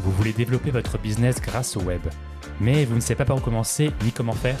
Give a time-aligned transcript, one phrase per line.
[0.00, 2.02] Vous voulez développer votre business grâce au web,
[2.60, 4.58] mais vous ne savez pas par où commencer ni comment faire?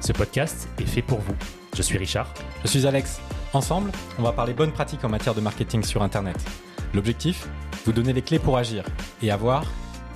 [0.00, 1.34] Ce podcast est fait pour vous.
[1.74, 2.32] Je suis Richard.
[2.62, 3.20] Je suis Alex.
[3.54, 6.36] Ensemble, on va parler bonnes pratiques en matière de marketing sur Internet.
[6.94, 7.48] L'objectif?
[7.84, 8.84] Vous donner les clés pour agir
[9.22, 9.64] et avoir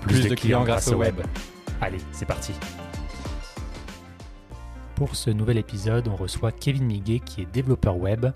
[0.03, 1.21] plus, de, clients, grâce au web.
[1.81, 2.53] Allez, c'est parti.
[4.95, 8.27] Pour ce nouvel épisode, on reçoit Kevin Miguet qui est développeur web.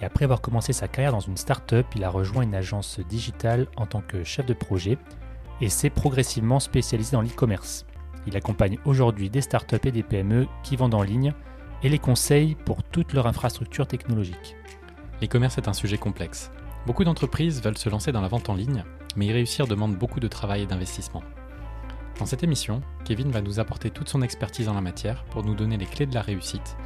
[0.00, 3.66] Et après avoir commencé sa carrière dans une start-up, il a rejoint une agence digitale
[3.76, 4.98] en tant que chef de projet
[5.60, 7.86] et s'est progressivement spécialisé dans l'e-commerce.
[8.26, 11.32] Il accompagne aujourd'hui des startups et des PME qui vendent en ligne
[11.82, 14.56] et les conseille pour toute leur infrastructure technologique.
[15.22, 16.50] L'e-commerce est un sujet complexe.
[16.86, 18.84] Beaucoup d'entreprises veulent se lancer dans la vente en ligne,
[19.16, 21.22] mais y réussir demande beaucoup de travail et d'investissement.
[22.18, 25.54] Dans cette émission, Kevin va nous apporter toute son expertise en la matière pour nous
[25.54, 26.76] donner les clés de la réussite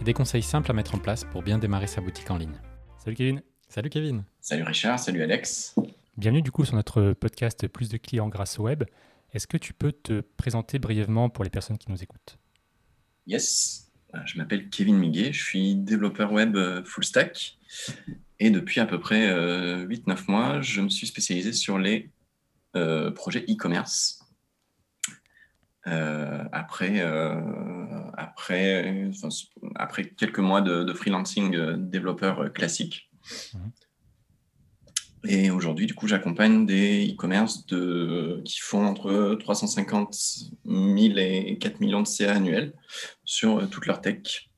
[0.00, 2.58] et des conseils simples à mettre en place pour bien démarrer sa boutique en ligne.
[2.98, 3.42] Salut Kevin.
[3.68, 4.24] Salut Kevin.
[4.40, 5.74] Salut Richard, salut Alex.
[6.16, 8.84] Bienvenue du coup sur notre podcast Plus de clients grâce au web.
[9.32, 12.38] Est-ce que tu peux te présenter brièvement pour les personnes qui nous écoutent?
[13.26, 13.90] Yes,
[14.26, 17.58] je m'appelle Kevin Miguet, je suis développeur web euh, full stack
[18.38, 22.10] et depuis à peu près 8-9 euh, mois, je me suis spécialisé sur les
[22.76, 24.19] euh, projets e-commerce.
[25.84, 27.00] Après,
[28.16, 29.10] après,
[29.76, 31.56] après quelques mois de, freelancing
[31.88, 33.10] développeur classique.
[33.54, 33.72] Mhm.
[35.24, 40.16] Et aujourd'hui, du coup, j'accompagne des e-commerce de, qui font entre 350
[40.64, 42.72] 000 et 4 millions de CA annuels
[43.24, 44.48] sur euh, toute leur tech.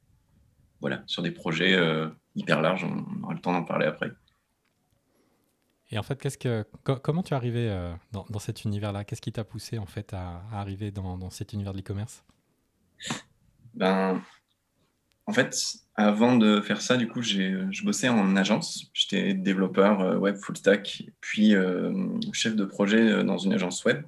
[0.80, 2.84] Voilà, sur des projets euh, hyper larges.
[2.84, 4.12] On aura le temps d'en parler après.
[5.92, 6.64] Et en fait, qu'est-ce que,
[7.02, 9.04] comment tu es arrivé euh, dans, dans, cet univers-là?
[9.04, 12.24] Qu'est-ce qui t'a poussé en fait à, arriver dans, dans, cet univers de l'e-commerce?
[13.74, 14.22] Ben,
[15.26, 15.54] en fait,
[15.94, 18.90] avant de faire ça, du coup, je bossais en agence.
[18.94, 21.92] J'étais développeur euh, web full stack, puis euh,
[22.32, 24.02] chef de projet dans une agence web.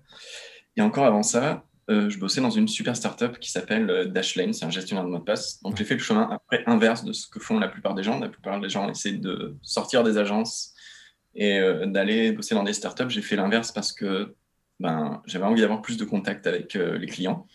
[0.76, 4.70] Et encore avant ça, je bossais dans une super startup qui s'appelle Dashlane, c'est un
[4.70, 5.62] gestionnaire de mots de passe.
[5.62, 8.18] Donc j'ai fait le chemin après inverse de ce que font la plupart des gens.
[8.18, 10.73] La plupart des gens essaient de sortir des agences
[11.34, 13.10] et d'aller bosser dans des startups.
[13.10, 14.34] J'ai fait l'inverse parce que
[14.80, 17.46] ben, j'avais envie d'avoir plus de contact avec les clients.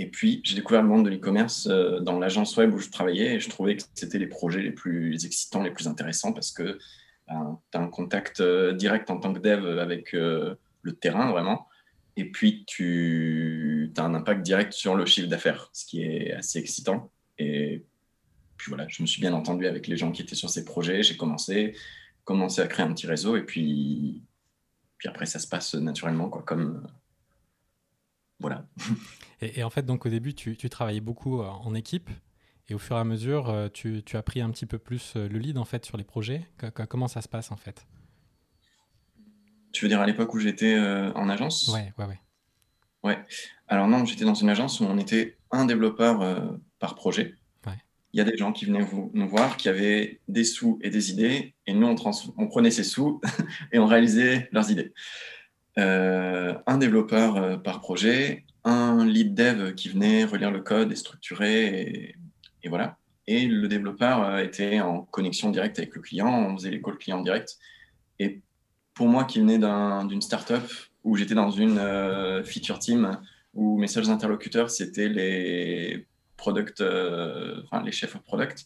[0.00, 3.34] Et puis, j'ai découvert le monde de l'e-commerce euh, dans l'agence web où je travaillais
[3.34, 6.78] et je trouvais que c'était les projets les plus excitants, les plus intéressants parce que
[7.28, 11.30] ben, tu as un contact euh, direct en tant que dev avec euh, le terrain
[11.30, 11.68] vraiment.
[12.16, 16.58] Et puis, tu as un impact direct sur le chiffre d'affaires, ce qui est assez
[16.58, 17.12] excitant.
[17.36, 17.84] Et
[18.56, 21.02] puis voilà, je me suis bien entendu avec les gens qui étaient sur ces projets.
[21.02, 21.76] J'ai commencé,
[22.24, 24.24] commencé à créer un petit réseau et puis,
[24.98, 26.86] puis après, ça se passe naturellement, quoi, comme.
[28.38, 28.66] Voilà.
[29.40, 32.10] Et, en fait, donc au début, tu, travaillais beaucoup euh, en équipe.
[32.68, 35.28] Et au fur et à mesure, euh, tu, as pris un petit peu plus euh,
[35.28, 36.46] le lead en fait sur les projets.
[36.88, 37.86] comment ça se passe en fait?
[39.72, 41.68] Tu veux dire à l'époque où j'étais en agence?
[41.68, 42.20] Ouais, ouais, ouais.
[43.02, 43.24] Ouais.
[43.68, 47.36] Alors non, j'étais dans une agence où on était un développeur par projet.
[48.12, 51.10] Il y a des gens qui venaient nous voir, qui avaient des sous et des
[51.10, 53.20] idées, et nous, on, prenait ces sous
[53.72, 54.92] et on réalisait leurs idées.
[55.76, 62.16] un développeur par projet, un lead dev qui venait relire le code et structurer,
[62.62, 62.96] et, voilà.
[63.26, 66.98] Et le développeur euh, était en connexion directe avec le client, on faisait les calls
[66.98, 67.58] clients direct.
[68.18, 68.40] Et
[68.94, 70.64] pour moi qui venais d'une startup
[71.04, 73.18] où j'étais dans une euh, feature team
[73.54, 76.06] où mes seuls interlocuteurs c'était les
[76.40, 78.64] product, euh, enfin les chefs of product,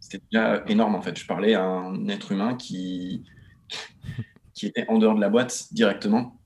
[0.00, 1.18] c'était déjà énorme en fait.
[1.18, 3.24] Je parlais à un être humain qui,
[4.54, 6.38] qui était en dehors de la boîte directement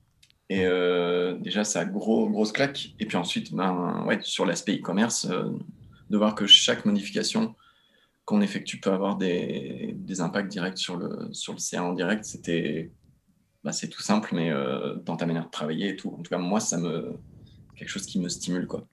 [0.53, 2.94] et euh, déjà, ça a gros, grosse claque.
[3.00, 5.44] Et puis ensuite, ben, ouais, sur l'aspect e-commerce, euh,
[6.11, 7.55] de voir que chaque modification
[8.27, 12.27] qu'on effectue peut avoir des, des, impacts directs sur le, sur le CA en direct,
[12.27, 12.93] c'était,
[13.65, 16.11] bah, c'est tout simple, mais euh, dans ta manière de travailler et tout.
[16.11, 17.15] En tout cas, moi, ça me,
[17.75, 18.87] quelque chose qui me stimule, quoi.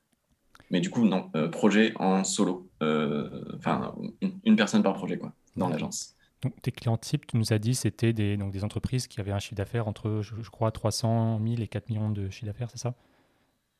[0.71, 2.69] Mais du coup, non, projet en solo.
[2.81, 3.95] Enfin,
[4.43, 6.15] une, personne par projet, quoi, dans l'agence.
[6.41, 9.31] Donc, tes clients types, tu nous as dit, c'était des, donc des entreprises qui avaient
[9.31, 12.77] un chiffre d'affaires entre, je, crois, 300 000 et 4 millions de chiffre d'affaires, c'est
[12.77, 12.95] ça?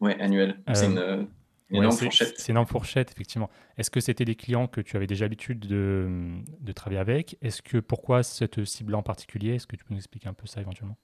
[0.01, 0.61] Oui, annuel.
[0.73, 1.23] c'est une, euh,
[1.69, 2.33] énorme fourchette.
[2.37, 3.49] C'est une énorme fourchette, effectivement.
[3.77, 7.37] Est-ce que c'était des clients que tu avais déjà l'habitude de, de, travailler avec?
[7.41, 9.55] Est-ce que pourquoi cette cible en particulier?
[9.55, 10.97] Est-ce que tu peux nous expliquer un peu ça éventuellement?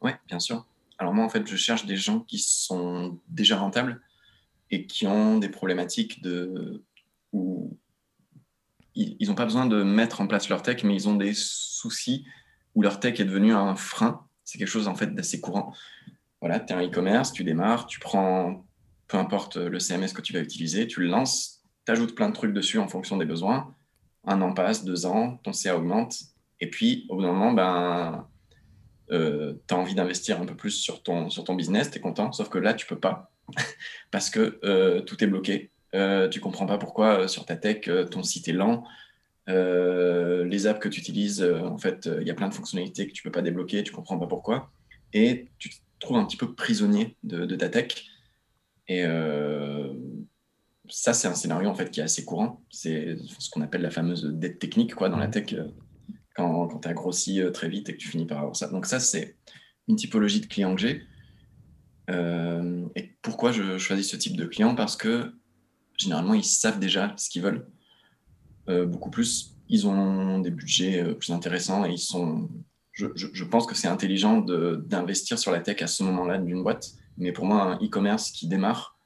[0.00, 0.64] Oui, bien sûr.
[0.98, 4.00] Alors moi, en fait, je cherche des gens qui sont déjà rentables
[4.70, 6.82] et qui ont des problématiques de,
[7.32, 7.76] ou
[8.94, 12.26] ils n'ont pas besoin de mettre en place leur tech, mais ils ont des soucis
[12.74, 14.26] où leur tech est devenu un frein.
[14.44, 15.72] C'est quelque chose en fait d'assez courant.
[16.40, 18.64] Voilà, tu es un e-commerce, tu démarres, tu prends
[19.06, 22.34] peu importe le CMS que tu vas utiliser, tu le lances, tu ajoutes plein de
[22.34, 23.74] trucs dessus en fonction des besoins.
[24.24, 26.16] Un an passe, deux ans, ton CA augmente.
[26.60, 28.28] Et puis, au bout d'un moment, ben,
[29.10, 32.00] euh, tu as envie d'investir un peu plus sur ton, sur ton business, tu es
[32.00, 33.30] content, sauf que là, tu peux pas
[34.10, 35.70] parce que euh, tout est bloqué.
[35.94, 38.84] Euh, tu comprends pas pourquoi sur ta tech, ton site est lent.
[39.46, 43.22] les apps que tu utilises, en fait, il y a plein de fonctionnalités que tu
[43.22, 44.70] peux pas débloquer, tu comprends pas pourquoi.
[45.12, 48.04] Et tu te trouves un petit peu prisonnier de, de ta tech.
[48.88, 49.04] Et
[50.88, 52.62] ça, c'est un scénario en fait qui est assez courant.
[52.70, 55.54] C'est ce qu'on appelle la fameuse dette technique quoi, dans la tech
[56.38, 58.68] quand, quand tu as grossi euh, très vite et que tu finis par avoir ça.
[58.68, 59.36] Donc ça, c'est
[59.88, 61.02] une typologie de client que j'ai.
[62.08, 64.74] Euh, et pourquoi je choisis ce type de client?
[64.74, 65.32] Parce que
[65.96, 67.66] généralement, ils savent déjà ce qu'ils veulent.
[68.68, 72.48] Euh, beaucoup plus, ils ont des budgets plus intéressants et ils sont.
[72.92, 76.94] Je, je, pense que c'est intelligent d'investir sur la tech à ce moment-là d'une boîte.
[77.16, 78.98] Mais pour moi, un e-commerce qui démarre,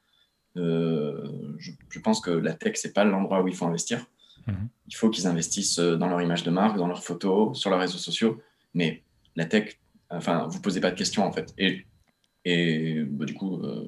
[0.56, 1.20] je,
[1.58, 4.06] je, pense que la tech, c'est pas l'endroit où il faut investir.
[4.46, 4.68] Mhm.
[4.88, 7.80] Il faut qu'ils investissent euh, dans leur image de marque, dans leurs photos, sur leurs
[7.80, 8.40] réseaux sociaux.
[8.74, 9.02] Mais
[9.36, 9.78] la tech,
[10.10, 11.52] enfin, vous posez pas de questions en fait.
[11.58, 11.86] Et,
[12.44, 13.84] et bah, du coup, euh,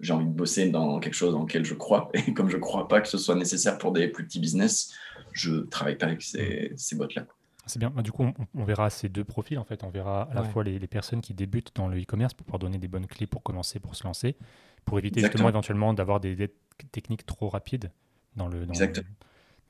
[0.00, 2.10] j'ai envie de bosser dans quelque chose dans lequel je crois.
[2.26, 4.92] Et comme je crois pas que ce soit nécessaire pour des plus petits business,
[5.32, 7.26] je travaille pas avec ces, ces bots-là.
[7.66, 7.90] C'est bien.
[7.90, 9.58] Bah, du coup, on, verra ces deux profils.
[9.58, 12.44] En fait, on verra à la fois les, personnes qui débutent dans le e-commerce pour
[12.44, 14.36] pouvoir donner des bonnes clés pour commencer, pour se lancer,
[14.84, 16.50] pour éviter justement éventuellement d'avoir des, des,
[16.90, 17.90] techniques trop rapides
[18.36, 18.92] dans le, dans, le,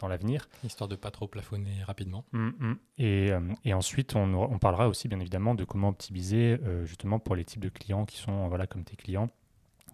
[0.00, 0.48] dans l'avenir.
[0.64, 2.24] Histoire de pas trop plafonner rapidement.
[2.32, 2.78] Mm, mm.
[2.98, 7.18] Et, euh, et, ensuite, on, on, parlera aussi bien évidemment de comment optimiser euh, justement
[7.18, 9.30] pour les types de clients qui sont voilà, comme tes clients,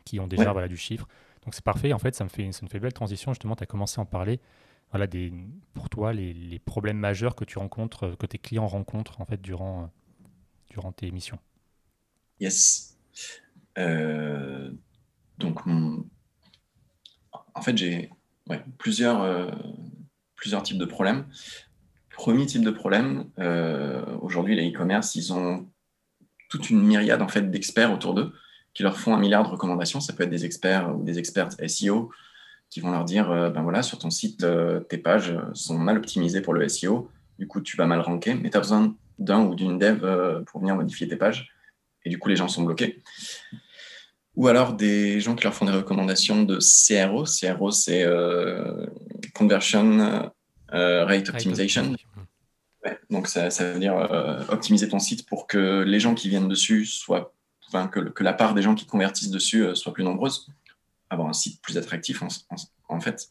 [0.05, 1.06] qui ont déjà voilà, du chiffre.
[1.44, 3.32] Donc c'est parfait, en fait, ça me fait, ça me fait une belle transition.
[3.32, 4.41] Justement, tu as commencé à en parler.
[4.91, 5.32] Voilà, des,
[5.75, 9.41] pour toi, les, les, problèmes majeurs que tu rencontres, que tes clients rencontrent en fait
[9.41, 9.91] durant,
[10.70, 11.38] durant tes missions.
[12.41, 12.97] Yes.
[13.79, 14.70] Euh,
[15.38, 18.11] donc, en fait, j'ai
[18.49, 19.23] ouais, plusieurs,
[20.37, 21.27] plusieurs types de problèmes.
[22.17, 25.69] Premier type de problème, euh, aujourd'hui, les e-commerce, ils ont
[26.49, 28.33] toute une myriade en fait, d'experts autour d'eux
[28.73, 30.00] qui leur font un milliard de recommandations.
[30.00, 32.11] Ça peut être des experts ou des experts SEO
[32.71, 35.99] qui vont leur dire euh, ben voilà, sur ton site, euh, tes pages sont mal
[35.99, 39.41] optimisées pour le SEO, du coup, tu vas mal ranker, mais tu as besoin d'un
[39.41, 40.00] ou d'une dev
[40.47, 41.53] pour venir modifier tes pages.
[42.05, 43.03] Et du coup, les gens sont bloqués.
[44.37, 47.25] Ou alors des gens qui leur font des recommandations de CRO.
[47.25, 48.06] CRO, c'est
[49.37, 50.31] Conversion
[50.73, 51.94] euh, Rate Optimization.
[53.11, 56.87] donc ça, veut dire euh, optimiser ton site pour que les gens qui viennent dessus
[56.87, 57.35] soient,
[57.69, 60.49] enfin, que, que la part des gens qui convertissent dessus euh, soit plus nombreuse,
[61.11, 62.23] avoir un site plus attractif
[62.88, 63.29] en, fait.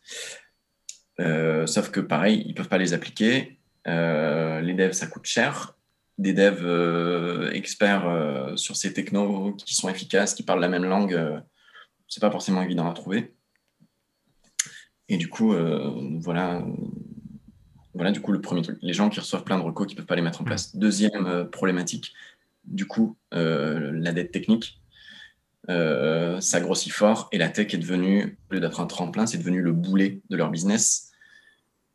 [1.67, 3.59] sauf que pareil, ils peuvent pas les appliquer.
[3.85, 5.75] les devs, ça coûte cher.
[6.17, 11.41] Des devs experts sur ces technos qui sont efficaces, qui parlent la même langue,
[12.07, 13.35] c'est pas forcément évident à trouver.
[15.09, 15.53] Et du coup,
[16.19, 16.63] voilà,
[17.95, 19.97] voilà, du coup, le premier truc, les gens qui reçoivent plein de recos qui ne
[19.97, 20.75] peuvent pas les mettre en place.
[20.75, 22.13] Deuxième euh, problématique,
[22.65, 24.81] du coup, euh, la dette technique.
[25.69, 29.39] Euh, ça grossit fort et la tech est devenue, au lieu d'être un tremplin, c'est
[29.39, 31.11] devenu le boulet de leur business.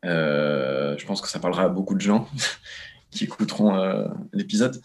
[0.03, 2.27] je pense que ça parlera à beaucoup de gens
[3.11, 4.81] qui écouteront l'épisode.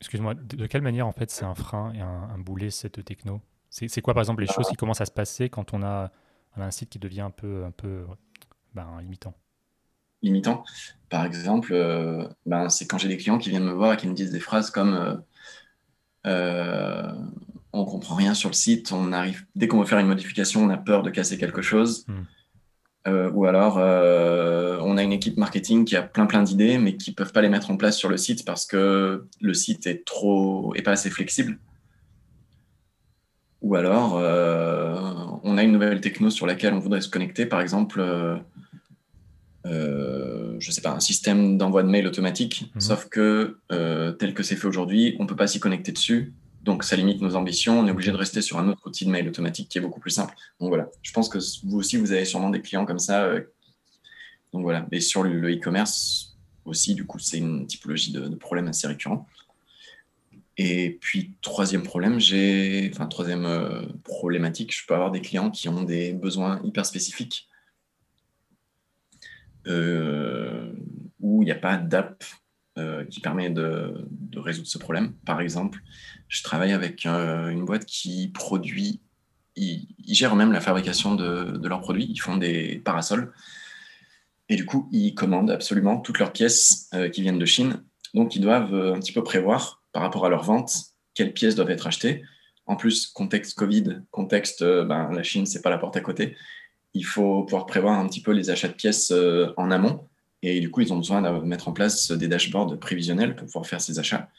[0.00, 3.40] Excuse-moi, de, quelle manière en fait c'est un frein et un, boulet cette techno?
[3.68, 6.12] C'est quoi par exemple les choses qui commencent à se passer quand on a,
[6.56, 8.04] un site qui devient un peu, un peu
[8.74, 9.34] ben, limitant
[10.22, 10.64] limitant.
[11.08, 14.06] Par exemple, euh, ben, c'est quand j'ai des clients qui viennent me voir et qui
[14.06, 15.14] me disent des phrases comme euh,
[16.26, 17.12] euh,
[17.72, 20.70] on comprend rien sur le site, on arrive dès qu'on veut faire une modification, on
[20.70, 22.06] a peur de casser quelque chose.
[22.08, 22.24] Hmm.
[23.34, 27.32] ou alors, on a une équipe marketing qui a plein plein d'idées, mais qui peuvent
[27.32, 30.82] pas les mettre en place sur le site parce que le site est trop est
[30.82, 31.58] pas assez flexible.
[33.62, 34.18] Ou alors,
[35.44, 38.00] on a une nouvelle techno sur laquelle on voudrait se connecter, par exemple
[39.66, 42.80] euh, je sais pas, un système d'envoi de mail automatique, mhm.
[42.80, 46.32] sauf que euh, tel que c'est fait aujourd'hui, on peut pas s'y connecter dessus.
[46.62, 49.10] Donc ça limite nos ambitions, on est obligé de rester sur un autre outil de
[49.10, 50.34] mail automatique qui est beaucoup plus simple.
[50.60, 53.24] Donc voilà, je pense que vous aussi, vous avez sûrement des clients comme ça.
[53.24, 53.40] Euh,
[54.52, 58.68] donc voilà, et sur le e-commerce aussi, du coup, c'est une typologie de, de problème
[58.68, 59.26] assez récurrent.
[60.62, 63.48] Et puis, troisième problème, j'ai, enfin, troisième
[64.04, 67.48] problématique, je peux avoir des clients qui ont des besoins hyper spécifiques
[69.66, 70.72] euh,
[71.20, 72.24] où il n'y a pas d'app
[72.78, 75.12] euh, qui permet de, résoudre ce problème.
[75.26, 75.80] Par exemple,
[76.28, 79.00] je travaille avec euh, une boîte qui produit,
[79.56, 83.32] ils, gèrent même la fabrication de, leurs produits, ils font des parasols.
[84.48, 87.84] Et du coup, ils commandent absolument toutes leurs pièces qui viennent de Chine.
[88.14, 90.72] Donc, ils doivent un petit peu prévoir par rapport à leur vente
[91.14, 92.22] quelles pièces doivent être achetées.
[92.66, 96.36] En plus, contexte Covid, contexte, ben, la Chine, c'est pas la porte à côté
[96.94, 100.08] il faut pouvoir prévoir un petit peu les achats de pièces euh, en amont.
[100.42, 103.66] Et du coup, ils ont besoin de mettre en place des dashboards prévisionnels pour pouvoir
[103.66, 104.30] faire ces achats.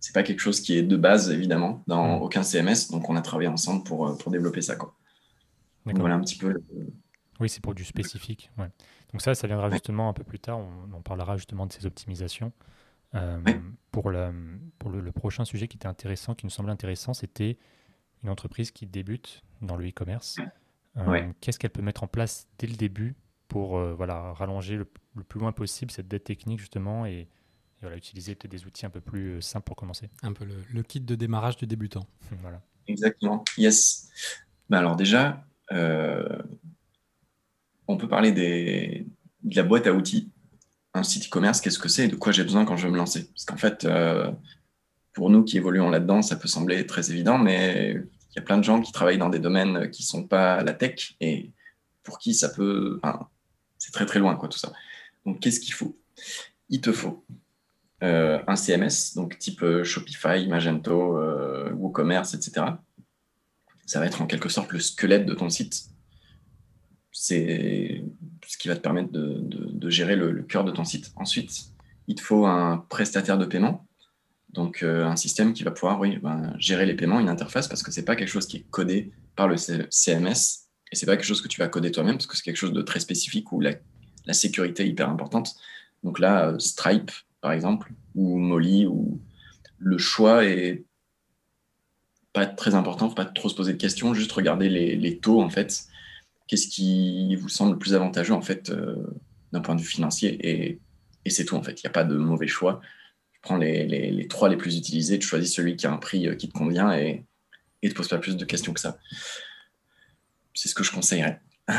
[0.00, 2.22] c'est pas quelque chose qui est de base, évidemment, dans mm.
[2.22, 2.90] aucun CMS.
[2.90, 4.76] Donc, on a travaillé ensemble pour, euh, pour développer ça.
[4.76, 4.94] Quoi.
[5.84, 6.62] voilà un petit peu.
[7.40, 8.50] Oui, c'est pour du spécifique.
[9.12, 10.58] Donc, ça, ça viendra justement un peu plus tard.
[10.58, 12.52] On, parlera justement de ces optimisations.
[13.14, 13.40] Euh,
[13.90, 14.32] pour, le,
[14.78, 17.58] pour le, prochain sujet qui était intéressant, qui nous semblait intéressant, c'était
[18.22, 20.38] une entreprise qui débute dans le e-commerce.
[20.96, 23.14] Euh, qu'est-ce qu'elle peut mettre en place dès le début
[23.48, 27.28] pour voilà, rallonger le, le, plus loin possible cette dette technique justement et,
[27.84, 30.08] voilà, utiliser peut-être des outils un peu plus euh, simples pour commencer?
[30.22, 32.06] Un peu le, kit de démarrage du débutant.
[32.40, 32.62] voilà.
[32.86, 33.44] Exactement.
[33.56, 34.08] Yes.
[34.70, 36.42] Ben alors déjà, euh,
[37.86, 39.06] on peut parler des,
[39.42, 40.30] de la boîte à outils.
[40.94, 42.96] Un site e-commerce, qu'est-ce que c'est et de quoi j'ai besoin quand je veux me
[42.96, 44.30] lancer Parce qu'en fait, euh,
[45.12, 47.96] pour nous qui évoluons là-dedans, ça peut sembler très évident, mais
[48.30, 50.62] il y a plein de gens qui travaillent dans des domaines qui ne sont pas
[50.62, 51.50] la tech et
[52.02, 53.00] pour qui ça peut...
[53.78, 54.72] C'est très très loin, quoi, tout ça.
[55.26, 55.98] Donc, qu'est-ce qu'il faut?
[56.68, 57.24] Il te faut
[58.02, 61.18] euh, un CMS, donc type euh, Shopify, Magento,
[61.72, 62.66] WooCommerce, etc.
[63.84, 65.93] Ça va être en quelque sorte le squelette de ton site.
[67.16, 68.02] C'est
[68.44, 71.12] ce qui va te permettre de, gérer le, cœur de ton site.
[71.14, 71.66] Ensuite,
[72.08, 73.86] il te faut un prestataire de paiement,
[74.50, 78.00] donc un système qui va pouvoir ben, gérer les paiements, une interface, parce que ce
[78.00, 81.40] n'est pas quelque chose qui est codé par le CMS, et c'est pas quelque chose
[81.40, 83.74] que tu vas coder toi-même, parce que c'est quelque chose de très spécifique où la,
[84.26, 85.54] la sécurité est hyper importante.
[86.02, 89.20] Donc là, Stripe, par exemple, ou Molly, où
[89.78, 90.84] le choix est
[92.32, 95.48] pas très important, faut pas trop se poser de questions, juste regarder les, taux en
[95.48, 95.84] fait.
[96.46, 98.96] Qu'est-ce qui vous semble le plus avantageux en fait euh,
[99.52, 100.80] d'un point de vue financier et,
[101.26, 101.82] c'est tout en fait.
[101.82, 102.82] Il n'y a pas de mauvais choix.
[103.32, 106.34] Tu prends les, trois les plus utilisés, tu choisis celui qui a un prix euh,
[106.34, 107.24] qui te convient et
[107.82, 108.98] ne te pose pas plus de questions que ça.
[110.52, 111.40] C'est ce que je conseillerais.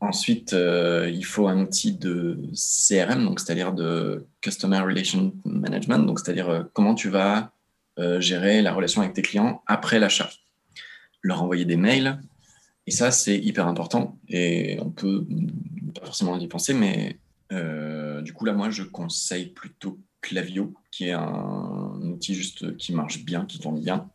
[0.00, 6.94] Ensuite, euh, il faut un outil de CRM, c'est-à-dire de Customer Relation Management, c'est-à-dire comment
[6.94, 7.50] tu vas
[8.18, 10.30] gérer la relation avec tes clients après l'achat.
[11.22, 12.20] Leur envoyer des mails,
[12.86, 14.18] et ça c'est hyper important.
[14.28, 15.26] Et on peut
[15.94, 17.18] pas forcément y penser, mais
[18.22, 23.24] du coup là moi je conseille plutôt Clavio, qui est un outil juste qui marche
[23.24, 24.08] bien, qui tourne bien,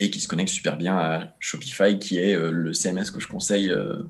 [0.00, 3.28] et qui se connecte super bien à Shopify, qui est euh, le CMS que je
[3.28, 4.02] conseille euh,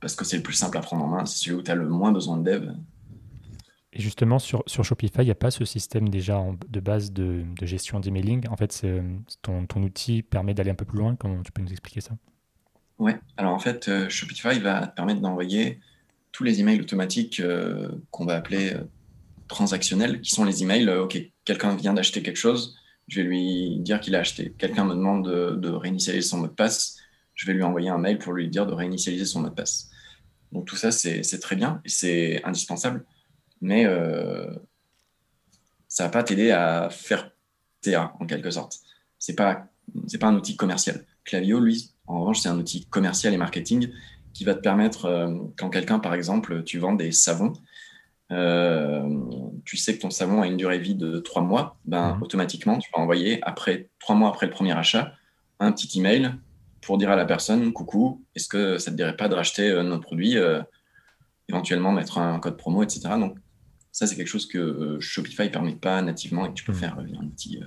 [0.00, 1.24] parce que c'est le plus simple à prendre en main.
[1.24, 2.72] C'est celui où tu as le moins besoin de dev.
[3.92, 7.66] Et justement, sur, Shopify, il n'y a pas ce système déjà de base de, de
[7.66, 8.46] gestion d'emailing?
[8.50, 8.86] En fait,
[9.40, 11.16] ton, ton, outil permet d'aller un peu plus loin.
[11.16, 12.14] Comment tu peux nous expliquer ça?
[12.98, 15.80] Ouais, alors en fait, euh, Shopify va te permettre d'envoyer
[16.32, 17.42] tous les emails automatiques
[18.10, 18.76] qu'on va appeler
[19.48, 22.76] transactionnels, qui sont les emails, OK, quelqu'un vient d'acheter quelque chose,
[23.08, 24.54] je vais lui dire qu'il a acheté.
[24.58, 26.96] Quelqu'un me demande de, réinitialiser son mot de passe,
[27.34, 29.90] je vais lui envoyer un mail pour lui dire de réinitialiser son mot de passe.
[30.52, 33.04] Donc tout ça, c'est très bien et c'est indispensable,
[33.60, 34.52] mais euh,
[35.88, 37.30] ça ne va pas t'aider à faire
[37.82, 38.80] TA en quelque sorte.
[39.18, 39.68] Ce n'est pas,
[40.20, 41.04] pas un outil commercial.
[41.24, 43.90] Clavio, lui, en revanche, c'est un outil commercial et marketing
[44.32, 47.54] qui va te permettre, euh, quand quelqu'un, par exemple, tu vends des savons,
[48.32, 49.08] euh,
[49.64, 52.22] tu sais que ton savon a une durée de vie de trois mois, ben, mhm.
[52.22, 55.14] automatiquement, tu vas envoyer, après trois mois après le premier achat,
[55.58, 56.34] un petit email
[56.82, 59.70] pour dire à la personne Coucou, est-ce que ça ne te dirait pas de racheter
[59.70, 60.36] euh, nos produits,
[61.48, 63.00] éventuellement mettre un code promo, etc.
[63.18, 63.38] Donc,
[63.90, 66.78] ça, c'est quelque chose que Shopify ne permet pas nativement et que tu peux mhm.
[66.78, 67.60] faire via un outil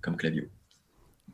[0.00, 0.44] comme Clavio.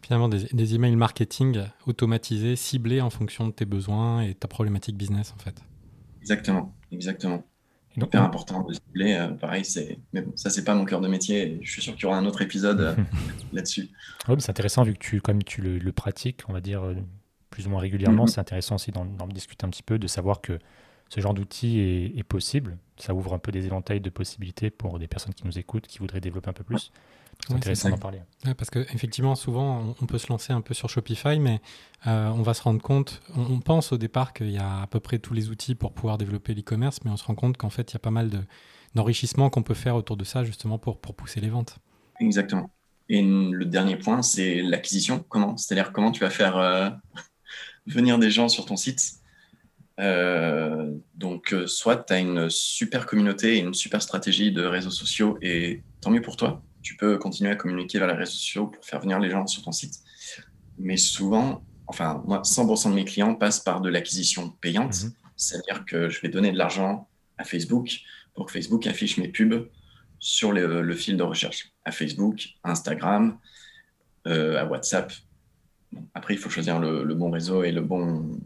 [0.03, 4.97] Finalement, des, des, emails marketing automatisés, ciblés en fonction de tes besoins et ta problématique
[4.97, 5.63] business, en fait.
[6.21, 7.45] Exactement, exactement
[8.07, 9.15] hyper important de cibler.
[9.15, 9.99] Euh, pareil, c'est.
[10.13, 11.59] Mais bon, ça, c'est pas mon cœur de métier.
[11.63, 12.95] je suis sûr qu'il y aura un autre épisode euh,
[13.53, 13.91] là-dessus.
[14.27, 16.95] c'est intéressant vu que tu, comme tu le, pratiques, on va dire, euh,
[17.51, 18.25] plus ou moins régulièrement.
[18.25, 18.29] Mm-hmm.
[18.31, 20.59] C'est intéressant aussi d'en discuter un petit peu, de savoir que
[21.09, 22.77] ce genre d'outil est, possible.
[22.99, 25.99] Ça ouvre un peu des éventails de possibilités pour des personnes qui nous écoutent, qui
[25.99, 26.93] voudraient développer un peu plus.
[27.47, 28.21] C'est intéressant d'en parler.
[28.57, 31.61] parce qu'effectivement, souvent, on peut se lancer un peu sur Shopify, mais
[32.07, 35.01] euh, on va se rendre compte, on, pense au départ qu'il y a à peu
[35.01, 37.91] près tous les outils pour pouvoir développer l'e-commerce, mais on se rend compte qu'en fait,
[37.91, 38.31] il y a pas mal
[38.95, 41.79] d'enrichissement qu'on peut faire autour de ça, justement, pour, pour pousser les ventes.
[42.21, 42.71] Exactement.
[43.09, 45.25] Et le dernier point, c'est l'acquisition.
[45.29, 45.57] Comment?
[45.57, 46.91] C'est-à-dire comment tu vas faire euh,
[47.87, 49.15] venir des gens sur ton site?
[50.01, 55.39] Euh, donc, soit tu as une super communauté et une super stratégie de réseaux sociaux,
[55.41, 58.85] et tant mieux pour toi tu peux continuer à communiquer vers les réseaux sociaux pour
[58.85, 60.01] faire venir les gens sur ton site.
[60.79, 65.13] Mais souvent, enfin, moi, 100% de mes clients passent par de l'acquisition payante, mhm.
[65.37, 68.01] c'est-à-dire que je vais donner de l'argent à Facebook
[68.35, 69.69] pour que Facebook affiche mes pubs
[70.21, 73.39] sur le, fil de recherche, à Facebook, à Instagram,
[74.27, 75.13] euh, à WhatsApp.
[76.15, 78.39] après, il faut choisir le, bon réseau et le bon,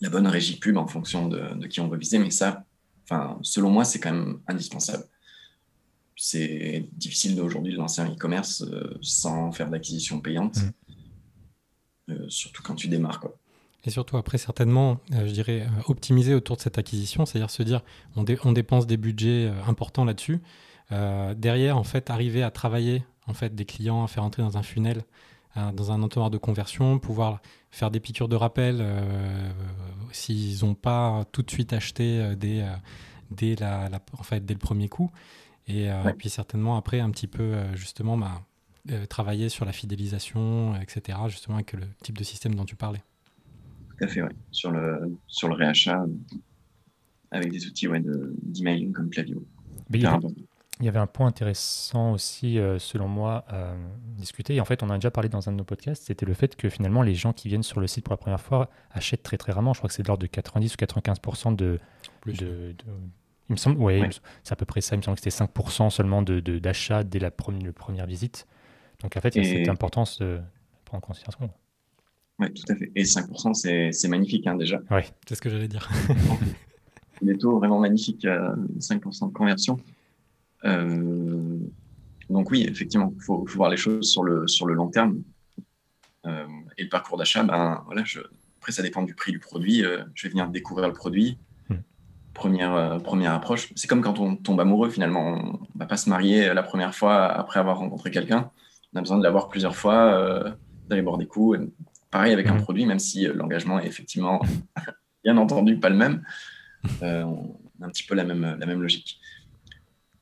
[0.00, 2.64] la bonne régie pub en fonction de, de qui on veut viser, mais ça,
[3.04, 5.04] enfin, selon moi, c'est quand même indispensable
[6.22, 8.64] c'est difficile aujourd'hui de lancer un e-commerce
[9.00, 10.58] sans faire d'acquisition payante,
[12.08, 12.14] mmh.
[12.28, 13.20] surtout quand tu démarres.
[13.20, 13.36] Quoi.
[13.84, 17.82] Et surtout, après, certainement, je dirais, optimiser autour de cette acquisition, c'est-à-dire se dire,
[18.16, 20.40] on, on, dépense des budgets importants là-dessus.
[20.90, 24.62] derrière, en fait, arriver à travailler en fait, des clients, à faire entrer dans un
[24.62, 25.02] funnel
[25.56, 29.50] euh, dans un entonnoir de conversion, pouvoir faire des piqûres de rappel euh,
[30.12, 32.64] s'ils n'ont pas tout de suite acheté euh, dès,
[33.30, 35.10] dès, la, en fait, dès le premier coup.
[35.70, 38.42] Et, puis certainement après un petit peu justement bah,
[39.08, 43.02] travailler sur la fidélisation, etc., justement avec le type de système dont tu parlais.
[43.98, 44.30] Tout à fait, oui.
[44.50, 46.04] Sur le, sur le réachat,
[47.30, 49.44] avec des outils ouais, d'emailing comme Klaviyo.
[49.92, 53.74] Il y avait un point intéressant aussi, euh, selon moi, à
[54.16, 54.54] discuter.
[54.54, 56.04] Et en fait, on a déjà parlé dans un de nos podcasts.
[56.04, 58.40] C'était le fait que finalement, les gens qui viennent sur le site pour la première
[58.40, 59.74] fois achètent très très rarement.
[59.74, 61.78] Je crois que c'est de l'ordre de 90 ou 95% de,
[62.26, 62.74] de, de,
[63.50, 64.08] Il me semble, ouais,
[64.44, 64.94] c'est à peu près ça.
[64.94, 68.46] Il me semble que c'était 5% seulement d'achat dès la première, première visite.
[69.02, 70.38] Donc en fait, il y a cette importance de
[70.84, 71.50] prendre en considération.
[72.38, 72.92] Oui, tout à fait.
[72.94, 74.80] Et 5%, c'est magnifique hein, déjà.
[74.90, 75.90] Oui, c'est ce que j'allais dire.
[77.22, 79.78] Les taux vraiment magnifiques, 5% de conversion.
[80.64, 81.58] Euh,
[82.30, 85.22] donc oui, effectivement, il faut, voir les choses sur le, sur le long terme.
[86.24, 86.46] Euh,
[86.78, 88.20] et le parcours d'achat, ben, voilà, je,
[88.60, 89.84] après, ça dépend du prix du produit.
[89.84, 91.38] Euh, je vais venir découvrir le produit.
[92.30, 92.34] Hmm.
[92.34, 93.72] Première, première approche.
[93.76, 95.20] C'est comme quand on tombe amoureux, finalement.
[95.20, 98.50] On ne va pas se marier la première fois après avoir rencontré quelqu'un.
[98.92, 100.54] On a besoin de l'avoir plusieurs fois,
[100.88, 101.58] d'aller boire des coups.
[102.10, 104.40] pareil avec un produit, même si l'engagement est effectivement,
[105.24, 106.24] bien entendu, pas le même.
[107.02, 109.20] on a un petit peu la même, la même logique.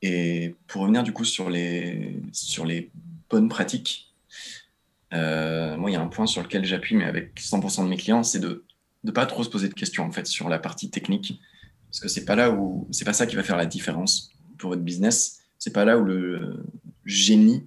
[0.01, 2.91] Et pour revenir du coup sur les, sur les
[3.29, 4.13] bonnes pratiques,
[5.13, 7.97] euh, moi, il y a un point sur lequel j'appuie, mais avec 100% de mes
[7.97, 8.65] clients, c'est de
[9.03, 11.41] ne pas trop se poser de questions en fait sur la partie technique,
[11.89, 14.69] parce que c'est pas là où c'est pas ça qui va faire la différence pour
[14.69, 15.39] votre business.
[15.57, 16.63] C'est pas là où le
[17.05, 17.65] génie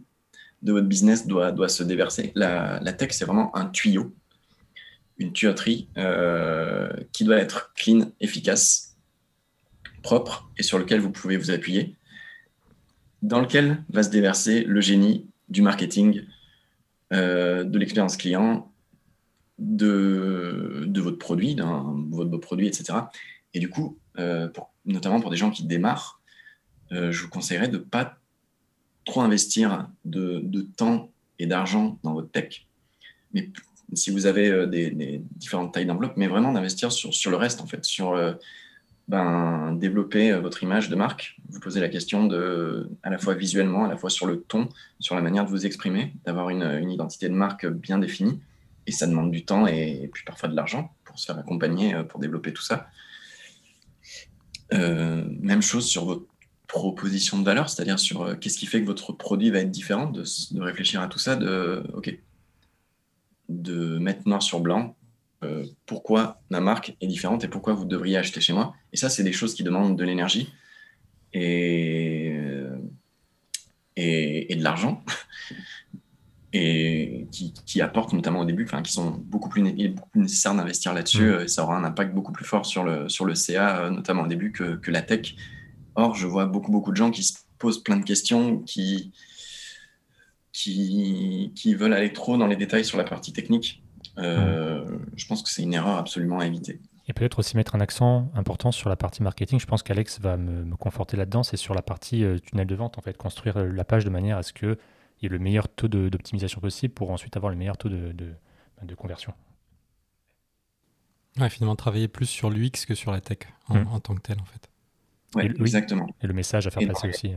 [0.62, 2.32] de votre business doit, doit se déverser.
[2.34, 4.14] La, la tech, c'est vraiment un tuyau,
[5.18, 8.96] une tuyauterie euh, qui doit être clean, efficace,
[10.02, 11.96] propre et sur lequel vous pouvez vous appuyer
[13.22, 16.22] dans lequel va se déverser le génie du marketing,
[17.12, 18.72] euh, de l'expérience client,
[19.58, 21.62] de, de votre produit, de
[22.10, 22.98] votre produit, etc.
[23.54, 24.48] Et du coup, euh,
[24.84, 26.20] notamment pour des gens qui démarrent,
[26.92, 28.18] euh, je vous conseillerais de ne pas
[29.04, 32.66] trop investir de, temps et d'argent dans votre tech.
[33.32, 33.50] Mais
[33.94, 37.84] si vous avez des, différentes tailles d'enveloppe, mais vraiment d'investir sur, le reste, en fait,
[37.84, 38.16] sur
[39.08, 41.36] ben, développer euh, votre image de marque.
[41.48, 44.68] Vous posez la question de, à la fois visuellement, à la fois sur le ton,
[45.00, 48.40] sur la manière de vous exprimer, d'avoir une, identité de marque bien définie.
[48.86, 52.04] Et ça demande du temps et, puis parfois de l'argent pour se faire accompagner, euh,
[52.04, 52.88] pour développer tout ça.
[54.72, 56.26] Euh, même chose sur votre
[56.66, 60.24] proposition de valeur, c'est-à-dire sur qu'est-ce qui fait que votre produit va être différent, de,
[60.60, 62.18] réfléchir à tout ça, de, OK,
[63.48, 64.96] de mettre noir sur blanc,
[65.44, 68.74] euh, pourquoi ma marque est différente et pourquoi vous devriez acheter chez moi.
[68.92, 70.52] Et ça, c'est des choses qui demandent de l'énergie
[71.32, 72.78] et, euh,
[73.96, 75.04] et, de l'argent
[76.52, 79.62] et qui, apportent notamment au début, qui sont beaucoup plus,
[80.14, 81.30] nécessaires d'investir là-dessus.
[81.30, 81.48] Mmh.
[81.48, 84.26] Ça aura un impact beaucoup plus fort sur le, sur le CA, euh, notamment au
[84.26, 85.34] début, que, que la tech.
[85.94, 89.12] Or, je vois beaucoup, beaucoup de gens qui se posent plein de questions, qui,
[90.52, 93.82] qui, qui veulent aller trop dans les détails sur la partie technique
[94.18, 94.84] euh,
[95.16, 96.80] je pense que c'est une erreur absolument à éviter.
[97.08, 99.58] Et peut-être aussi mettre un accent important sur la partie marketing.
[99.58, 101.42] Je pense qu'Alex va me, conforter là-dedans.
[101.42, 104.10] C'est sur la partie euh, tunnel de vente, en fait, construire euh, la page de
[104.10, 104.76] manière à ce qu'il
[105.22, 108.32] y ait le meilleur taux d'optimisation possible pour ensuite avoir le meilleur taux de, de,
[108.82, 109.34] de conversion.
[111.38, 114.00] Ouais, finalement, travailler plus sur l'UX que sur la tech en, mmh.
[114.02, 114.68] tant que tel, en fait.
[115.34, 116.08] Ouais, exactement.
[116.20, 117.32] Et le message à faire passer aussi.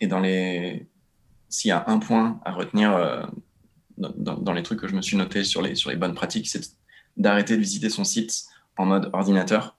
[0.00, 0.88] Et dans les.
[1.48, 3.28] S'il y a un point à retenir
[3.98, 6.76] dans, les trucs que je me suis noté sur les, sur les bonnes pratiques, c'est
[7.16, 9.76] d'arrêter de visiter son site en mode ordinateur,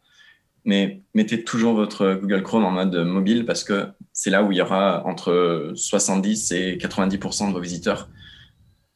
[0.65, 4.57] mais mettez toujours votre Google Chrome en mode mobile parce que c'est là où il
[4.57, 8.09] y aura entre 70 et 90% de vos visiteurs.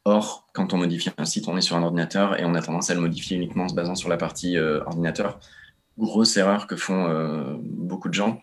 [0.05, 2.89] Or, quand on modifie un site, on est sur un ordinateur et on a tendance
[2.89, 5.39] à le modifier uniquement en se basant sur la partie euh, ordinateur.
[5.97, 8.39] Grosse erreur que font euh, beaucoup de gens.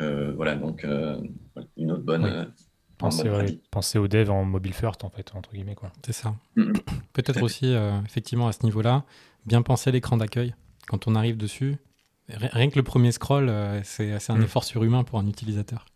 [0.00, 0.86] Euh, voilà, donc
[1.76, 2.50] une autre bonne,
[3.70, 5.74] Penser, au dev en mobile first, en fait, entre guillemets.
[5.74, 5.90] Quoi.
[6.04, 6.34] C'est ça.
[7.12, 9.04] Peut-être aussi, euh, effectivement, à ce niveau-là,
[9.44, 10.54] bien penser à l'écran d'accueil.
[10.86, 11.76] Quand on arrive dessus,
[12.36, 14.42] rien que le premier scroll, euh, c'est un mm.
[14.42, 15.86] effort surhumain pour un utilisateur.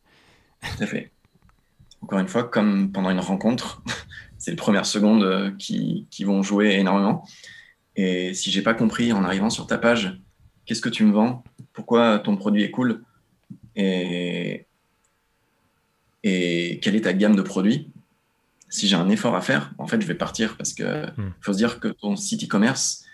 [0.62, 1.10] Tout à fait.
[2.02, 3.82] Encore une fois, comme pendant une rencontre,
[4.38, 7.26] c'est les premières secondes euh, qui, qui, vont jouer énormément.
[7.96, 10.20] Et si j'ai pas compris en arrivant sur ta page,
[10.66, 11.42] qu'est-ce que tu me vends?
[11.72, 13.02] Pourquoi ton produit est cool?
[13.74, 14.66] Et
[16.28, 17.88] et quelle est ta gamme de produits?
[18.68, 21.32] Si j'ai un effort à faire, en fait, je vais partir parce que hmm.
[21.40, 23.05] faut se dire que ton site e-commerce,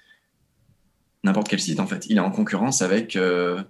[1.25, 3.63] n'importe quel site, en fait, il est en concurrence avec euh,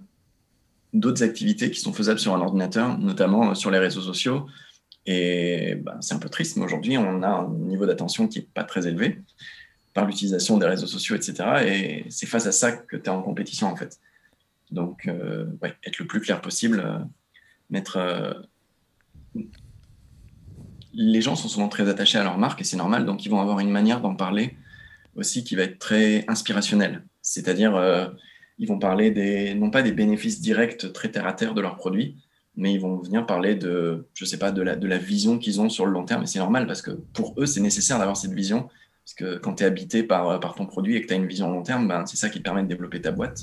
[0.93, 4.47] d'autres activités qui sont faisables sur un ordinateur, notamment sur les réseaux sociaux.
[5.05, 8.47] Et bah, c'est un peu triste, mais aujourd'hui, on a un niveau d'attention qui n'est
[8.53, 9.21] pas très élevé
[9.93, 11.33] par l'utilisation des réseaux sociaux, etc.
[11.67, 13.99] Et c'est face à ça que tu es en compétition, en fait.
[14.71, 15.45] Donc, euh,
[15.85, 16.97] être le plus clair possible, euh,
[17.69, 17.97] mettre.
[17.97, 18.33] Euh,
[20.93, 23.41] les gens sont souvent très attachés à leur marque et c'est normal, donc ils vont
[23.41, 24.55] avoir une manière d'en parler
[25.15, 27.05] aussi qui va être très inspirationnelle.
[27.21, 28.11] C'est-à-dire,
[28.57, 31.75] ils vont parler des, non pas des bénéfices directs très terre à terre de leurs
[31.75, 32.17] produits,
[32.55, 35.61] mais ils vont venir parler de, je sais pas, de la, de la vision qu'ils
[35.61, 36.23] ont sur le long terme.
[36.23, 38.69] Et c'est normal parce que pour eux, c'est nécessaire d'avoir cette vision.
[39.05, 41.27] Parce que quand tu es habité par, par ton produit et que tu as une
[41.27, 43.41] vision long terme, ben, c'est ça qui te permet de développer ta boîte.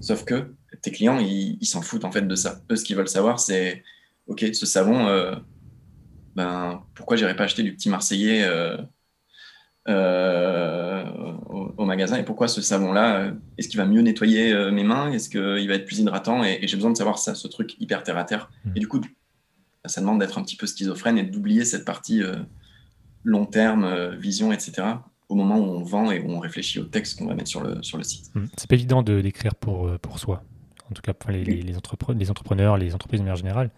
[0.00, 2.60] Sauf que tes clients, ils s'en foutent en fait de ça.
[2.70, 3.82] Eux, ce qu'ils veulent savoir, c'est
[4.28, 5.34] OK, ce savon, euh,
[6.36, 8.76] ben, pourquoi j'irais pas acheter du petit Marseillais euh,
[9.88, 11.04] euh,
[11.76, 15.10] au, magasin et pourquoi ce savon-là, est-ce qu'il va mieux nettoyer mes mains?
[15.12, 16.44] Est-ce qu'il va être plus hydratant?
[16.44, 18.50] Et, j'ai besoin de savoir ça, ce truc hyper terre à terre.
[18.64, 18.70] Mmh.
[18.76, 19.00] Et du coup,
[19.84, 22.22] ça demande d'être un petit peu schizophrène et d'oublier cette partie
[23.24, 24.88] long terme, vision, etc
[25.30, 27.62] au moment où on vend et où on réfléchit au texte qu'on va mettre sur
[27.62, 28.34] le, sur le site.
[28.34, 28.46] Mmh.
[28.56, 30.42] C'est pas évident de d'écrire pour, pour soi
[30.90, 33.70] en tout cas pour les, les, les, entrepreneurs, les entreprises de manière générale.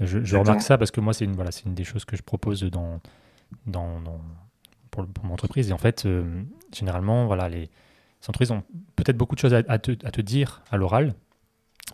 [0.00, 2.62] Je, remarque ça parce que moi, c'est une, voilà, une des choses que je propose
[2.64, 3.00] dans,
[3.66, 4.00] dans,
[5.02, 5.70] pour, mon entreprise.
[5.70, 7.70] Et en fait, euh, généralement, voilà, les,
[8.28, 8.62] entreprises ont
[8.96, 11.14] peut-être beaucoup de choses à, te, à te, dire à l'oral,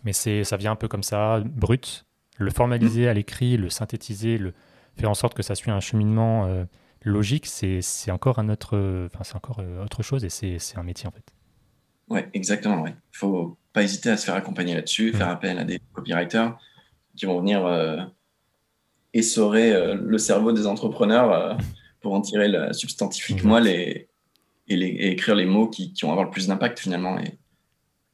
[0.05, 2.05] mais ça vient un peu comme ça, brut.
[2.37, 4.53] Le formaliser à l'écrit, le synthétiser, le,
[4.97, 6.63] faire en sorte que ça suit un cheminement euh,
[7.03, 11.11] logique, c'est encore, un autre, c'est encore euh, autre chose et c'est un métier en
[11.11, 11.25] fait.
[12.09, 12.85] Ouais, exactement.
[12.87, 16.57] Il faut pas hésiter à se faire accompagner là-dessus, faire appel à des copywriters
[17.15, 17.97] qui vont venir euh,
[19.13, 21.57] essorer euh, le cerveau des entrepreneurs
[22.01, 24.07] pour en tirer la substantifique moelle et,
[24.67, 27.37] les, écrire les mots qui, vont avoir le plus d'impact finalement et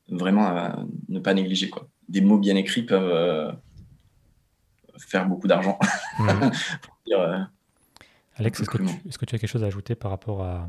[0.09, 0.75] vraiment
[1.07, 1.69] ne pas négliger.
[1.69, 1.87] Quoi.
[2.09, 3.55] Des mots bien écrits peuvent
[4.97, 5.77] faire beaucoup d'argent.
[8.35, 10.67] Alex, est-ce que, est-ce que, tu as quelque chose à ajouter par rapport à,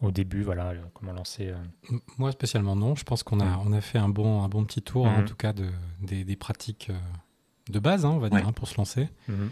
[0.00, 1.96] au début, voilà, comment lancer euh?
[2.18, 2.94] Moi spécialement non.
[2.94, 5.24] Je pense qu'on a, on a fait un bon, un bon petit tour, en mhm.
[5.24, 5.68] tout cas, de,
[6.00, 6.98] des, des pratiques euh,
[7.70, 9.08] de base, hein, on va dire, hein, pour se lancer.
[9.28, 9.50] Mhm.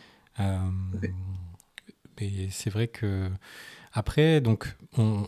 [2.22, 3.28] Euh, et c'est vrai que
[3.92, 5.24] après, donc on,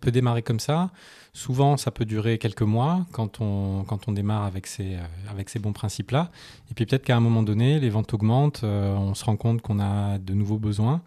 [0.00, 0.90] peut démarrer comme ça.
[1.32, 4.96] Souvent, ça peut durer quelques mois quand on, démarre ces,
[5.28, 6.30] avec ces bons principes-là.
[6.70, 9.80] Et puis peut-être qu'à un moment donné, les ventes augmentent, on se rend compte qu'on
[9.80, 11.02] a de nouveaux besoins.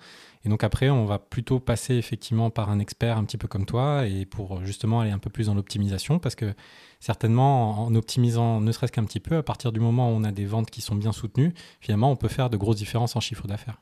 [0.45, 3.65] Et donc après, on va plutôt passer effectivement par un expert un petit peu comme
[3.65, 6.53] toi et pour justement aller un peu plus dans l'optimisation parce que
[6.99, 10.31] certainement en optimisant ne serait-ce qu'un petit peu, à partir du moment où on a
[10.31, 13.47] des ventes qui sont bien soutenues, finalement on peut faire de grosses différences en chiffre
[13.47, 13.81] d'affaires.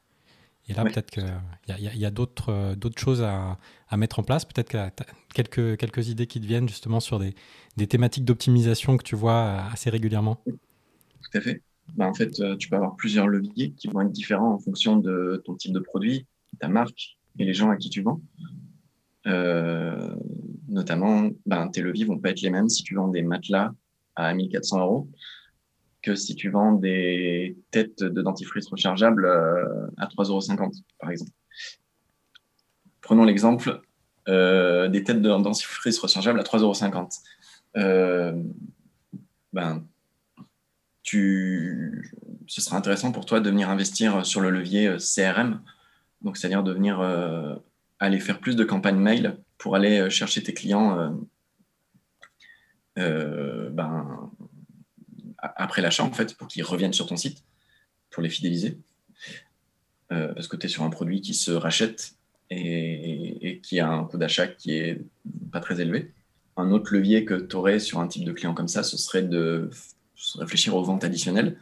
[0.69, 1.25] Et là, peut-être qu'il
[1.67, 3.57] y a, d'autres, d'autres choses à,
[3.89, 4.45] à, mettre en place.
[4.45, 4.77] Peut-être que
[5.33, 7.35] quelques, quelques idées qui te viennent justement sur des,
[7.75, 10.41] des thématiques d'optimisation que tu vois assez régulièrement.
[10.45, 11.61] Tout à fait.
[11.95, 14.97] Ben, en fait, euh, tu peux avoir plusieurs leviers qui vont être différents en fonction
[14.97, 16.25] de ton type de produit,
[16.59, 18.21] ta marque et les gens à qui tu vends.
[19.27, 20.15] Euh,
[20.69, 23.73] notamment, ben, tes leviers vont pas être les mêmes si tu vends des matelas
[24.15, 25.09] à 1400 euros
[26.03, 31.31] que si tu vends des têtes de dentifrice rechargeables euh, à 3,50 euros, par exemple.
[33.01, 33.81] Prenons l'exemple
[34.29, 37.09] euh, des têtes de dentifrice rechargeables à 3,50 euros.
[39.53, 39.83] ben,
[41.01, 42.11] tu...
[42.47, 45.59] ce sera intéressant pour toi de venir investir sur le levier CRM
[46.23, 47.55] donc, c'est-à-dire de venir euh,
[47.99, 51.17] aller faire plus de campagnes mail pour aller euh, chercher tes clients
[52.97, 54.31] euh, ben,
[55.55, 57.43] après l'achat, en fait, pour qu'ils reviennent sur ton site,
[58.09, 58.77] pour les fidéliser.
[60.09, 62.15] parce que tu es sur un produit qui se rachète
[62.51, 65.01] et, qui a un coût d'achat qui est
[65.51, 66.11] pas très élevé.
[66.55, 69.23] Un autre levier que tu aurais sur un type de client comme ça, ce serait
[69.23, 69.69] de
[70.35, 71.57] réfléchir aux ventes additionnelles.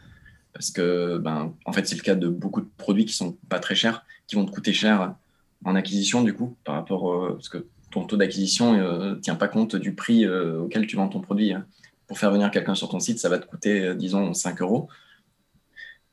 [0.54, 3.60] Parce que, ben, en fait, c'est le cas de beaucoup de produits qui sont pas
[3.60, 5.16] très chers qui vont te coûter cher
[5.64, 7.36] en acquisition, du coup, par rapport.
[7.36, 10.96] parce que ton taux d'acquisition ne euh, tient pas compte du prix euh, auquel tu
[10.96, 11.54] vends ton produit.
[11.54, 11.66] Hein.
[12.12, 14.90] Pour faire venir quelqu'un sur ton site, ça va te coûter, euh, disons, 5 euros.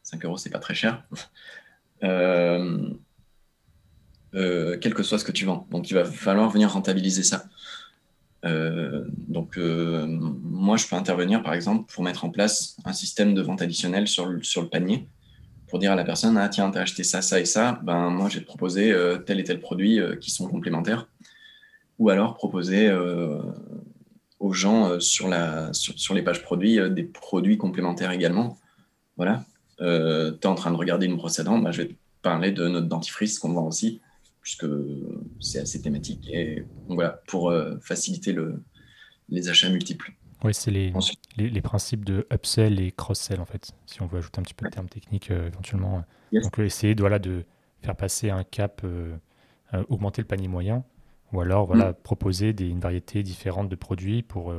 [0.04, 1.02] 5 euros, c'est pas très cher.
[4.80, 5.66] quel que soit ce que tu vends.
[5.72, 7.46] Donc, il va falloir venir rentabiliser ça.
[8.44, 13.60] donc, moi, je peux intervenir, par exemple, pour mettre en place un système de vente
[13.60, 15.08] additionnelle sur sur le panier
[15.68, 18.10] pour dire à la personne ah tiens tu as acheté ça ça et ça ben
[18.10, 21.08] moi j'ai proposé euh, tel et tel produit euh, qui sont complémentaires
[21.98, 23.40] ou alors proposer euh,
[24.40, 28.58] aux gens sur la sur, les pages produits des produits complémentaires également
[29.16, 29.44] voilà
[29.80, 31.94] euh, tu es en train de regarder une brosse à dents, bah, je vais te
[32.22, 34.00] parler de notre dentifrice qu'on vend aussi,
[34.42, 34.66] puisque
[35.40, 36.28] c'est assez thématique.
[36.30, 38.62] Et voilà, pour euh, faciliter le,
[39.28, 40.12] les achats multiples.
[40.44, 40.92] Oui, c'est les,
[41.36, 44.66] les, principes de upsell et cross-sell, en fait, si on veut ajouter un petit peu
[44.66, 46.04] de termes techniques euh, éventuellement.
[46.32, 47.44] Donc, essayer voilà, de
[47.82, 48.84] faire passer un cap,
[49.88, 50.84] augmenter le panier moyen,
[51.32, 51.94] ou alors voilà, mm.
[52.02, 54.54] proposer des, une variété différente de produits pour,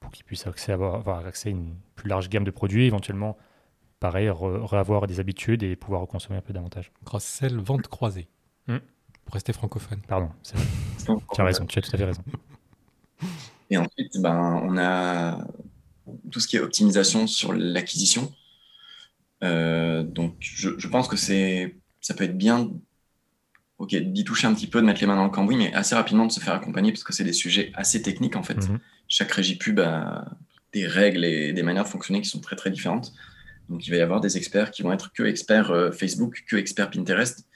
[0.00, 3.36] pour qu'ils puissent accès, avoir, avoir accès à une plus large gamme de produits, éventuellement
[4.00, 6.92] pareil, re, des habitudes et pouvoir consommer un peu davantage.
[7.04, 8.28] Cross-sell, vente croisée.
[8.66, 8.78] Hmm.
[9.24, 10.00] Pour rester francophone.
[10.06, 10.30] Pardon,
[11.34, 12.22] tu as raison, tu as tout à fait raison.
[13.70, 15.46] Et ensuite, ben, on a
[16.30, 18.32] tout ce qui est optimisation sur l'acquisition.
[19.44, 22.70] Euh, donc, je, pense que c'est, ça peut être bien
[23.78, 25.94] ok, d'y toucher un petit peu, de mettre les mains dans le cambouis, mais assez
[25.94, 28.68] rapidement de se faire accompagner parce que c'est des sujets assez techniques en fait.
[28.68, 28.78] Mhm.
[29.08, 30.36] Chaque régie pub a
[30.72, 33.12] des règles et des manières de fonctionner qui sont très très différentes.
[33.68, 36.56] Donc, il va y avoir des experts qui vont être que experts euh, Facebook, que
[36.56, 37.46] experts Pinterest.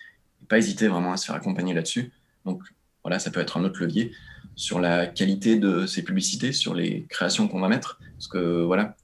[0.43, 2.13] Et pas hésiter vraiment à se faire accompagner là-dessus.
[2.45, 2.63] Donc,
[3.03, 4.13] voilà, ça peut être un autre levier
[4.55, 7.99] sur la qualité de ces publicités, sur les créations qu'on va mettre.
[8.15, 8.97] Parce que, voilà,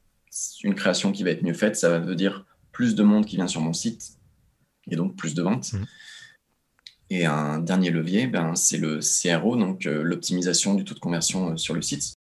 [0.62, 3.48] une création qui va être mieux faite, ça veut dire plus de monde qui vient
[3.48, 4.18] sur mon site
[4.90, 5.72] et donc plus de ventes.
[5.72, 5.84] Mmh.
[7.10, 11.52] Et un dernier levier, ben, c'est le CRO, donc euh, l'optimisation du taux de conversion
[11.52, 12.14] euh, sur le site.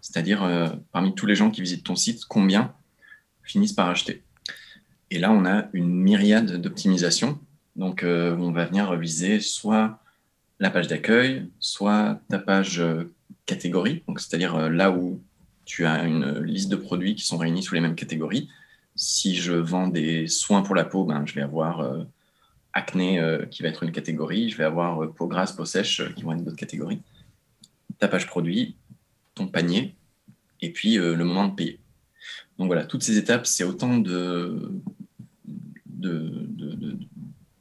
[0.00, 2.74] C'est-à-dire, parmi tous les gens qui visitent ton site, combien
[3.42, 4.22] finissent par acheter?
[5.10, 7.38] Et là, on a une myriade d'optimisations.
[7.76, 9.98] Donc, euh, on va venir viser soit
[10.60, 13.12] la page d'accueil, soit ta page euh,
[13.46, 15.20] catégorie, c'est-à-dire euh, là où
[15.64, 18.48] tu as une liste de produits qui sont réunis sous les mêmes catégories.
[18.94, 22.06] Si je vends des soins pour la peau, ben, je vais avoir
[22.80, 26.32] acné qui va être une catégorie, je vais avoir peau grasse, peau sèche qui vont
[26.32, 27.00] être d'autres catégories.
[27.98, 28.76] Ta page produit,
[29.34, 29.94] ton panier,
[30.60, 31.80] et puis le moment de payer.
[32.58, 34.70] Donc voilà, toutes ces étapes, c'est autant de,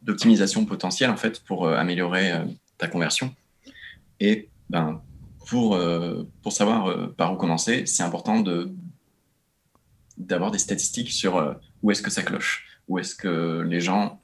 [0.01, 2.43] d'optimisation potentielle en fait pour euh, améliorer euh,
[2.77, 3.33] ta conversion.
[4.19, 5.01] Et ben,
[5.47, 8.71] pour, euh, pour savoir par où commencer, c'est important de,
[10.17, 14.21] d'avoir des statistiques sur où est-ce que ça cloche, où est-ce que les gens,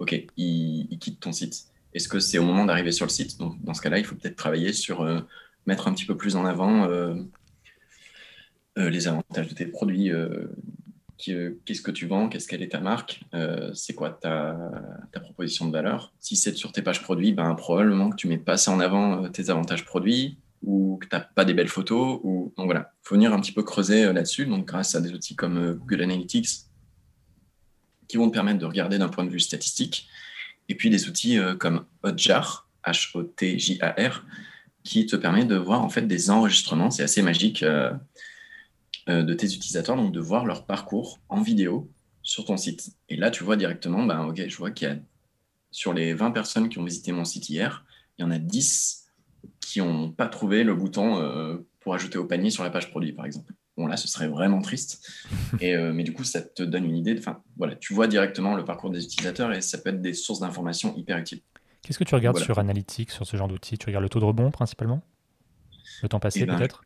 [0.00, 1.66] ok, ils, quittent ton site.
[1.94, 3.38] Est-ce que c'est au moment d'arriver sur le site?
[3.38, 5.04] Donc, dans ce cas-là, il faut peut-être travailler sur
[5.66, 6.88] mettre un petit peu plus en avant
[8.76, 10.10] les avantages de tes produits,
[11.64, 14.56] qu'est-ce que tu vends, qu'est-ce qu'elle est ta marque, euh, c'est quoi ta,
[15.22, 16.12] proposition de valeur?
[16.18, 19.24] Si c'est sur tes pages produits, ben, probablement que tu mets pas assez en avant
[19.24, 22.20] euh, tes avantages produits ou que tu n'as pas des belles photos.
[22.22, 24.46] Donc voilà, il faut venir un petit peu creuser euh, là-dessus.
[24.46, 26.48] Donc grâce à des outils comme Google Analytics
[28.10, 30.08] qui vont te permettre de regarder d'un point de vue statistique.
[30.68, 34.24] Et puis des outils comme Hotjar, H-O-T-J-A-R,
[34.84, 36.90] qui te permet de voir en fait des enregistrements.
[36.90, 37.64] C'est assez magique.
[39.10, 41.90] Euh, de tes utilisateurs, donc de voir leur parcours en vidéo
[42.22, 42.90] sur ton site.
[43.08, 44.98] Et là, tu vois directement, ben, ok, je vois qu'il y a
[45.70, 47.84] sur les 20 personnes qui ont visité mon site hier,
[48.18, 49.06] il y en a 10
[49.60, 53.12] qui n'ont pas trouvé le bouton euh, pour ajouter au panier sur la page produit,
[53.12, 53.52] par exemple.
[53.80, 55.10] Bon, là, ce serait vraiment triste.
[55.60, 57.16] Et, euh, mais du coup, ça te donne une idée.
[57.18, 60.40] Enfin, voilà, tu vois directement le parcours des utilisateurs et ça peut être des sources
[60.40, 61.40] d'informations hyper utiles.
[61.80, 63.78] Qu'est-ce que tu regardes sur Analytics, sur ce genre d'outils?
[63.78, 65.00] Tu regardes le taux de rebond principalement?
[66.02, 66.84] Le temps passé, eh ben, peut-être?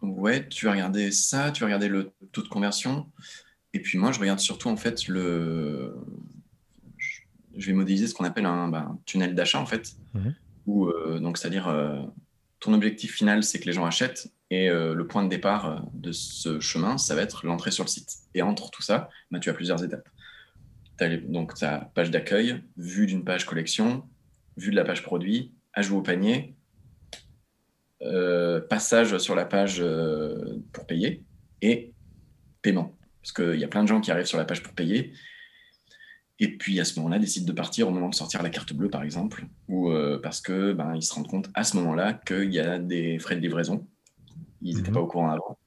[0.00, 3.06] Ouais, tu vas regarder ça, tu vas regarder le taux de conversion.
[3.74, 5.94] Et puis moi, je regarde surtout en fait le.
[7.54, 9.92] Je vais modéliser ce qu'on appelle un bah, tunnel d'achat en fait.
[10.14, 10.34] Mhm.
[10.68, 12.00] Euh, donc, c'est-à-dire, euh,
[12.60, 14.32] ton objectif final, c'est que les gens achètent.
[14.52, 17.88] Et euh, le point de départ de ce chemin, ça va être l'entrée sur le
[17.88, 18.18] site.
[18.34, 20.06] Et entre tout ça, bah, tu as plusieurs étapes.
[21.00, 24.04] As donc, ta page d'accueil, vue d'une page collection,
[24.58, 26.54] vue de la page produit, ajout au panier,
[28.02, 31.24] euh, passage sur la page euh, pour payer
[31.62, 31.94] et
[32.60, 32.94] paiement.
[33.22, 35.14] Parce qu'il y a plein de gens qui arrivent sur la page pour payer
[36.38, 38.90] et puis à ce moment-là décident de partir au moment de sortir la carte bleue
[38.90, 42.52] par exemple, ou euh, parce que ben, ils se rendent compte à ce moment-là qu'il
[42.52, 43.86] y a des frais de livraison.
[44.62, 44.94] Ils n'étaient mhm.
[44.94, 45.58] pas au courant avant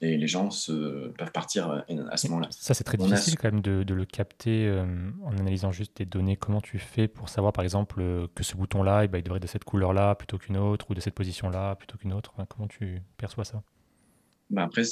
[0.00, 1.80] et les gens se, peuvent partir euh,
[2.10, 2.48] à ce moment-là.
[2.50, 4.84] Ça, c'est très difficile quand même de, le capter euh,
[5.24, 6.36] en analysant juste tes données.
[6.36, 9.38] Comment tu fais pour savoir, par exemple, euh, que ce bouton-là, eh ben, il devrait
[9.38, 12.34] être de cette couleur-là plutôt qu'une autre, ou de cette position-là plutôt qu'une autre?
[12.48, 13.62] Comment tu perçois ça?
[14.50, 14.82] Ben Après,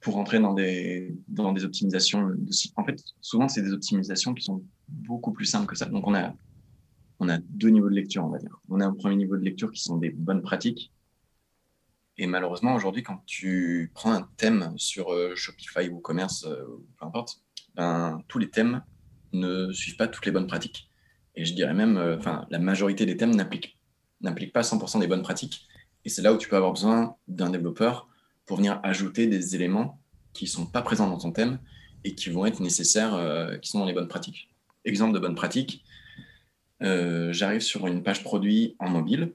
[0.00, 4.44] pour rentrer dans des, dans des optimisations, de, en fait, souvent, c'est des optimisations qui
[4.44, 5.86] sont beaucoup plus simples que ça.
[5.86, 6.34] Donc, on a,
[7.20, 8.60] on a deux niveaux de lecture, on va dire.
[8.68, 10.92] On a un premier niveau de lecture qui sont des bonnes pratiques
[12.20, 16.66] et malheureusement, aujourd'hui, quand tu prends un thème sur euh, Shopify ou Commerce, euh,
[16.98, 17.40] peu importe,
[17.74, 18.84] ben, tous les thèmes
[19.32, 20.90] ne suivent pas toutes les bonnes pratiques.
[21.34, 22.18] Et je dirais même, euh,
[22.50, 23.78] la majorité des thèmes n'appliquent
[24.52, 25.66] pas 100% des bonnes pratiques.
[26.04, 28.06] Et c'est là où tu peux avoir besoin d'un développeur
[28.44, 29.98] pour venir ajouter des éléments
[30.34, 31.58] qui ne sont pas présents dans ton thème
[32.04, 34.50] et qui vont être nécessaires, qui sont dans les bonnes pratiques.
[34.84, 35.84] Exemple de bonne pratique,
[36.80, 39.32] j'arrive sur une page produit en mobile,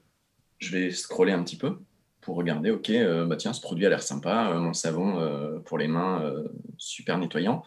[0.58, 1.78] je vais scroller un petit peu
[2.26, 2.92] pour regarder, ok,
[3.26, 6.30] bah tiens, ce produit a l'air sympa, mon savon pour les mains
[6.76, 7.62] super nettoyant.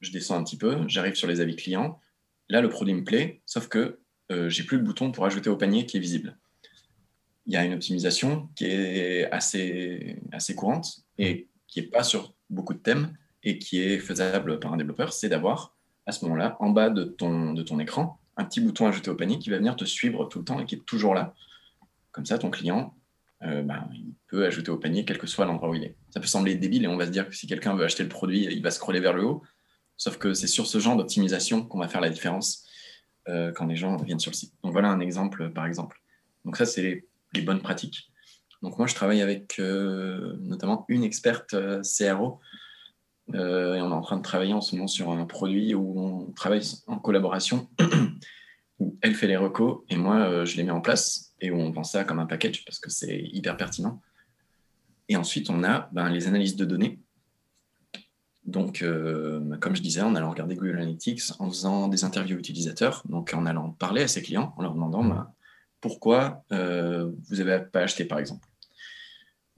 [0.00, 1.98] Je descends un petit peu, j'arrive sur les avis clients.
[2.48, 5.86] Là, le produit me plaît, sauf que j'ai plus le bouton pour ajouter au panier
[5.86, 6.36] qui est visible
[7.46, 12.34] il y a une optimisation qui est assez, assez courante et qui n'est pas sur
[12.50, 15.74] beaucoup de thèmes et qui est faisable par un développeur, c'est d'avoir
[16.06, 19.14] à ce moment-là, en bas de ton, de ton écran, un petit bouton ajouté au
[19.14, 21.34] panier qui va venir te suivre tout le temps et qui est toujours là.
[22.10, 22.94] Comme ça, ton client,
[23.44, 25.96] euh, ben, il peut ajouter au panier quel que soit l'endroit où il est.
[26.10, 28.08] Ça peut sembler débile et on va se dire que si quelqu'un veut acheter le
[28.08, 29.42] produit, il va scroller vers le haut.
[29.96, 32.66] Sauf que c'est sur ce genre d'optimisation qu'on va faire la différence
[33.28, 34.54] euh, quand les gens viennent sur le site.
[34.62, 36.00] Donc voilà un exemple par exemple.
[36.44, 38.12] Donc ça, c'est les bonnes pratiques.
[38.62, 42.40] Donc moi, je travaille avec euh, notamment une experte euh, CRO
[43.34, 46.00] euh, et on est en train de travailler en ce moment sur un produit où
[46.00, 47.68] on travaille en collaboration,
[48.78, 51.84] où elle fait les recos et moi, je les mets en place et on vend
[51.84, 54.00] ça comme un package parce que c'est hyper pertinent.
[55.08, 56.98] Et ensuite, on a ben, les analyses de données.
[58.44, 58.84] Donc,
[59.60, 63.46] comme je disais, en allant regarder Google Analytics, en faisant des interviews utilisateurs, donc en
[63.46, 65.32] allant parler à ses clients, en leur demandant ben,
[65.82, 68.48] pourquoi euh, vous n'avez pas acheté, par exemple.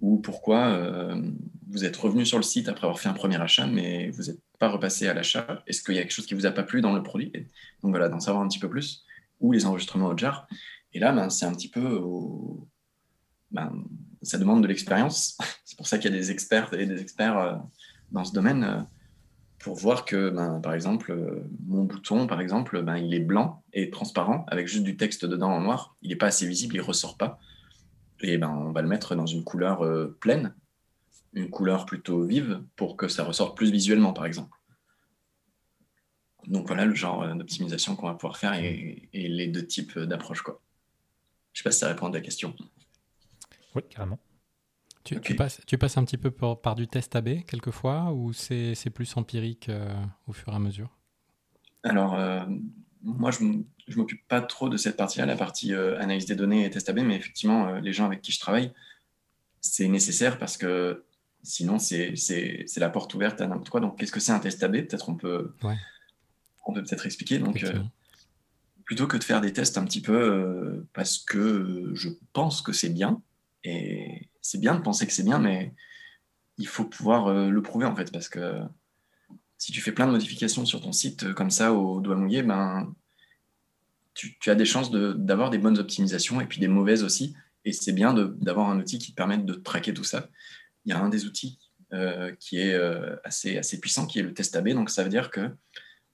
[0.01, 1.23] Ou pourquoi euh,
[1.69, 4.41] vous êtes revenu sur le site après avoir fait un premier achat, mais vous n'êtes
[4.59, 5.63] pas repassé à l'achat.
[5.67, 7.31] Est-ce qu'il y a quelque chose qui ne vous a pas plu dans le produit?
[7.83, 9.05] Donc voilà, d'en savoir un petit peu plus.
[9.41, 10.49] Ou les enregistrements au jar.
[10.95, 12.01] Et là, ben, c'est un petit peu.
[13.51, 13.85] Ben,
[14.23, 15.37] ça demande de l'expérience.
[15.65, 17.57] c'est pour ça qu'il y a des experts et des experts euh,
[18.11, 18.87] dans ce domaine
[19.65, 23.65] pour voir que, ben, par exemple, euh, mon bouton, par exemple, ben, il est blanc
[23.73, 25.97] et transparent avec juste du texte dedans en noir.
[26.03, 27.39] Il n'est pas assez visible, il ne ressort pas.
[28.21, 30.55] Et ben, on va le mettre dans une couleur euh, pleine,
[31.33, 34.57] une couleur plutôt vive pour que ça ressorte plus visuellement, par exemple.
[36.47, 40.43] Donc voilà le genre euh, d'optimisation qu'on va pouvoir faire et, les deux types d'approches.
[41.55, 42.55] Je ne sais pas si ça répond à ta question.
[43.75, 44.19] Oui, carrément.
[45.05, 49.17] Tu, passes, tu, passes, un petit peu par, du test AB quelquefois ou c'est plus
[49.17, 49.95] empirique euh,
[50.27, 50.97] au fur et à mesure?
[51.83, 52.45] Alors, euh,
[53.03, 53.63] moi, je ne
[53.97, 57.01] m'occupe pas trop de cette partie-là, la partie euh, analyse des données et test AB,
[57.01, 58.73] mais effectivement, les gens avec qui je travaille,
[59.61, 61.05] c'est nécessaire parce que
[61.43, 62.15] sinon, c'est
[62.77, 63.81] la porte ouverte à n'importe quoi.
[63.81, 65.55] Donc, qu'est-ce que c'est un test AB Peut-être on peut
[66.67, 67.39] on peut peut-être expliquer.
[67.39, 67.63] Donc,
[68.85, 72.91] plutôt que de faire des tests un petit peu parce que je pense que c'est
[72.91, 73.23] bien,
[73.65, 75.73] et c'est bien de penser que c'est bien, mais
[76.59, 78.61] il faut pouvoir euh, le prouver en fait, parce que
[79.59, 82.43] si tu fais plein de modifications sur ton site euh, comme ça au doigt mouillé,
[82.43, 82.95] ben,
[84.13, 87.35] tu, as des chances d'avoir des bonnes optimisations et puis des mauvaises aussi.
[87.65, 90.29] Et c'est bien d'avoir un outil qui te permette de traquer tout ça.
[90.85, 91.59] Il y a un des outils
[91.93, 92.79] euh, qui est
[93.25, 94.69] assez, assez puissant, qui est le test AB.
[94.69, 95.51] Donc ça veut dire que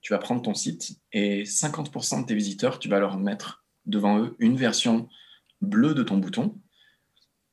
[0.00, 4.18] tu vas prendre ton site et 50% de tes visiteurs, tu vas leur mettre devant
[4.18, 5.08] eux une version
[5.60, 6.58] bleue de ton bouton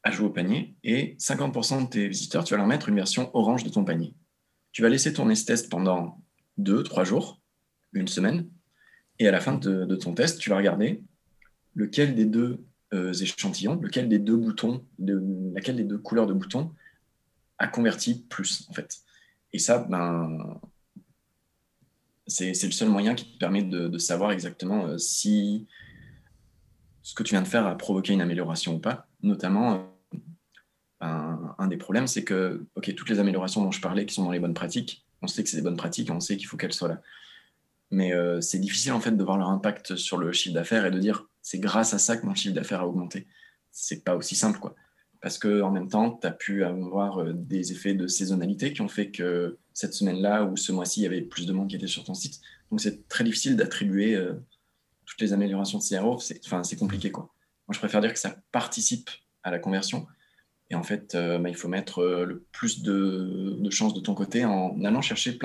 [0.04, 3.30] à jouer au panier et 50% de tes visiteurs, tu vas leur mettre une version
[3.36, 4.16] orange de ton panier.
[4.72, 6.22] Tu vas laisser tourner ce test pendant
[6.60, 7.42] 2-3 jours,
[7.94, 8.50] une semaine,
[9.20, 11.02] et à la fin de, ton test, tu vas regarder
[11.76, 15.22] lequel des deux euh, échantillons, lequel des deux boutons, de,
[15.54, 16.72] laquelle des deux couleurs de boutons
[17.58, 19.00] a converti plus, en fait.
[19.54, 20.62] Et ça, ben,
[22.28, 25.68] c'est le seul moyen qui te permet de, savoir exactement euh, si
[27.02, 29.90] ce que tu viens de faire a provoqué une amélioration ou pas, notamment
[31.04, 34.26] euh, un, des problèmes, c'est que ok, toutes les améliorations dont je parlais qui sont
[34.26, 36.58] dans les bonnes pratiques, on sait que c'est des bonnes pratiques on sait qu'il faut
[36.58, 37.02] qu'elles soient là.
[37.90, 40.92] Mais euh, c'est difficile en fait de voir leur impact sur le chiffre d'affaires et
[40.92, 43.28] de dire c'est grâce à ça que mon chiffre d'affaires a augmenté.
[43.72, 44.76] C'est pas aussi simple quoi.
[45.28, 48.80] Parce que en même temps, tu as pu avoir euh, des effets de saisonnalité qui
[48.80, 51.76] ont fait que cette semaine-là ou ce mois-ci, il y avait plus de monde qui
[51.76, 52.40] était sur ton site.
[52.72, 54.36] Donc c'est très difficile d'attribuer euh,
[55.06, 56.18] toutes les améliorations de CRO.
[56.46, 57.24] Enfin, c'est compliqué quoi.
[57.68, 59.10] Moi, je préfère dire que ça participe
[59.44, 60.08] à la conversion
[60.70, 64.46] et en fait, euh, bah, il faut mettre le plus de, chances de ton côté
[64.46, 65.38] en allant chercher de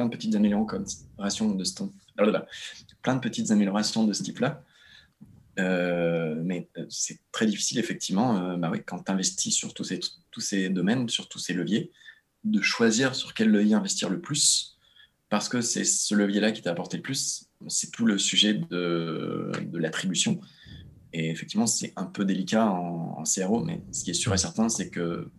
[1.48, 4.62] de plein de petites améliorations de ce type-là.
[5.58, 10.00] Euh, mais c'est très difficile, effectivement, bah quand tu investis sur tous ces,
[10.30, 11.90] tous ces domaines, sur tous ces leviers,
[12.44, 14.78] de choisir sur quel levier investir le plus,
[15.28, 17.46] parce que c'est ce levier-là qui t'a apporté le plus.
[17.68, 20.40] C'est tout le sujet de, de l'attribution.
[21.12, 24.68] Et effectivement, c'est un peu délicat en, CRO, mais ce qui est sûr et certain,
[24.68, 25.30] c'est que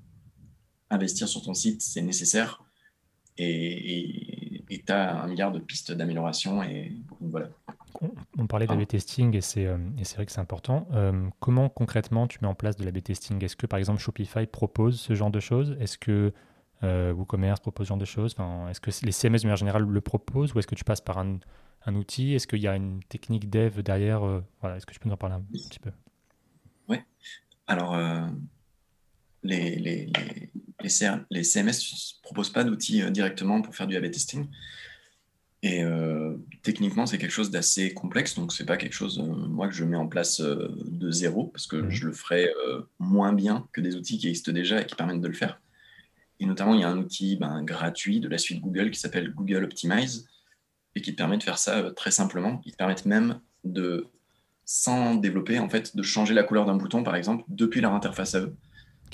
[0.90, 2.64] investir sur ton site, c'est nécessaire.
[3.38, 4.33] Et
[4.86, 6.64] tu as un milliard de pistes d'amélioration.
[6.64, 7.48] Et voilà.
[8.38, 9.78] On parlait de l'A-B testing et c'est euh,
[10.16, 10.88] vrai que c'est important.
[10.94, 13.44] Euh, comment concrètement tu mets en place de l'A-B testing?
[13.44, 15.76] Est-ce que par exemple Shopify propose ce genre de choses?
[15.80, 16.34] Est-ce que
[16.82, 18.36] WooCommerce propose ce genre de choses?
[18.70, 21.18] Est-ce que les CMS de manière générale le proposent ou est-ce que tu passes par
[21.18, 21.38] un,
[21.86, 22.34] un outil?
[22.34, 24.22] Est-ce qu'il y a une technique dev derrière?
[24.60, 25.92] Voilà, Est-ce que tu peux nous en parler un petit peu?
[26.90, 26.98] Oui.
[27.68, 27.96] Alors,
[29.44, 30.12] les, les,
[30.82, 30.90] les,
[31.30, 34.48] les, CMS ne proposent pas d'outils euh, directement pour faire du A-B testing.
[35.62, 39.68] Et euh, techniquement, c'est quelque chose d'assez complexe, donc c'est pas quelque chose, euh, moi,
[39.68, 41.90] que je mets en place de zéro, parce que mmh.
[41.90, 42.50] je le ferai
[43.00, 45.62] moins bien que des outils qui existent déjà et qui permettent de le faire.
[46.42, 49.34] Et notamment, il y a un outil ben, gratuit de la suite Google qui s'appelle
[49.34, 50.28] Google Optimize,
[50.96, 52.62] et qui permet de faire ça très simplement.
[52.66, 54.08] Ils permettent même de,
[54.66, 58.36] sans développer, en fait, de changer la couleur d'un bouton, par exemple, depuis leur interface
[58.36, 58.56] à eux.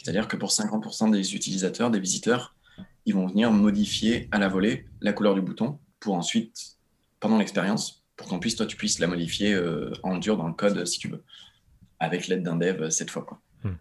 [0.02, 2.56] C'est-à-dire que pour 50% des utilisateurs, des visiteurs,
[3.06, 6.78] ils vont venir modifier à la volée la couleur du bouton pour ensuite,
[7.20, 10.54] pendant l'expérience, pour qu'en puisse, toi, tu puisses la modifier euh, en dur dans le
[10.54, 11.24] code si tu veux,
[12.00, 13.24] avec l'aide d'un dev euh, cette fois.
[13.24, 13.42] Quoi.
[13.64, 13.76] Hmm.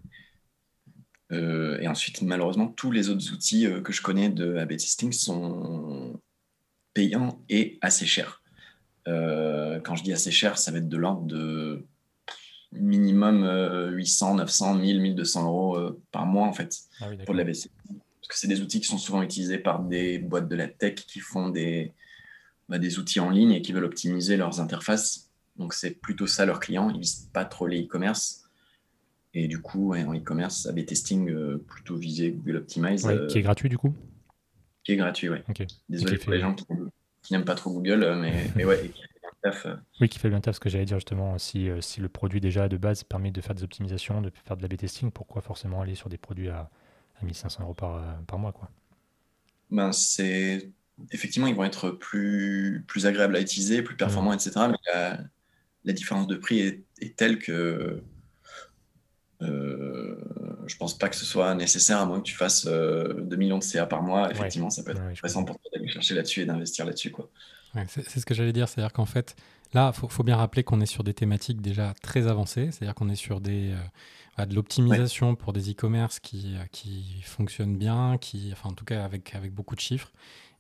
[1.33, 6.21] Euh, et ensuite, malheureusement, tous les autres outils que je connais de A-B testing sont
[6.95, 8.43] payants et assez chers.
[9.05, 11.87] quand je dis assez cher, ça va être de l'ordre de
[12.73, 13.45] minimum
[13.93, 17.59] 800, 900, 1000, 1200 euros euh, par mois en fait ah pour de la Parce
[18.29, 21.21] que c'est des outils qui sont souvent utilisés par des boîtes de la tech qui
[21.21, 21.93] font des,
[22.69, 25.31] bah, des outils en ligne et qui veulent optimiser leurs interfaces.
[25.57, 26.91] Donc c'est plutôt ça leurs clients.
[26.91, 28.45] Ils visent pas trop les e-commerce.
[29.35, 33.07] Et du coup, en e-commerce, AB testing euh, plutôt visé Google Optimize.
[33.07, 33.95] Euh, qui est gratuit du coup?
[34.85, 35.39] Qui est gratuit, oui.
[35.89, 36.55] Désolé pour les gens
[37.23, 38.91] qui, n'aiment pas trop Google, mais, mais ouais,
[39.47, 39.77] euh.
[40.01, 41.39] Oui, qui fait bien taf, ce que j'allais dire justement.
[41.39, 44.57] Si, euh, si le produit déjà de base permet de faire des optimisations, de faire
[44.57, 46.71] de la B-testing, pourquoi forcément aller sur des produits à,
[47.21, 48.71] à 1500 euros par, euh, par mois quoi?
[49.71, 50.71] Ben, c'est
[51.13, 54.51] Effectivement, ils vont être plus, plus agréables à utiliser, plus performants, etc.
[54.69, 54.93] Mais
[55.85, 58.03] la, différence de prix est, telle que
[59.43, 63.59] euh, je pense pas que ce soit nécessaire, à moins que tu fasses 2 millions
[63.59, 64.31] de CA par mois.
[64.31, 67.11] Effectivement, ça peut être intéressant pour toi d'aller chercher là-dessus et d'investir là-dessus.
[67.11, 67.29] quoi.
[67.87, 69.37] C'est ce que j'allais dire, c'est-à-dire qu'en fait,
[69.75, 73.09] là, il faut, bien rappeler qu'on est sur des thématiques déjà très avancées, c'est-à-dire qu'on
[73.09, 73.75] est sur des,
[74.39, 78.85] euh, de l'optimisation pour des e-commerce qui, euh, qui fonctionnent bien, qui, enfin en tout
[78.85, 80.13] cas avec, avec beaucoup de chiffres,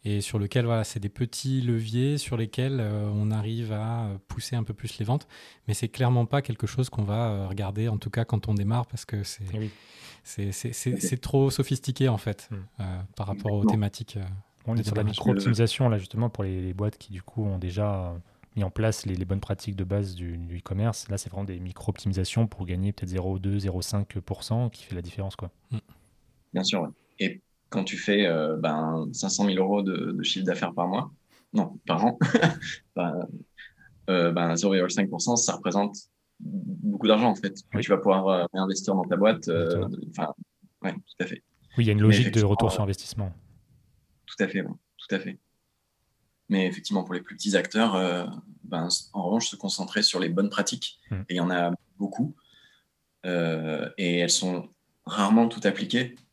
[0.08, 4.56] et sur lequel voilà, c'est des petits leviers sur lesquels euh, on arrive à pousser
[4.56, 5.28] un peu plus les ventes,
[5.66, 8.86] mais c'est clairement pas quelque chose qu'on va regarder, en tout cas quand on démarre,
[8.86, 9.44] parce que c'est
[10.38, 12.84] eh c'est trop sophistiqué en fait hmm.
[13.16, 14.18] par rapport aux thématiques.
[14.68, 18.14] On est sur la micro-optimisation, là, justement, pour les, boîtes qui, du coup, ont déjà
[18.54, 21.08] mis en place les, bonnes pratiques de base du, e-commerce.
[21.08, 25.50] Là, c'est vraiment des micro-optimisations pour gagner peut-être 0,2, 0,5% qui fait la différence, quoi.
[25.70, 25.78] Mm.
[26.52, 27.40] Bien sûr, Et
[27.70, 31.10] quand tu fais euh, ben, 500 000 euros de, chiffre d'affaires par mois,
[31.52, 32.18] non, par an,
[32.96, 33.26] ben,
[34.10, 35.96] euh, ben 0,5%, ça représente
[36.40, 37.54] beaucoup d'argent, en fait.
[37.80, 39.50] Tu vas pouvoir euh, réinvestir dans ta boîte.
[40.10, 40.32] Enfin,
[40.82, 41.42] ouais, tout à fait.
[41.76, 43.32] Oui, il y a une logique de retour sur investissement.
[44.26, 45.38] Tout à fait, tout à fait.
[46.48, 48.24] Mais effectivement, pour les plus petits acteurs, euh,
[48.64, 51.20] ben, en revanche, se concentrer sur les bonnes pratiques, hmm.
[51.28, 52.34] et il y en a beaucoup,
[53.26, 54.68] euh, et elles sont
[55.04, 56.27] rarement toutes appliquées, euh,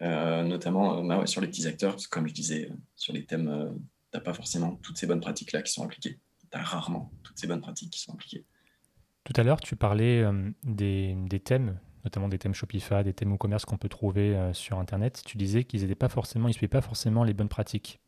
[0.00, 3.78] notamment bah sur les petits acteurs, comme je disais, sur les thèmes,
[4.12, 6.18] tu n'as pas forcément toutes ces bonnes pratiques-là qui sont appliquées.
[6.50, 8.44] Tu as rarement toutes ces bonnes pratiques qui sont appliquées.
[9.24, 10.24] Tout à l'heure, tu parlais
[10.64, 14.78] des, des, thèmes notamment des thèmes Shopify, des thèmes e-commerce qu'on peut trouver euh, sur
[14.78, 18.00] Internet, tu disais qu'ils n'étaient pas forcément, ils suivaient pas forcément les bonnes pratiques.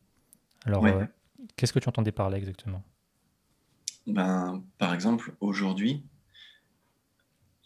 [0.65, 1.05] Alors, euh,
[1.55, 2.83] qu'est-ce que tu entendais par là exactement?
[4.07, 6.03] Ben, Par exemple, aujourd'hui,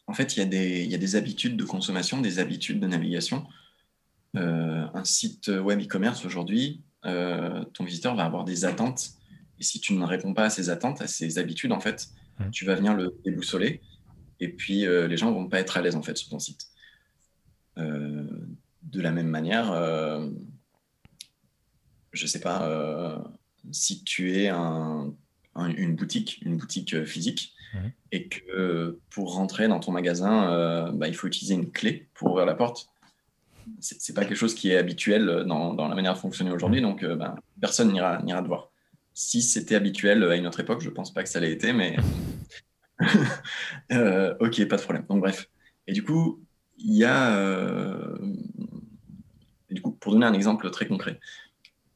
[0.07, 3.45] en fait, il y, y, a des habitudes de consommation, des habitudes de navigation.
[4.35, 9.11] Euh, un site web e-commerce aujourd'hui, ton visiteur va avoir des attentes.
[9.59, 12.09] Et si tu ne réponds pas à ces attentes, à ces habitudes, en fait,
[12.39, 12.49] mmh.
[12.51, 13.81] tu vas venir le déboussoler
[14.39, 16.67] et puis euh, les gens vont pas être à l'aise en fait sur ton site.
[17.77, 18.25] Euh,
[18.83, 20.29] de la même manière, euh,
[22.13, 23.21] je sais pas,
[23.71, 25.13] si tu es un,
[25.55, 27.53] une boutique, une boutique physique,
[28.11, 32.45] et que pour rentrer dans ton magasin, bah, il faut utiliser une clé pour ouvrir
[32.45, 32.89] la porte.
[33.79, 37.05] C'est pas quelque chose qui est habituel dans, dans la manière de fonctionner aujourd'hui, donc
[37.05, 38.71] bah, personne n'ira te voir.
[39.13, 41.97] Si c'était habituel à une autre époque, je pense pas que ça l'ait été, mais
[43.91, 45.05] Euh, ok, pas de problème.
[45.09, 45.49] Donc bref.
[45.87, 46.43] Et du coup,
[46.77, 47.35] il y a...
[47.37, 48.17] Euh,
[49.69, 51.19] du coup, pour donner un exemple très concret,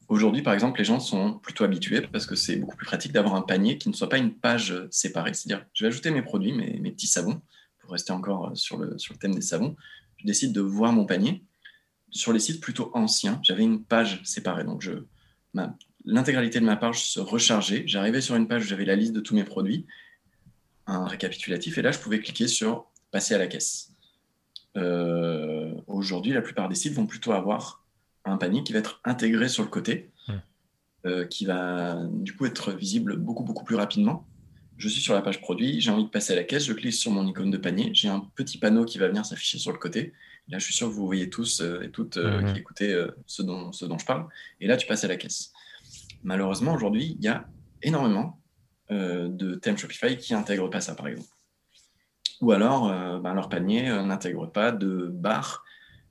[0.08, 3.34] Aujourd'hui, par exemple, les gens sont plutôt habitués parce que c'est beaucoup plus pratique d'avoir
[3.34, 5.32] un panier qui ne soit pas une page séparée.
[5.32, 7.40] C'est-à-dire, je vais ajouter mes produits, mes, mes, petits savons,
[7.78, 9.74] pour rester encore sur le, sur le thème des savons.
[10.18, 11.42] Je décide de voir mon panier.
[12.12, 14.64] Sur les sites plutôt anciens, j'avais une page séparée.
[14.64, 14.88] Donc,
[16.04, 17.84] l'intégralité de ma page se rechargeait.
[17.86, 19.86] J'arrivais sur une page où j'avais la liste de tous mes produits
[20.86, 23.94] un récapitulatif et là, je pouvais cliquer sur passer à la caisse.
[24.76, 27.84] Euh, aujourd'hui, la plupart des sites vont plutôt avoir
[28.24, 31.26] un panier qui va être intégré sur le côté, hmm.
[31.28, 34.26] qui va du coup être visible beaucoup, beaucoup plus rapidement.
[34.76, 36.94] Je suis sur la page produit, j'ai envie de passer à la caisse, je clique
[36.94, 39.78] sur mon icône de panier, j'ai un petit panneau qui va venir s'afficher sur le
[39.78, 40.12] côté.
[40.48, 42.52] Là, je suis sûr que vous voyez tous et toutes hmm.
[42.52, 44.26] qui écoutez ce, dont, ce dont je parle.
[44.60, 45.52] Et là, tu passes à la caisse.
[46.24, 47.48] Malheureusement, aujourd'hui, il y a
[47.82, 48.40] énormément
[48.90, 51.28] de thèmes Shopify qui n'intègrent pas ça, par exemple.
[52.42, 55.64] Ou alors, euh, ben, leur panier euh, n'intègre pas de barre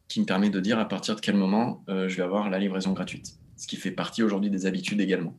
[0.08, 2.58] qui me permet de dire à partir de quel moment euh, je vais avoir la
[2.58, 3.38] livraison gratuite.
[3.58, 5.38] Ce qui fait partie aujourd'hui des habitudes également.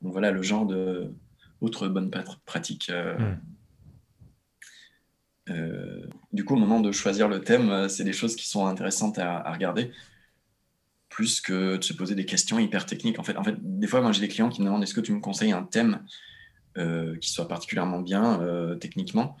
[0.00, 1.12] Donc voilà le genre de
[1.60, 2.10] autre bonne
[2.46, 2.90] pratique.
[5.50, 6.08] Hmm.
[6.32, 9.52] du coup, au moment de choisir le thème, c'est des choses qui sont intéressantes à,
[9.52, 9.90] regarder,
[11.08, 13.18] plus que de se poser des questions hyper techniques.
[13.18, 15.00] En fait, en fait des fois, moi, j'ai des clients qui me demandent est-ce que
[15.00, 16.04] tu me conseilles un thème
[17.20, 18.40] qui soit particulièrement bien
[18.80, 19.36] techniquement?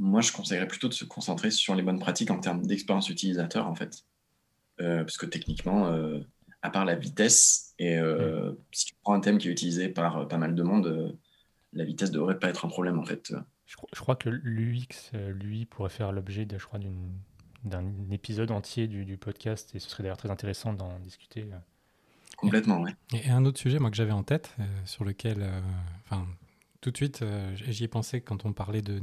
[0.00, 3.66] Moi, je conseillerais plutôt de se concentrer sur les bonnes pratiques en termes d'expérience utilisateur,
[3.68, 4.04] en fait.
[4.80, 6.20] Euh, parce que techniquement, euh,
[6.62, 10.26] à part la vitesse, et euh, si tu prends un thème qui est utilisé par
[10.26, 11.18] pas mal de monde,
[11.72, 13.32] la vitesse devrait pas être un problème, en fait.
[13.66, 16.80] Je, crois que l'UX, lui, pourrait faire l'objet, de, je crois,
[17.64, 21.46] d'un épisode entier du, podcast, et ce serait d'ailleurs très intéressant d'en discuter.
[22.36, 22.90] Complètement, oui.
[23.12, 25.48] Et un autre sujet, moi, que j'avais en tête, sur lequel,
[26.04, 26.26] enfin,
[26.80, 29.00] tout de suite, euh, j'y ai pensé quand on parlait de,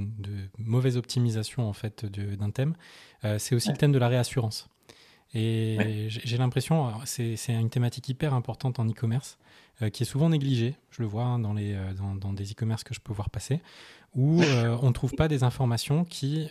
[0.57, 2.75] mauvaise optimisation en fait d'un thème.
[3.23, 4.67] Euh, c'est aussi le thème de la réassurance.
[5.33, 9.46] Et j'ai l'impression, c'est une thématique hyper importante en e-commerce, euh,
[9.93, 10.75] qui est souvent négligée.
[10.89, 13.61] Je le vois hein, dans, les, dans, des e-commerce que je peux voir passer,
[14.15, 16.49] où on ne trouve pas des informations qui,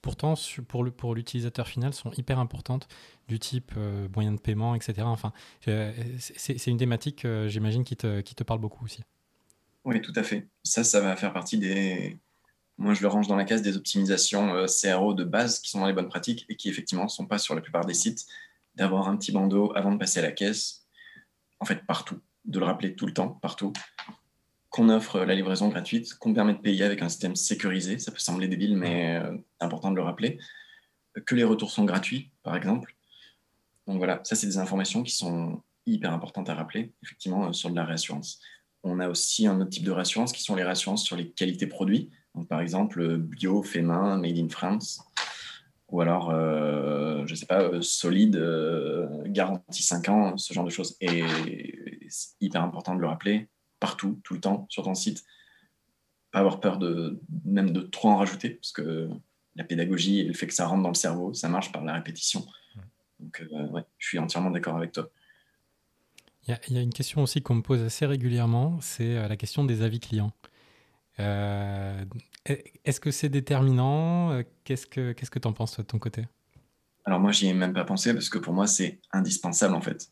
[0.00, 0.34] pourtant,
[0.66, 2.88] pour l'utilisateur final, sont hyper importantes,
[3.28, 3.72] du type
[4.14, 5.02] moyen de paiement, etc.
[5.02, 9.02] Enfin, c'est une thématique, j'imagine, qui te, qui te parle beaucoup aussi.
[9.88, 10.46] Oui, tout à fait.
[10.62, 12.18] Ça, ça va faire partie des.
[12.76, 15.80] Moi, je le range dans la case des optimisations euh, CRO de base qui sont
[15.80, 18.26] dans les bonnes pratiques et qui, effectivement, ne sont pas sur la plupart des sites.
[18.74, 20.86] D'avoir un petit bandeau avant de passer à la caisse,
[21.58, 22.20] en fait, partout.
[22.48, 23.72] De le rappeler tout le temps, partout.
[24.70, 27.98] Qu'on offre la livraison gratuite, qu'on permet de payer avec un système sécurisé.
[27.98, 30.38] Ça peut sembler débile, mais euh, c'est important de le rappeler.
[31.24, 32.96] Que les retours sont gratuits, par exemple.
[33.86, 37.70] Donc voilà, ça, c'est des informations qui sont hyper importantes à rappeler, effectivement, euh, sur
[37.70, 38.40] de la réassurance.
[38.82, 41.66] On a aussi un autre type de réassurance qui sont les réassurances sur les qualités
[41.66, 42.10] produits.
[42.34, 45.00] Donc, par exemple, bio, fait main, made in France.
[45.90, 50.64] Ou alors, euh, je ne sais pas, euh, solide, euh, garantie 5 ans, ce genre
[50.64, 50.96] de choses.
[51.00, 51.22] Et
[52.40, 53.48] hyper important de le rappeler
[53.80, 55.24] partout, tout le temps, sur ton site.
[56.30, 59.08] Pas avoir peur de même de trop en rajouter, parce que
[59.56, 61.94] la pédagogie et le fait que ça rentre dans le cerveau, ça marche par la
[61.94, 62.46] répétition.
[63.20, 65.10] Donc, ouais, je suis entièrement d'accord avec toi.
[66.48, 69.64] Il y, a une question aussi qu'on me pose assez régulièrement, c'est euh, la question
[69.64, 70.32] des avis clients.
[71.20, 72.04] Euh,
[72.84, 74.32] est-ce que c'est déterminant?
[74.32, 76.24] Euh, Qu'est-ce que tu que en penses de ton côté?
[77.04, 80.10] Alors moi, j'y ai même pas pensé parce que pour moi, c'est indispensable en fait.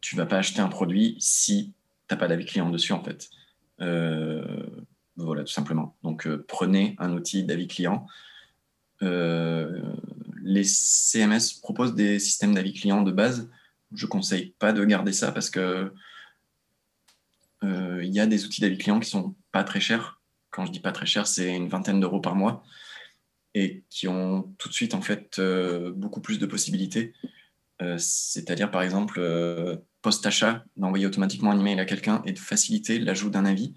[0.00, 1.72] Tu vas pas acheter un produit si
[2.08, 3.28] tu n'as pas d'avis client dessus en fait.
[3.78, 5.96] voilà, tout simplement.
[6.02, 8.06] Donc prenez un outil d'avis client.
[9.00, 13.48] les CMS proposent des systèmes d'avis client de base
[13.92, 15.92] je conseille pas de garder ça parce que
[17.64, 20.20] euh, il y a des outils d'avis client qui sont pas très chers.
[20.50, 22.62] Quand je dis pas très cher, c'est une vingtaine d'euros par mois
[23.54, 27.14] et qui ont tout de suite en fait euh, beaucoup plus de possibilités.
[27.80, 29.20] Euh, c'est-à-dire par exemple
[30.02, 33.74] post-achat, d'envoyer automatiquement un email à quelqu'un et de faciliter l'ajout d'un avis.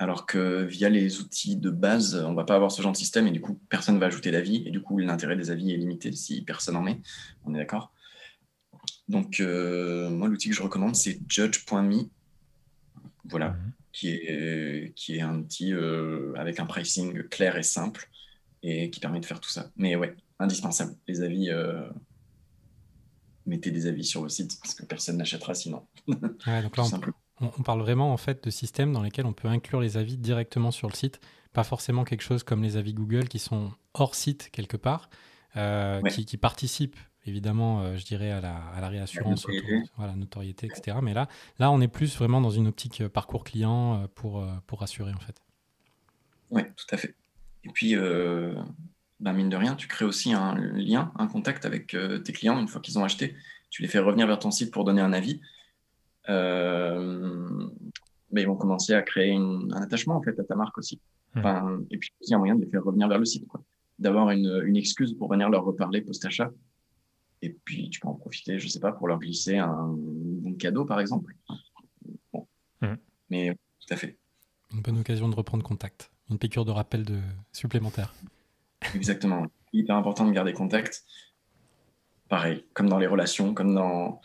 [0.00, 3.28] Alors que via les outils de base, on va pas avoir ce genre de système
[3.28, 6.10] et du coup personne va ajouter d'avis et du coup l'intérêt des avis est limité
[6.12, 7.00] si personne en met.
[7.44, 7.94] On est d'accord?
[9.08, 12.08] Donc, euh, moi, l'outil que je recommande, c'est judge.me.
[13.24, 13.72] Voilà, mhm.
[13.92, 18.08] qui, est, qui est un outil euh, avec un pricing clair et simple
[18.62, 19.70] et qui permet de faire tout ça.
[19.76, 20.94] Mais ouais, indispensable.
[21.06, 21.88] Les avis, euh,
[23.46, 25.86] mettez des avis sur le site parce que personne n'achètera sinon.
[26.46, 26.84] Ouais, donc là,
[27.40, 30.16] on, on, parle vraiment en fait de systèmes dans lesquels on peut inclure les avis
[30.16, 31.20] directement sur le site,
[31.52, 35.08] pas forcément quelque chose comme les avis Google qui sont hors site quelque part,
[36.10, 39.90] qui, qui, participent évidemment, euh, je dirais, à la, à la réassurance, la notoriété.
[39.96, 40.98] Voilà, notoriété, etc.
[41.02, 41.28] Mais là,
[41.58, 45.12] là, on est plus vraiment dans une optique euh, parcours client euh, pour, pour rassurer,
[45.12, 45.40] en fait.
[46.50, 47.14] Oui, tout à fait.
[47.64, 47.94] Et puis,
[49.24, 52.68] bah, mine de rien, tu crées aussi un lien, un contact avec tes clients une
[52.68, 53.34] fois qu'ils ont acheté.
[53.70, 55.40] Tu les fais revenir vers ton site pour donner un avis.
[56.28, 56.34] mais
[58.42, 61.00] ils vont commencer à créer un attachement en fait à ta marque aussi.
[61.34, 61.38] Mmh.
[61.38, 63.44] Enfin, et puis aussi un moyen de les faire revenir vers le site,
[63.98, 66.50] d'avoir une, une, excuse pour venir leur reparler post-achat
[67.44, 70.54] et puis, tu peux en profiter, je ne sais pas, pour leur glisser un bon
[70.54, 71.34] cadeau, par exemple.
[72.32, 72.48] Bon.
[72.80, 72.94] Mmh.
[73.28, 74.16] Mais tout à fait.
[74.72, 76.10] Une bonne occasion de reprendre contact.
[76.30, 77.20] Une piqûre de rappel de...
[77.52, 78.14] supplémentaire.
[78.94, 79.46] Exactement.
[79.72, 81.04] Hyper important de garder contact.
[82.28, 84.20] pareil, comme dans les relations, comme dans.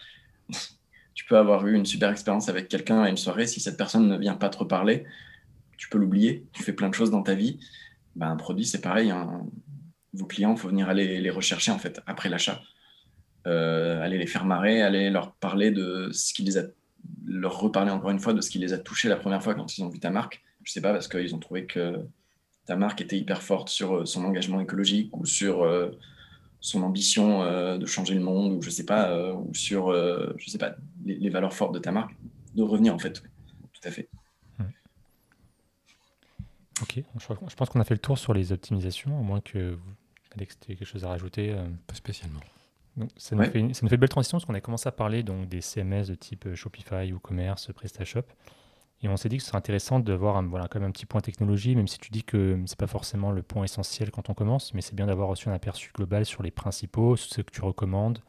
[1.13, 4.07] tu peux avoir eu une super expérience avec quelqu'un à une soirée, si cette personne
[4.07, 5.05] ne vient pas te reparler,
[5.77, 7.59] tu peux l'oublier, tu fais plein de choses dans ta vie.
[8.15, 9.11] Ben, un produit, c'est pareil.
[9.11, 9.45] Hein.
[10.13, 12.61] Vos clients, il faut venir aller les rechercher en fait après l'achat.
[13.47, 16.63] Euh, aller les faire marrer, aller leur parler de ce qui les a,
[17.25, 19.77] leur reparler encore une fois de ce qui les a touchés la première fois quand
[19.77, 20.43] ils ont vu ta marque.
[20.63, 22.05] Je sais pas parce qu'ils ont trouvé que
[22.65, 25.91] ta marque était hyper forte sur euh, son engagement écologique ou sur euh,
[26.61, 27.39] son ambition
[27.77, 31.53] de changer le monde ou je sais pas ou sur je sais pas les, valeurs
[31.53, 32.13] fortes de ta marque
[32.53, 33.23] de revenir en fait.
[33.71, 34.09] Tout à fait.
[36.81, 37.01] Ok.
[37.17, 39.93] Je, pense qu'on a fait le tour sur les optimisations au moins que vous
[40.35, 41.55] Alex, tu quelque chose à rajouter
[41.87, 42.41] pas spécialement.
[43.17, 45.23] Ça, nous fait une, ça, nous fait belle transition parce qu'on a commencé à parler
[45.23, 48.23] donc, des CMS de type euh, Shopify, ou Commerce, PrestaShop.
[49.01, 51.05] Et on s'est dit que ce serait intéressant de voir voilà, quand même un petit
[51.05, 54.29] point technologie, même si tu dis que ce n'est pas forcément le point essentiel quand
[54.29, 57.51] on commence, mais c'est bien d'avoir aussi un aperçu global sur les principaux, ce que
[57.51, 58.21] tu recommandes,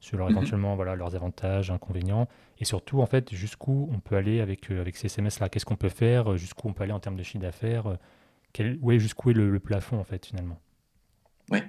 [0.00, 0.36] sur leur, mhm.
[0.36, 4.80] éventuellement voilà, leurs avantages, inconvénients, et surtout en fait jusqu'où on peut aller avec, euh,
[4.80, 7.42] avec ces CMS-là, qu'est-ce qu'on peut faire, jusqu'où on peut aller en termes de chiffre
[7.42, 10.60] d'affaires, euh, jusqu'où est le, le, plafond en fait finalement?
[11.50, 11.64] Ouais,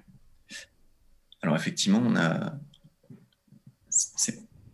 [1.41, 2.53] alors effectivement, on a.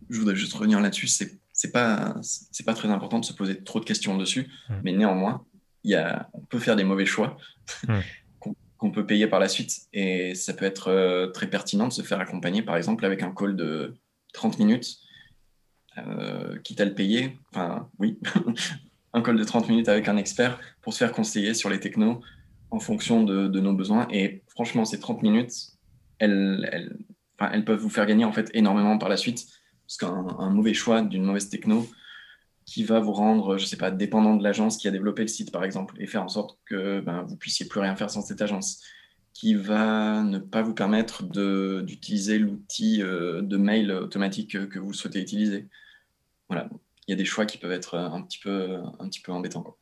[0.09, 1.07] Je voudrais juste revenir là-dessus.
[1.07, 4.73] C'est c'est pas c'est pas très important de se poser trop de questions dessus, mmh.
[4.83, 5.45] mais néanmoins,
[5.83, 7.37] il y a, on peut faire des mauvais choix
[7.87, 7.99] mmh.
[8.77, 12.01] qu'on peut payer par la suite, et ça peut être euh, très pertinent de se
[12.01, 13.95] faire accompagner, par exemple, avec un call de
[14.33, 14.97] 30 minutes,
[15.97, 17.37] euh, quitte à le payer.
[17.51, 18.19] Enfin, oui,
[19.13, 22.21] un call de 30 minutes avec un expert pour se faire conseiller sur les technos
[22.69, 24.07] en fonction de, de nos besoins.
[24.11, 25.53] Et franchement, ces 30 minutes,
[26.19, 26.69] elles,
[27.39, 29.47] elles, peuvent vous faire gagner en fait énormément par la suite.
[29.87, 31.87] Parce qu'un mauvais choix d'une mauvaise techno
[32.65, 35.51] qui va vous rendre, je sais pas, dépendant de l'agence qui a développé le site,
[35.51, 38.41] par exemple, et faire en sorte que ben, vous puissiez plus rien faire sans cette
[38.41, 38.81] agence,
[39.33, 41.23] qui va ne pas vous permettre
[41.83, 45.67] d'utiliser l'outil euh, de mail automatique que vous souhaitez utiliser.
[46.49, 46.69] Voilà,
[47.07, 49.77] il y a des choix qui peuvent être un petit peu, un petit peu embêtants.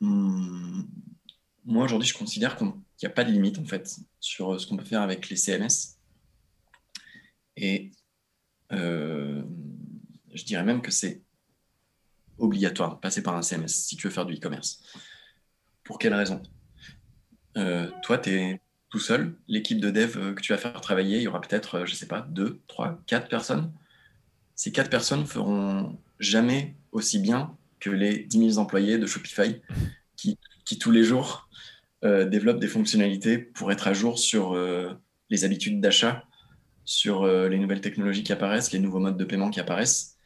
[0.00, 0.82] Hmm.
[1.64, 4.58] Moi, aujourd'hui, je considère qu'on il n'y a pas de limite en fait sur euh,
[4.58, 5.98] ce qu'on peut faire avec les CMS.
[7.56, 7.92] Et
[8.72, 9.42] euh,
[10.34, 11.22] je dirais même que c'est
[12.38, 14.82] obligatoire de passer par un CMS si tu veux faire du e-commerce.
[15.84, 16.42] Pour quelle raison?
[17.56, 18.60] Euh, Toi, tu es
[18.90, 19.34] tout seul.
[19.48, 22.06] L'équipe de dev que tu vas faire travailler, il y aura peut-être, je ne sais
[22.06, 23.72] pas, deux, trois, quatre personnes.
[24.54, 29.60] Ces quatre personnes feront jamais aussi bien que les 10 000 employés de Shopify
[30.16, 31.48] qui, qui tous les jours
[32.04, 34.92] euh, développe des fonctionnalités pour être à jour sur euh,
[35.30, 36.24] les habitudes d'achat,
[36.88, 40.16] sur euh, les nouvelles technologies qui apparaissent, les nouveaux modes de paiement qui apparaissent.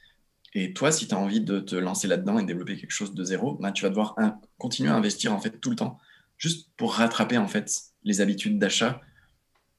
[0.55, 3.25] Et toi, si tu as envie de te lancer là-dedans et développer quelque chose de
[3.25, 4.15] zéro, bah, tu vas devoir
[4.59, 5.99] continuer à investir en fait tout le temps,
[6.37, 9.01] juste pour rattraper en fait les habitudes d'achat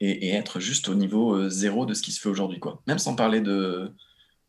[0.01, 2.83] et, être juste au niveau zéro de ce qui se fait aujourd'hui, quoi.
[2.85, 3.93] Même sans parler de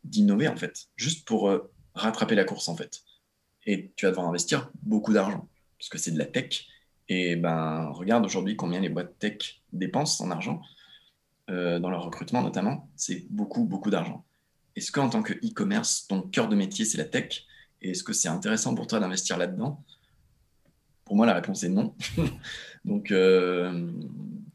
[0.03, 1.49] d'innover en fait, juste pour
[1.93, 3.03] rattraper la course en fait.
[3.65, 5.47] Et tu vas devoir investir beaucoup d'argent
[5.79, 6.67] parce que c'est de la tech
[7.07, 10.61] et ben, regarde aujourd'hui combien les boîtes tech dépensent en argent,
[11.49, 12.89] euh, dans leur recrutement notamment.
[12.95, 14.25] C'est beaucoup, beaucoup d'argent.
[14.75, 17.45] Est-ce qu'en tant que e-commerce, ton cœur de métier, c'est la tech?
[17.81, 19.83] Et est-ce que c'est intéressant pour toi d'investir là-dedans?
[21.05, 21.95] Pour moi, la réponse est non.
[22.85, 23.91] Donc, euh,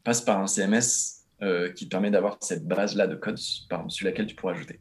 [0.03, 4.27] passe par un CMS euh, qui te permet d'avoir cette base-là de code sur laquelle
[4.27, 4.79] tu pourras ajouter.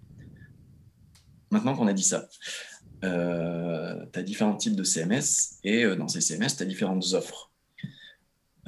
[1.51, 2.29] Maintenant qu'on a dit ça,
[3.03, 7.50] tu as différents types de CMS et dans ces CMS, tu as différentes offres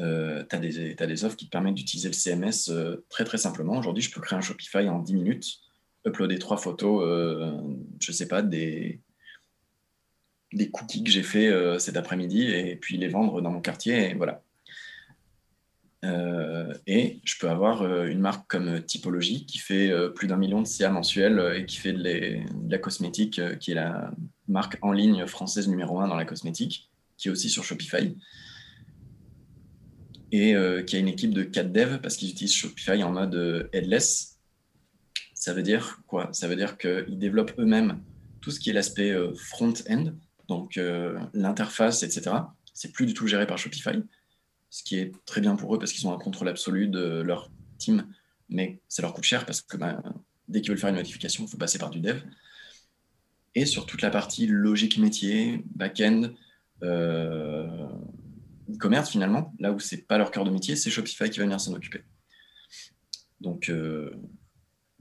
[0.03, 3.79] euh, tu as, des offres qui te permettent d'utiliser le CMS euh, très très simplement.
[3.79, 5.47] Aujourd'hui, je peux créer un Shopify en 10 minutes,
[6.07, 7.53] uploader trois photos, euh,
[8.01, 9.01] je sais pas, des,
[10.53, 14.11] des cookies que j'ai fait euh, cet après-midi et puis les vendre dans mon quartier.
[14.11, 14.43] Et voilà.
[16.87, 20.91] et je peux avoir une marque comme Typologie qui fait plus d'un million de CA
[20.91, 24.11] mensuels et qui fait de, de, la cosmétique, qui est la
[24.49, 28.17] marque en ligne française numéro un dans la cosmétique, qui est aussi sur Shopify
[30.33, 33.35] et euh, qui a une équipe de 4 devs parce qu'ils utilisent Shopify en mode
[33.35, 34.41] euh, headless.
[35.35, 36.31] Ça veut dire quoi?
[36.33, 38.03] Ça veut dire qu'ils développent eux-mêmes
[38.41, 40.13] tout ce qui est l'aspect euh, front-end,
[40.49, 40.79] donc
[41.33, 42.37] l'interface, etc.
[42.75, 44.03] C'est plus du tout géré par Shopify,
[44.71, 47.51] ce qui est très bien pour eux parce qu'ils ont un contrôle absolu de leur
[47.79, 48.07] team,
[48.49, 50.03] mais ça leur coûte cher parce que bah,
[50.49, 52.21] dès qu'ils veulent faire une notification, il faut passer par du dev.
[53.55, 56.31] Et sur toute la partie logique métier, back-end,
[58.75, 61.61] e-commerce finalement, là où c'est pas leur cœur de métier, c'est Shopify qui va venir
[61.61, 62.03] s'en occuper.
[63.41, 64.11] Donc, euh,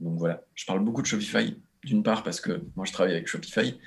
[0.00, 3.28] donc voilà, je parle beaucoup de Shopify, d'une part parce que moi je travaille avec
[3.28, 3.78] Shopify.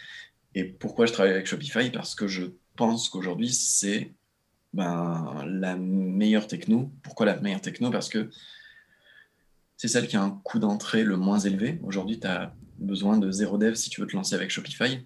[0.54, 1.90] Et pourquoi je travaille avec Shopify?
[1.92, 4.14] Parce que je pense qu'aujourd'hui c'est
[4.74, 6.92] ben, la meilleure techno.
[7.04, 7.92] Pourquoi la meilleure techno?
[7.92, 8.30] Parce que
[9.78, 11.80] c'est celle qui a un coût d'entrée le moins élevé.
[11.84, 15.06] Aujourd'hui, tu as besoin de zéro dev si tu veux te lancer avec Shopify.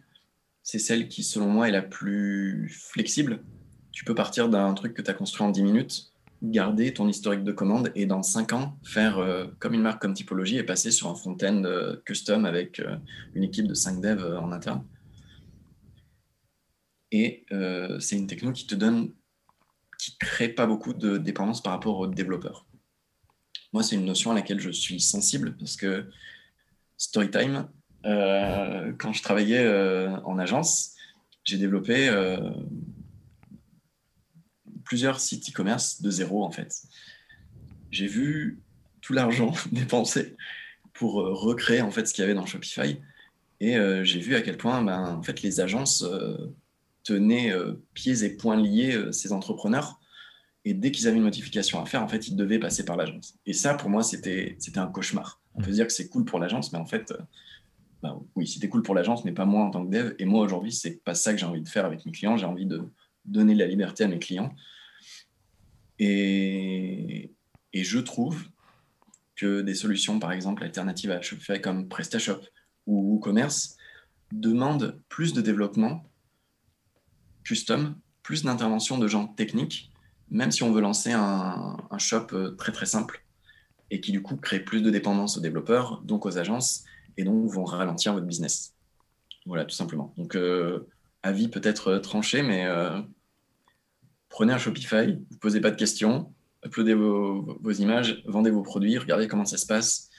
[0.63, 3.43] C'est celle qui, selon moi, est la plus flexible.
[3.99, 7.43] Tu peux partir d'un truc que tu as construit en 10 minutes, garder ton historique
[7.43, 10.89] de commande et dans 5 ans, faire euh, comme une marque comme typologie et passer
[10.89, 12.95] sur un front-end euh, custom avec euh,
[13.35, 14.85] une équipe de 5 devs en interne.
[17.11, 17.45] Et
[17.99, 19.11] c'est une techno qui te donne,
[19.97, 22.67] qui crée pas beaucoup de dépendance par rapport aux développeurs.
[23.73, 26.09] Moi, c'est une notion à laquelle je suis sensible parce que
[26.95, 27.67] Storytime,
[28.03, 29.67] quand je travaillais
[30.23, 30.95] en agence,
[31.43, 32.09] j'ai développé
[34.89, 36.81] plusieurs sites e-commerce de zéro en fait.
[37.91, 38.59] J'ai vu
[39.01, 40.35] tout l'argent dépensé
[40.93, 42.97] pour recréer en fait ce qu'il y avait dans Shopify
[43.61, 46.05] et j'ai vu à quel point ben, en fait les agences
[47.03, 47.53] tenaient
[47.93, 49.99] pieds et poings liés ces entrepreneurs
[50.65, 53.35] et dès qu'ils avaient une notification à faire, en fait, ils devaient passer par l'agence.
[53.45, 55.41] Et ça, pour moi, c'était un cauchemar.
[55.55, 57.17] On peut dire que c'est cool pour l'agence, mais en fait, euh,
[58.03, 60.13] bah, oui, c'était cool pour l'agence, mais pas moi en tant que dev.
[60.19, 62.37] Et moi, aujourd'hui, c'est pas ça que j'ai envie de faire avec mes clients.
[62.37, 62.83] J'ai envie de
[63.25, 64.53] donner la liberté à mes clients.
[65.99, 67.31] Et,
[67.73, 68.43] je trouve
[69.35, 72.41] que des solutions, par exemple, alternatives à Shopify comme PrestaShop
[72.87, 73.77] ou WooCommerce,
[74.31, 76.03] demandent plus de développement
[77.43, 79.89] custom, plus d'intervention de gens techniques
[80.31, 83.23] même si on veut lancer un, shop euh, très très simple
[83.91, 86.85] et qui du coup crée plus de dépendance aux développeurs, donc aux agences,
[87.17, 88.75] et donc vont ralentir votre business.
[89.45, 90.13] Voilà, tout simplement.
[90.15, 90.87] Donc, euh,
[91.23, 92.67] avis peut-être euh, tranché, mais
[94.29, 96.33] prenez un Shopify, vous posez pas de questions,
[96.65, 100.09] uploadez vos, images, vendez vos produits, regardez comment ça se passe,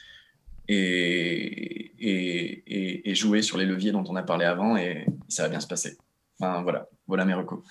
[0.68, 1.92] et,
[3.08, 5.66] et, jouez sur les leviers dont on a parlé avant, et ça va bien se
[5.66, 5.98] passer.
[6.38, 7.62] Enfin, voilà, voilà mes recours.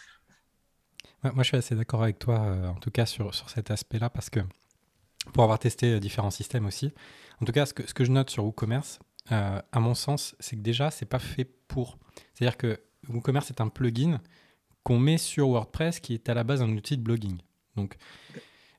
[1.23, 4.09] Moi, je suis assez d'accord avec toi, euh, en tout cas sur, sur cet aspect-là,
[4.09, 4.39] parce que
[5.33, 6.93] pour avoir testé euh, différents systèmes aussi,
[7.41, 8.99] en tout cas, ce que, ce que je note sur WooCommerce,
[9.31, 11.97] euh, à mon sens, c'est que déjà, c'est pas fait pour.
[12.33, 12.79] C'est-à-dire que
[13.09, 14.21] WooCommerce est un plugin
[14.83, 17.37] qu'on met sur WordPress qui est à la base un outil de blogging.
[17.75, 17.97] Donc,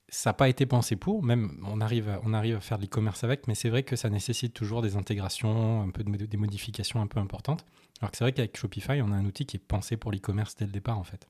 [0.09, 3.55] ça n'a pas été pensé pour, même on arrive, à, faire de l'e-commerce avec, mais
[3.55, 7.21] c'est vrai que ça nécessite toujours des intégrations, un peu de, des modifications un peu
[7.21, 7.65] importantes.
[8.01, 10.57] Alors que c'est vrai qu'avec Shopify, on a un outil qui est pensé pour l'e-commerce
[10.57, 11.29] dès le départ, en fait.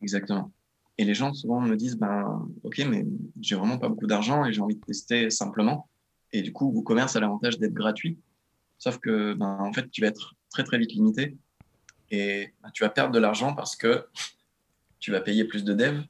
[0.00, 0.52] Exactement.
[0.96, 3.04] Et les gens souvent me disent, ben, ok, mais
[3.40, 5.88] j'ai vraiment pas beaucoup d'argent et j'ai envie de tester simplement.
[6.32, 8.18] Et du coup, WooCommerce a l'avantage d'être gratuit.
[8.78, 11.36] Sauf que, ben, en fait, tu vas être très très vite limité
[12.10, 14.06] et ben, tu vas perdre de l'argent parce que
[15.00, 16.02] tu vas payer plus de dev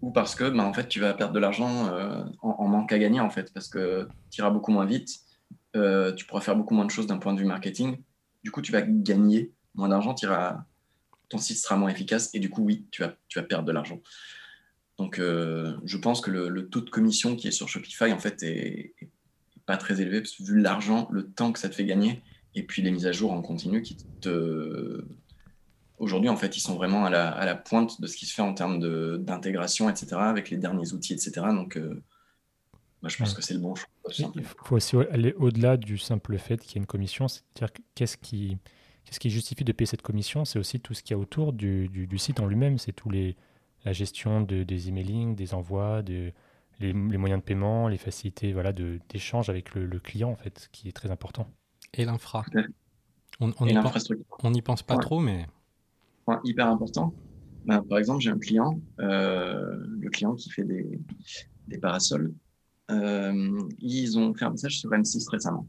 [0.00, 2.98] ou parce que, ben, en fait, tu vas perdre de l'argent euh, en, manque à
[2.98, 5.20] gagner en fait parce que tu iras beaucoup moins vite,
[5.76, 7.98] euh, tu pourras faire beaucoup moins de choses d'un point de vue marketing.
[8.42, 10.14] Du coup, tu vas gagner moins d'argent,
[11.28, 13.72] ton site sera moins efficace et du coup, oui, tu vas, tu vas perdre de
[13.72, 14.00] l'argent.
[14.98, 18.42] Donc, euh, je pense que le, taux de commission qui est sur Shopify, en fait,
[18.42, 18.94] est,
[19.66, 22.22] pas très élevé, vu l'argent, le temps que ça te fait gagner,
[22.54, 25.04] et puis les mises à jour en continu qui te...
[25.98, 28.34] Aujourd'hui, en fait, ils sont vraiment à la, à la, pointe de ce qui se
[28.34, 28.80] fait en termes
[29.18, 31.46] d'intégration, etc., avec les derniers outils, etc.
[31.50, 32.02] Donc, euh,
[33.00, 33.88] moi, je pense que c'est le bon choix.
[34.34, 38.16] Il faut aussi aller au-delà du simple fait qu'il y ait une commission, c'est-à-dire qu'est-ce
[38.16, 38.58] qui
[39.30, 40.44] justifie de payer cette commission?
[40.44, 42.78] C'est aussi tout ce qu'il y a autour du, site en lui-même.
[42.78, 43.36] C'est tous les
[43.84, 46.32] la gestion de, des emailing, des envois, de,
[46.80, 50.92] les, moyens de paiement, les facilités voilà, d'échange avec le, client, en fait, qui est
[50.92, 51.48] très important.
[51.96, 52.44] Et l'infra.
[53.40, 55.46] On n'y pense, pense, pas trop, mais.
[56.44, 57.14] hyper important.
[57.64, 61.00] Bah, par exemple, j'ai un client, euh, le client qui fait des,
[61.68, 62.34] des parasols.
[62.90, 65.66] Euh, ils ont fait un message sur M6 récemment.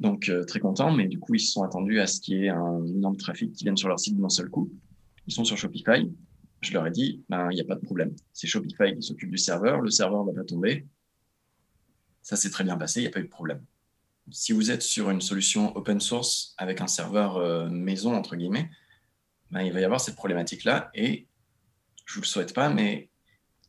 [0.00, 2.44] Donc, euh, très content, mais du coup, ils se sont attendus à ce qu'il y
[2.46, 4.70] ait un énorme trafic qui vienne sur leur site d'un seul coup.
[5.26, 6.10] Ils sont sur Shopify.
[6.60, 8.14] Je leur ai dit, ben, il n'y a pas de problème.
[8.32, 9.80] C'est Shopify qui s'occupe du serveur.
[9.80, 10.86] Le serveur va pas tomber.
[12.22, 13.00] Ça s'est très bien passé.
[13.00, 13.64] Il n'y a pas eu de problème.
[14.30, 18.70] Si vous êtes sur une solution open source avec un serveur euh, maison, entre guillemets,
[19.50, 20.90] ben, il va y avoir cette problématique-là.
[20.94, 21.26] Et
[22.04, 23.08] je vous le souhaite pas, mais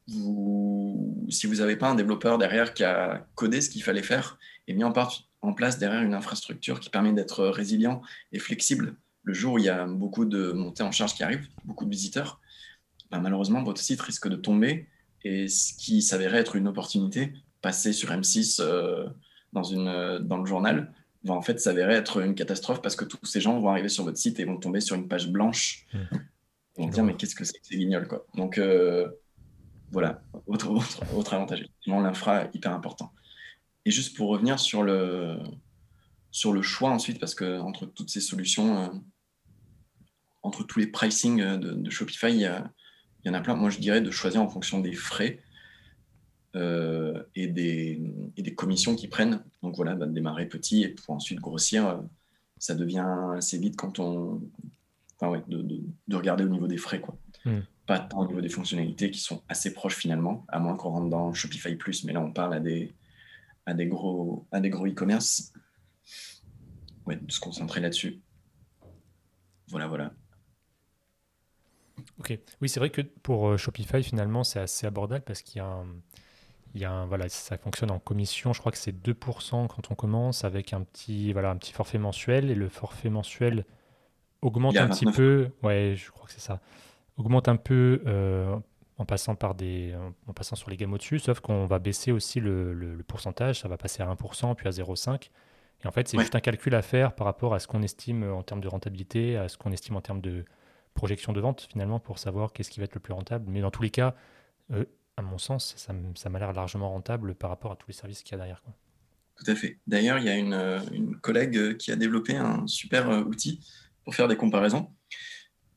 [0.08, 4.74] si vous n'avez pas un développeur derrière qui a codé ce qu'il fallait faire et
[4.74, 8.02] mis en, part, en place derrière une infrastructure qui permet d'être résilient
[8.32, 8.96] et flexible
[9.28, 11.90] le jour où il y a beaucoup de montées en charge qui arrivent, beaucoup de
[11.90, 12.40] visiteurs,
[13.12, 14.88] bah, malheureusement, votre site risque de tomber
[15.26, 19.06] et ce qui s'avérait être une opportunité, passer sur M6 euh,
[19.54, 20.94] dans, une, dans le journal,
[21.24, 24.04] va en fait s'avérer être une catastrophe parce que tous ces gens vont arriver sur
[24.04, 25.86] votre site et vont tomber sur une page blanche.
[25.94, 25.98] Mmh.
[26.78, 28.26] Ils vont dire, mais qu'est-ce que c'est que ces guignols quoi.
[28.36, 29.10] Donc, euh,
[29.92, 31.66] voilà, autre, autre, autre avantage.
[31.86, 33.12] L'infra, hyper important.
[33.86, 35.40] Et juste pour revenir sur le,
[36.32, 38.90] sur le choix ensuite, parce que entre toutes ces solutions, euh,
[40.44, 42.42] entre tous les pricing de, Shopify, il
[43.26, 43.56] y, en a plein.
[43.56, 45.40] Moi, je dirais de choisir en fonction des frais.
[46.54, 48.02] Et, des,
[48.36, 49.44] et, des, commissions qui prennent.
[49.62, 52.02] Donc voilà, bah, démarrer petit et pour ensuite grossir,
[52.58, 54.42] ça devient assez vite quand on.
[55.20, 55.62] Enfin, ouais, de,
[56.08, 57.00] de, regarder au niveau des frais.
[57.00, 57.18] Quoi.
[57.46, 57.60] Hmm.
[57.86, 61.10] Pas tant au niveau des fonctionnalités qui sont assez proches finalement, à moins qu'on rentre
[61.10, 62.94] dans Shopify Plus, mais là on parle à des,
[63.66, 65.54] à des gros à des gros e-commerce.
[67.06, 68.20] Ouais, de se concentrer là-dessus.
[69.70, 70.14] Voilà, voilà.
[72.20, 75.60] Ok, oui, c'est vrai que pour euh, Shopify, finalement, c'est assez abordable parce qu'il y
[75.62, 75.88] a un,
[76.78, 78.54] il y a un, voilà, ça fonctionne en commission.
[78.54, 81.98] Je crois que c'est 2% quand on commence avec un petit, voilà, un petit forfait
[81.98, 83.66] mensuel et le forfait mensuel
[84.44, 85.50] augmente un petit peu.
[85.64, 86.62] Ouais, je crois que c'est ça.
[87.18, 88.56] Augmente un peu euh,
[89.00, 89.96] en passant par des,
[90.28, 93.62] en passant sur les gammes au-dessus, sauf qu'on va baisser aussi le, le, pourcentage.
[93.62, 95.30] Ça va passer à 1% puis à 0,5.
[95.84, 98.24] Et en fait, c'est juste un calcul à faire par rapport à ce qu'on estime
[98.24, 100.46] en termes de rentabilité, à ce qu'on estime en termes de
[100.94, 103.46] projection de vente finalement pour savoir qu'est-ce qui va être le plus rentable.
[103.48, 104.14] Mais dans tous les cas,
[104.72, 104.86] euh,
[105.18, 108.22] à mon sens, ça, ça m'a l'air largement rentable par rapport à tous les services
[108.22, 108.62] qu'il y a derrière.
[108.62, 108.74] Quoi.
[109.38, 109.78] Tout à fait.
[109.88, 113.22] D'ailleurs, il y a une, euh, une, collègue euh, qui a développé un super euh,
[113.22, 113.60] outil
[114.04, 114.92] pour faire des comparaisons.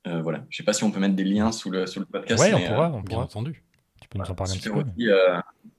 [0.05, 0.39] voilà.
[0.51, 2.43] Je ne sais pas si on peut mettre des liens sous le, sous le podcast.
[2.43, 3.23] Oui, on pourra, on pourra.
[3.23, 3.63] entendu.
[4.01, 4.85] Tu peux nous en parler un petit peu.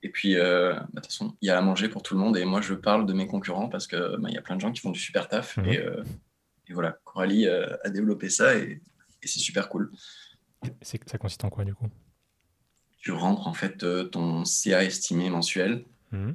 [0.02, 2.36] et puis, bah, de toute façon, il y a à manger pour tout le monde.
[2.36, 4.72] Et moi, je parle de mes concurrents parce qu'il bah, y a plein de gens
[4.72, 5.56] qui font du super taf.
[5.56, 5.66] Mhm.
[5.66, 5.80] Et,
[6.68, 8.80] et, voilà, Coralie a développé ça et,
[9.22, 9.90] et c'est super cool.
[10.82, 11.88] Ça consiste en quoi, du coup?
[13.02, 15.84] Tu rentres en fait euh, ton CA estimé mensuel.
[16.12, 16.34] Mhm.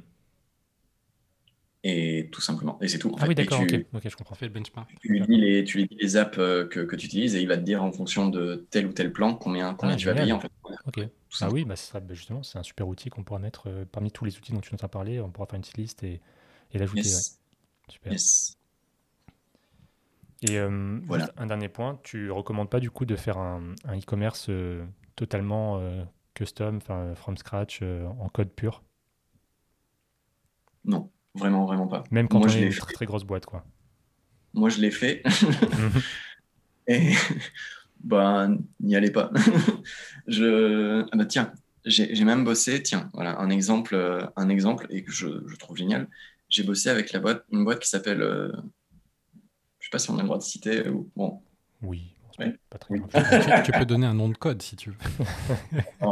[1.84, 2.78] Et tout simplement.
[2.82, 3.14] Et c'est tout.
[3.18, 4.34] ah oui, d'accord, ok, je comprends.
[4.34, 4.90] Fait le benchmark.
[5.00, 7.40] Tu lui dis les, tu lui dis les apps euh, que, que tu utilises et
[7.40, 10.06] il va te dire en fonction de tel ou tel plan combien, combien ah, tu
[10.06, 10.32] vas payer.
[10.32, 10.50] En fait.
[10.86, 11.00] Ok.
[11.40, 14.10] ah oui, bah, ça, bah, justement, c'est un super outil qu'on pourra mettre euh, parmi
[14.10, 15.20] tous les outils dont tu nous as parlé.
[15.20, 16.20] On pourra faire une petite liste et,
[16.72, 17.08] et l'ajouter.
[17.88, 18.12] Super.
[20.42, 20.60] Et
[21.06, 21.32] voilà.
[21.36, 24.50] un dernier point, tu recommandes pas du coup de faire un e-commerce
[25.16, 25.80] totalement
[26.38, 28.84] custom, enfin from scratch, euh, en code pur
[30.84, 32.04] Non, vraiment, vraiment pas.
[32.10, 33.64] Même quand Moi, on est une très, très grosse boîte, quoi.
[34.54, 35.22] Moi, je l'ai fait.
[36.86, 37.12] Et
[38.04, 38.48] bah,
[38.80, 39.32] n'y allez pas.
[40.28, 41.04] je...
[41.10, 41.52] Ah bah, tiens,
[41.84, 45.76] j'ai même bossé, tiens, voilà, un exemple, euh, un exemple et que je, je trouve
[45.76, 46.08] génial.
[46.48, 48.52] J'ai bossé avec la boîte, une boîte qui s'appelle, euh...
[49.80, 51.42] je sais pas si on a le droit de citer, ou bon.
[51.82, 52.14] Oui,
[52.70, 54.96] pas très tu, peux donner un nom de code si tu veux.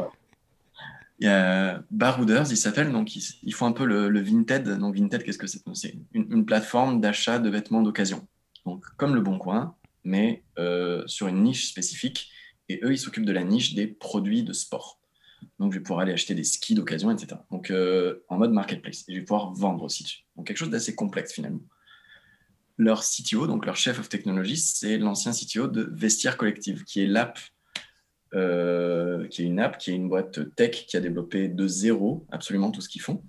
[1.18, 4.68] Il y a Barouders, il s'appelle, donc ils, font un peu le, Vinted.
[4.78, 5.62] Donc Vinted, qu'est-ce que c'est?
[5.72, 8.26] C'est une, plateforme d'achat de vêtements d'occasion.
[8.66, 9.74] Donc comme le Bon Coin,
[10.04, 12.30] mais euh, sur une niche spécifique.
[12.68, 15.00] Et eux, ils s'occupent de la niche des produits de sport.
[15.58, 17.40] Donc je vais pouvoir aller acheter des skis d'occasion, etc.
[17.50, 19.04] Donc euh, en mode marketplace.
[19.08, 20.26] Et je vais pouvoir vendre aussi.
[20.36, 21.60] Donc quelque chose d'assez complexe finalement
[22.78, 27.06] leur CTO, donc leur chef of technology, c'est l'ancien CTO de Vestiaire Collective, qui est
[27.06, 27.38] l'app,
[28.34, 32.26] euh, qui est une app, qui est une boîte tech qui a développé de zéro
[32.30, 33.22] absolument tout ce qu'ils font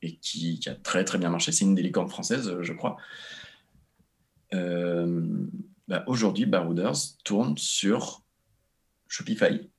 [0.00, 1.52] et qui, a très très bien marché.
[1.52, 2.96] C'est une des licornes françaises, je crois.
[4.52, 5.22] Euh,
[5.88, 8.22] bah, aujourd'hui, Barouders tourne sur
[9.08, 9.70] Shopify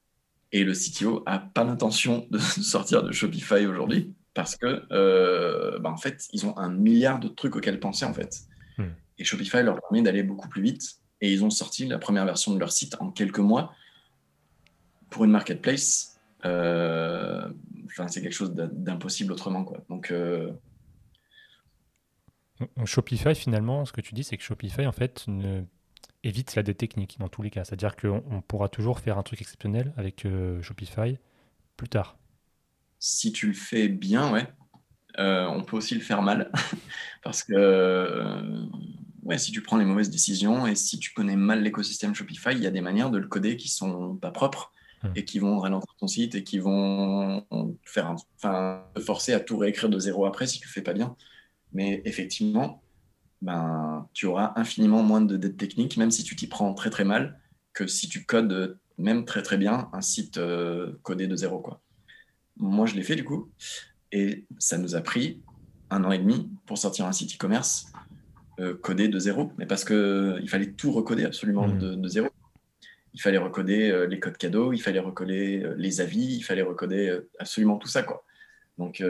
[0.51, 5.89] et le CTO a pas l'intention de sortir de Shopify aujourd'hui parce que euh, bah,
[5.89, 8.41] en fait, ils ont un milliard de trucs auxquels penser en fait.
[9.17, 10.99] Et Shopify leur permet d'aller beaucoup plus vite.
[11.21, 13.73] Et ils ont sorti la première version de leur site en quelques mois
[15.09, 16.19] pour une marketplace.
[16.43, 17.49] Euh,
[18.07, 19.63] c'est quelque chose d'impossible autrement.
[19.63, 19.83] Quoi.
[19.89, 20.51] Donc, euh,
[22.85, 25.63] Shopify, finalement, ce que tu dis, c'est que Shopify, en fait, ne...
[26.23, 27.63] évite la dette technique dans tous les cas.
[27.63, 31.17] C'est-à-dire qu'on pourra toujours faire un truc exceptionnel avec euh, Shopify
[31.77, 32.17] plus tard.
[32.99, 34.47] Si tu le fais bien, ouais.
[35.17, 36.51] on peut aussi le faire mal.
[37.23, 38.67] parce que
[39.25, 42.63] ouais, si tu prends les mauvaises décisions et si tu connais mal l'écosystème Shopify, il
[42.63, 44.71] y a des manières de le coder qui sont pas propres
[45.03, 45.09] hmm.
[45.15, 47.45] et qui vont ralentir ton site et qui vont
[47.83, 50.93] faire, enfin, te forcer à tout réécrire de zéro après si tu le fais pas
[50.93, 51.15] bien.
[51.73, 52.83] Mais effectivement,
[53.41, 57.03] ben, tu auras infiniment moins de dettes techniques, même si tu t'y prends très très
[57.03, 57.39] mal,
[57.73, 61.59] que si tu codes même très très bien un site euh, codé de zéro.
[61.59, 61.81] Quoi.
[62.57, 63.51] Moi, je l'ai fait du coup,
[64.11, 65.41] et ça nous a pris
[65.89, 67.87] un an et demi pour sortir un site e-commerce
[68.81, 71.95] coder de zéro, mais parce qu'il fallait tout recoder absolument mmh.
[71.95, 72.27] de, zéro.
[73.13, 76.61] Il fallait recoder euh, les codes cadeaux, il fallait recoder euh, les avis, il fallait
[76.61, 78.03] recoder absolument tout ça.
[78.03, 78.23] Quoi.
[78.77, 79.03] Donc,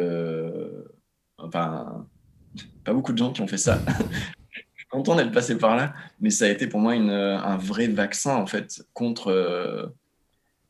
[1.38, 2.08] enfin,
[2.84, 3.80] pas beaucoup de gens qui ont fait ça.
[4.52, 7.58] Je suis content d'être passé par là, mais ça a été pour moi une, un
[7.58, 9.94] vrai vaccin en fait contre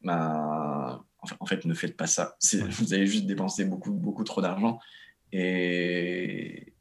[0.02, 1.04] ma.
[1.40, 2.38] en fait, ne faites pas ça.
[2.70, 4.80] Vous allez juste dépenser beaucoup, beaucoup trop d'argent.
[5.34, 6.75] Et,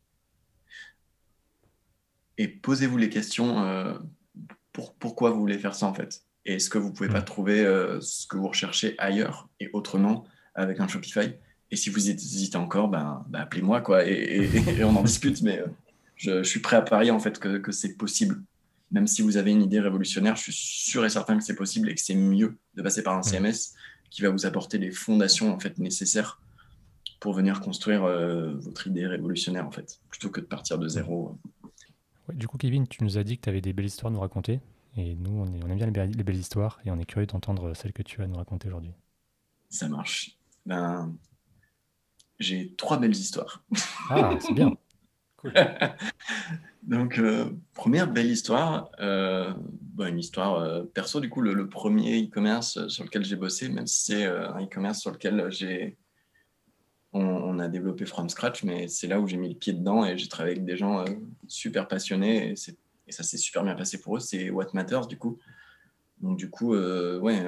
[2.38, 3.94] et posez-vous les questions euh,
[4.72, 6.22] pour, pourquoi vous voulez faire ça en fait?
[6.46, 7.24] Et est-ce que vous ne pouvez pas mm.
[7.24, 10.24] trouver euh, ce que vous recherchez ailleurs et autrement
[10.54, 11.34] avec un Shopify?
[11.70, 14.48] Et si vous hésitez encore, ben, ben appelez-moi quoi, et,
[14.82, 15.42] on en discute.
[15.42, 15.66] Mais euh,
[16.16, 18.42] je, suis prêt à parier en fait que, que c'est possible.
[18.90, 21.88] Même si vous avez une idée révolutionnaire, je suis sûr et certain que c'est possible
[21.90, 23.74] et que c'est mieux de passer par un CMS
[24.10, 26.40] qui va vous apporter les fondations en fait nécessaires
[27.18, 31.38] pour venir construire euh, votre idée révolutionnaire en fait, plutôt que de partir de zéro.
[32.32, 34.20] Du coup, Kevin, tu nous as dit que tu avais des belles histoires à nous
[34.20, 34.60] raconter.
[34.96, 38.02] Et nous, on, aime bien les belles, histoires et on est curieux d'entendre celles que
[38.02, 38.92] tu vas nous raconter aujourd'hui.
[39.68, 40.38] Ça marche.
[40.66, 41.12] Ben,
[42.38, 43.64] j'ai trois belles histoires.
[44.08, 44.76] Ah, c'est bien.
[45.36, 45.52] Cool.
[46.84, 49.52] Donc, euh, première belle histoire, euh,
[49.98, 54.04] une histoire euh, perso, du coup, le, premier e-commerce sur lequel j'ai bossé, même si
[54.04, 55.96] c'est un e-commerce sur lequel j'ai.
[57.16, 60.18] On, a développé from scratch, mais c'est là où j'ai mis le pied dedans et
[60.18, 61.04] j'ai travaillé avec des gens
[61.46, 62.56] super passionnés et,
[63.12, 64.20] ça s'est super bien passé pour eux.
[64.20, 65.38] C'est What Matters, du coup.
[66.20, 67.46] Donc, du coup, ouais,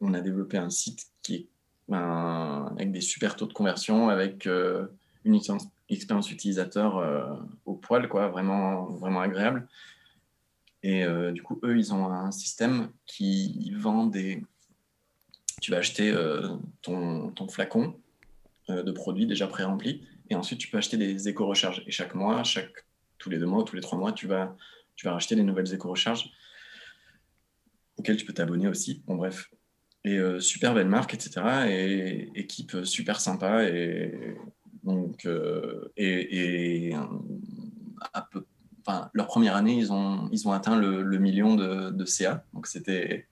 [0.00, 1.48] on a développé un site qui est
[1.92, 4.48] avec des super taux de conversion, avec
[5.24, 5.34] une
[5.88, 9.68] expérience utilisateur euh, au poil, quoi, vraiment, vraiment agréable.
[10.82, 14.42] Et euh, du coup, eux, ils ont un système qui vend des.
[15.60, 17.98] Tu vas acheter euh, ton, ton, flacon
[18.68, 21.82] de produits déjà pré-remplis, et ensuite tu peux acheter des éco-recharges.
[21.86, 22.86] Et chaque mois, chaque,
[23.18, 24.56] tous les deux mois, tous les trois mois, tu vas,
[24.96, 26.30] tu vas racheter des nouvelles éco-recharges
[27.96, 29.02] auxquelles tu peux t'abonner aussi.
[29.06, 29.50] Bon, bref.
[30.04, 31.66] Et super belle marque, etc.
[31.70, 33.64] Et équipe super sympa.
[33.64, 34.36] Et
[34.84, 36.96] donc, euh, et, et
[38.30, 38.46] peu,
[38.86, 42.44] enfin, leur première année, ils ont, ils ont atteint le, million de, de, CA.
[42.52, 43.26] Donc, c'était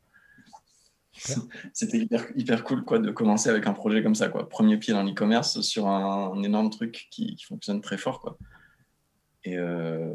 [1.72, 4.28] c'était hyper, hyper, cool quoi, de commencer avec un projet comme ça.
[4.28, 4.48] Quoi.
[4.48, 8.20] Premier pied dans l'e-commerce sur un, énorme truc qui, qui, fonctionne très fort.
[8.20, 8.38] Quoi.
[9.44, 10.10] Et euh,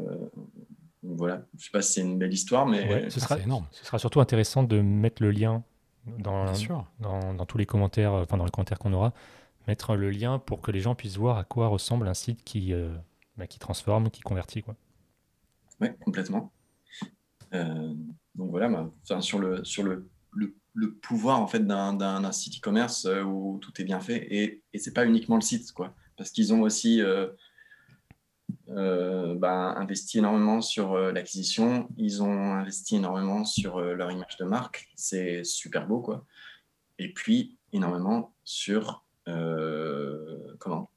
[1.02, 3.66] voilà, je ne sais pas si c'est une belle histoire, mais ce, sera, énorme.
[3.72, 5.62] ce sera surtout intéressant de mettre le lien
[6.18, 6.46] dans,
[7.00, 9.12] dans, dans, tous les commentaires, enfin dans les commentaires qu'on aura,
[9.66, 12.72] mettre le lien pour que les gens puissent voir à quoi ressemble un site qui,
[12.72, 12.94] euh,
[13.36, 14.62] bah, qui transforme, qui convertit.
[14.62, 14.74] Quoi.
[15.80, 16.52] Oui, complètement.
[17.54, 17.94] Euh,
[18.34, 20.54] donc voilà, bah, sur, le, sur le, le,
[20.86, 24.92] pouvoir en fait d'un site e-commerce euh, où tout est bien fait et, et c'est
[24.92, 27.00] pas uniquement le site quoi, parce qu'ils ont aussi
[28.66, 35.44] bah, investi énormément sur l'acquisition, ils ont investi énormément sur leur image de marque, c'est
[35.44, 36.24] super beau quoi,
[36.98, 40.90] et puis énormément sur euh, comment?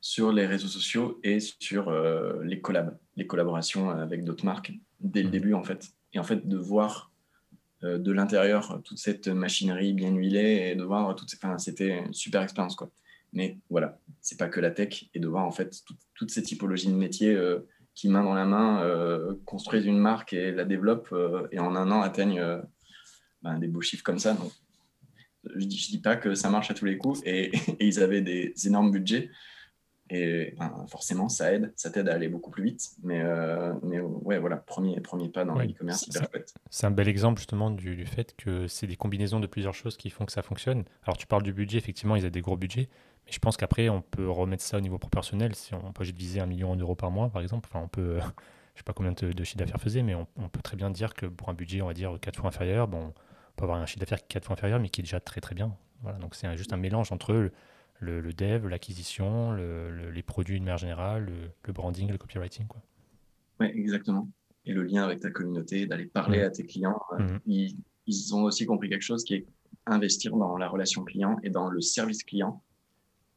[0.00, 5.22] Sur les réseaux sociaux et sur euh, les collabs, les collaborations avec d'autres marques dès
[5.22, 5.92] le début en fait.
[6.12, 7.11] Et en fait de voir euh,
[7.82, 12.42] de l'intérieur toute cette machinerie bien huilée et de voir toutes enfin, c'était une super
[12.42, 12.90] expérience quoi.
[13.32, 15.82] Mais voilà, c'est pas que la tech et de voir en fait
[16.14, 17.36] toutes ces typologies de métiers
[17.94, 18.86] qui main dans la main
[19.46, 21.14] construisent une marque et la développent
[21.50, 22.44] et en un an atteignent
[23.42, 24.34] ben, des beaux chiffres comme ça.
[24.34, 24.52] Donc
[25.54, 28.54] je dis, dis pas que ça marche à tous les coups et, ils avaient des
[28.66, 29.30] énormes budgets.
[30.10, 30.54] Et
[30.88, 32.90] forcément, ça aide, ça t'aide à aller beaucoup plus vite.
[33.02, 36.10] Mais, euh, mais ouais, voilà, premier, premier pas dans l'e-commerce,
[36.70, 40.10] C'est un bel exemple justement du, fait que c'est des combinaisons de plusieurs choses qui
[40.10, 40.84] font que ça fonctionne.
[41.04, 42.88] Alors tu parles du budget, effectivement, ils ont des gros budgets.
[43.24, 45.54] Mais je pense qu'après, on peut remettre ça au niveau proportionnel.
[45.54, 48.18] Si on peut viser un million d'euros par mois, par exemple, enfin, on peut,
[48.74, 50.90] je sais pas combien de, de chiffre d'affaires faisait, mais on, on, peut très bien
[50.90, 53.14] dire que pour un budget, on va dire quatre fois inférieur, bon,
[53.56, 55.40] peut avoir un chiffre d'affaires qui est quatre fois inférieur, mais qui est déjà très
[55.40, 55.74] très bien.
[56.02, 57.52] Voilà, donc c'est juste un mélange entre le,
[58.02, 61.30] le, dev, l'acquisition, le, les produits de manière générale,
[61.64, 62.66] le, branding, le copywriting.
[62.66, 62.82] Quoi.
[63.60, 64.28] Oui, exactement.
[64.64, 66.44] Et le lien avec ta communauté, d'aller parler mmh.
[66.44, 67.00] à tes clients.
[67.12, 67.40] Euh, mmh.
[67.46, 67.76] ils,
[68.06, 69.46] ils, ont aussi compris quelque chose qui est
[69.86, 72.62] investir dans la relation client et dans le service client.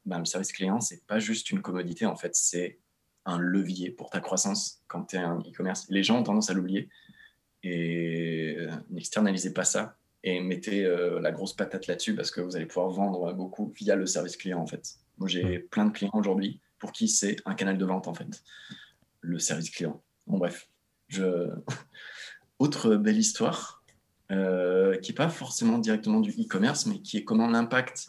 [0.06, 2.80] Ben, le service client, c'est pas juste une commodité, en fait, c'est
[3.26, 5.88] un levier pour ta croissance quand tu es un e-commerce.
[5.90, 6.90] Les gens ont tendance à l'oublier
[7.64, 12.56] et euh, n'externalisez pas ça et mettez euh, la grosse patate là-dessus parce que vous
[12.56, 14.96] allez pouvoir vendre beaucoup via le service client en fait.
[15.20, 18.44] Moi j'ai plein de clients aujourd'hui pour qui c'est un canal de vente en fait,
[19.22, 20.04] le service client.
[20.26, 20.68] Bon bref,
[21.08, 21.50] je...
[22.60, 23.84] autre belle histoire
[24.32, 28.08] euh, qui n'est pas forcément directement du e-commerce mais qui est comment l'impact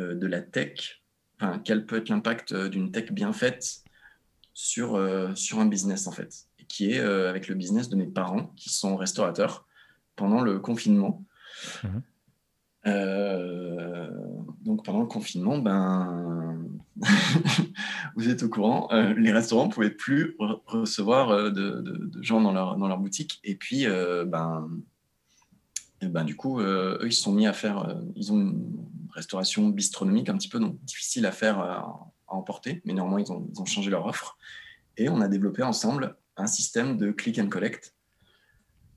[0.00, 1.04] euh, de la tech,
[1.40, 3.84] enfin quel peut être l'impact d'une tech bien faite
[4.54, 5.00] sur,
[5.36, 8.70] sur un business en fait, et qui est avec le business de mes parents qui
[8.70, 9.68] sont restaurateurs
[10.16, 11.24] pendant le confinement.
[11.84, 12.02] Mhm.
[12.86, 14.08] Euh,
[14.62, 16.64] donc pendant le confinement, ben,
[18.16, 20.36] vous êtes au courant, euh, les restaurants ne pouvaient plus
[20.66, 23.40] recevoir euh, de, gens dans leur, dans leur boutique.
[23.44, 23.86] Et puis,
[24.26, 24.68] ben,
[26.02, 30.28] ben, du coup, eux, ils se sont mis à faire, ils ont une restauration bistronomique
[30.28, 33.64] un petit peu, donc difficile à faire à, emporter, mais néanmoins, ils ont, ils ont
[33.64, 34.36] changé leur offre.
[34.98, 37.94] Et on a développé ensemble un système de click and collect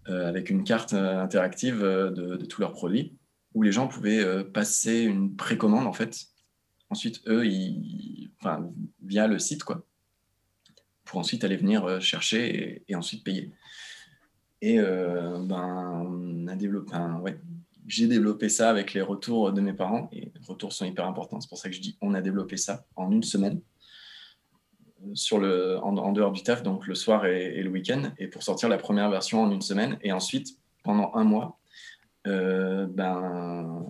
[0.08, 3.18] avec une carte euh, interactive euh, de, tous leurs produits,
[3.54, 6.28] où les gens pouvaient passer une précommande en fait
[6.90, 7.44] ensuite, eux,
[9.02, 9.86] via le site, quoi,
[11.06, 13.52] pour ensuite aller venir chercher et, ensuite payer.
[14.62, 17.40] Et ben, on a développé, ouais,
[17.88, 21.40] j'ai développé ça avec les retours de mes parents, et les retours sont hyper importants,
[21.40, 23.62] c'est pour ça que je dis on a développé ça en une semaine,
[25.14, 28.70] sur le, en, dehors du taf, donc le soir et, le week-end, et pour sortir
[28.70, 31.60] la première version en une semaine, et ensuite, pendant un mois,
[32.28, 33.86] euh, ben,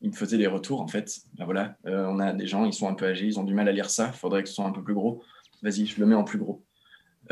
[0.00, 2.72] ils me faisaient des retours, en fait, ben voilà, euh, on a des gens, ils
[2.72, 4.66] sont un peu âgés, ils ont du mal à lire ça, faudrait que ce soit
[4.66, 5.22] un peu plus gros,
[5.62, 6.62] vas-y, je le mets en plus gros,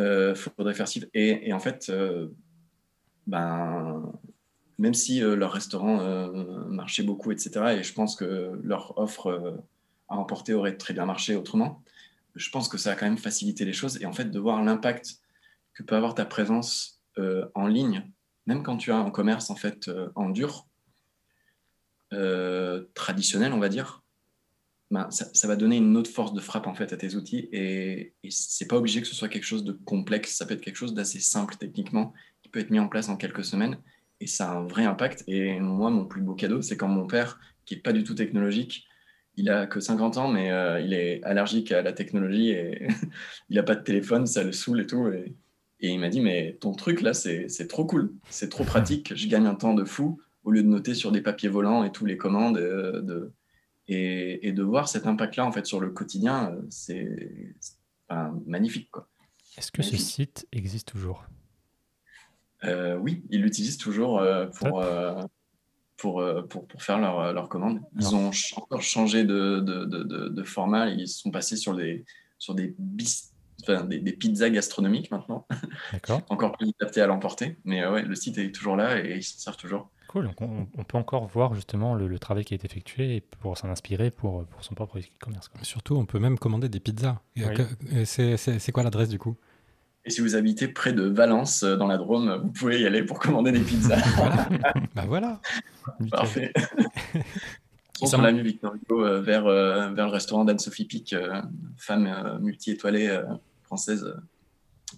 [0.01, 1.93] euh, faudrait faire ci, et, et en fait,
[3.27, 4.03] ben
[4.79, 9.27] même si euh, leur restaurant euh, marchait beaucoup, etc., et je pense que leur offre
[9.27, 9.57] euh,
[10.09, 11.83] à emporter aurait très bien marché autrement,
[12.35, 14.01] je pense que ça a quand même facilité les choses.
[14.01, 15.19] Et en fait, de voir l'impact
[15.75, 17.03] que peut avoir ta présence
[17.55, 18.09] en ligne,
[18.47, 20.69] même quand tu as un commerce en fait en dur,
[22.95, 24.05] traditionnel, on va dire,
[24.91, 28.15] ben, ça, va donner une autre force de frappe en fait à tes outils et,
[28.23, 30.77] et c'est pas obligé que ce soit quelque chose de complexe, ça peut être quelque
[30.77, 33.79] chose d'assez simple techniquement qui peut être mis en place en quelques semaines
[34.21, 35.25] et ça a un vrai impact.
[35.27, 38.15] Et moi, mon plus beau cadeau, c'est quand mon père, qui n'est pas du tout
[38.15, 38.88] technologique,
[39.39, 42.89] il a que 50 ans, mais euh, il est allergique à la technologie et
[43.49, 45.09] il n'a pas de téléphone, ça le saoule et tout.
[45.09, 45.35] Et,
[45.81, 49.47] il m'a dit, mais ton truc là, c'est trop cool, c'est trop pratique, je gagne
[49.47, 52.17] un temps de fou au lieu de noter sur des papiers volants et tous les
[52.17, 52.59] commandes.
[52.59, 53.33] Euh, de,
[53.87, 57.09] et, de voir cet impact-là en fait sur le quotidien, euh, c'est
[58.45, 58.91] magnifique.
[59.57, 61.25] Est-ce que ce site existe toujours?
[62.65, 64.23] Euh, oui, ils l'utilisent toujours
[64.59, 64.85] pour,
[65.99, 67.81] pour, pour, pour, faire leurs leur commandes.
[67.99, 70.89] Ils ont encore changé de, de, de, de, format.
[70.89, 72.05] Ils sont passés sur des,
[72.39, 73.33] sur des, bis,
[73.63, 75.47] enfin, des, des, pizzas gastronomiques maintenant.
[76.31, 77.59] encore plus adaptés à l'emporter.
[77.65, 79.91] Mais ouais, le site est toujours là et ils s'en servent toujours.
[80.09, 83.69] Cool, donc on, peut encore voir justement le, travail qui a été effectué pour s'en
[83.69, 85.51] inspirer pour, pour son propre e-commerce.
[85.61, 87.21] Surtout, on peut même commander des pizzas.
[88.05, 89.37] C'est quoi l'adresse du coup?
[90.05, 93.03] Et si vous habitez près de Valence, euh, dans la Drôme, vous pouvez y aller
[93.03, 93.97] pour commander des pizzas.
[94.95, 95.41] bah voilà.
[96.11, 96.53] Parfait.
[98.01, 101.15] On l'a mis Victor Hugo euh, vers, euh, vers le restaurant d'Anne-Sophie Pic,
[101.77, 103.21] femme multi-étoilée
[103.65, 104.15] française.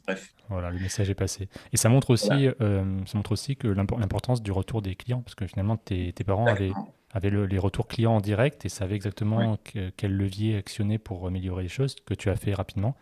[0.07, 0.33] Bref.
[0.49, 1.49] Voilà, le message est passé.
[1.73, 5.47] Et ça montre aussi, ça montre aussi que l'importance du retour des clients, parce que
[5.47, 6.73] finalement, tes, tes parents avaient,
[7.13, 9.59] avaient les retours clients en direct et savaient exactement
[9.97, 12.97] quel levier actionner pour améliorer les choses, que tu as fait rapidement.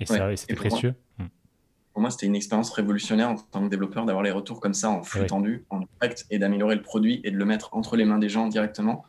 [0.00, 0.94] Et, c'était précieux.
[1.92, 4.90] Pour moi, c'était une expérience révolutionnaire en tant que développeur d'avoir les retours comme ça
[4.90, 8.04] en flux tendu, en direct, et d'améliorer le produit et de le mettre entre les
[8.04, 9.04] mains des gens directement.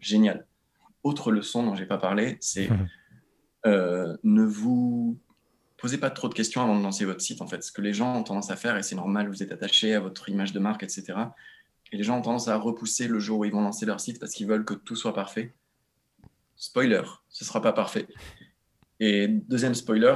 [0.00, 0.46] Génial.
[1.02, 2.70] Autre leçon dont je n'ai pas parlé, c'est
[3.66, 5.18] euh, ne vous
[5.76, 7.42] posez pas trop de questions avant de lancer votre site.
[7.42, 9.52] En fait, ce que les gens ont tendance à faire, et c'est normal, vous êtes
[9.52, 11.14] attaché à votre image de marque, etc.
[11.92, 14.18] Et les gens ont tendance à repousser le jour où ils vont lancer leur site
[14.18, 15.52] parce qu'ils veulent que tout soit parfait.
[16.56, 18.06] Spoiler, ce ne sera pas parfait.
[19.00, 20.14] Et deuxième spoiler,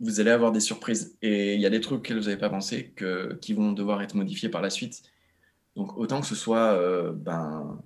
[0.00, 1.16] vous allez avoir des surprises.
[1.22, 4.02] Et il y a des trucs que vous n'avez pas pensé que, qui vont devoir
[4.02, 5.02] être modifiés par la suite.
[5.76, 7.78] Donc autant que ce soit euh, ben,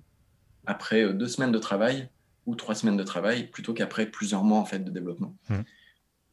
[0.65, 2.09] après euh, deux semaines de travail
[2.45, 5.35] ou trois semaines de travail, plutôt qu'après plusieurs mois en fait de développement.
[5.49, 5.61] Mmh.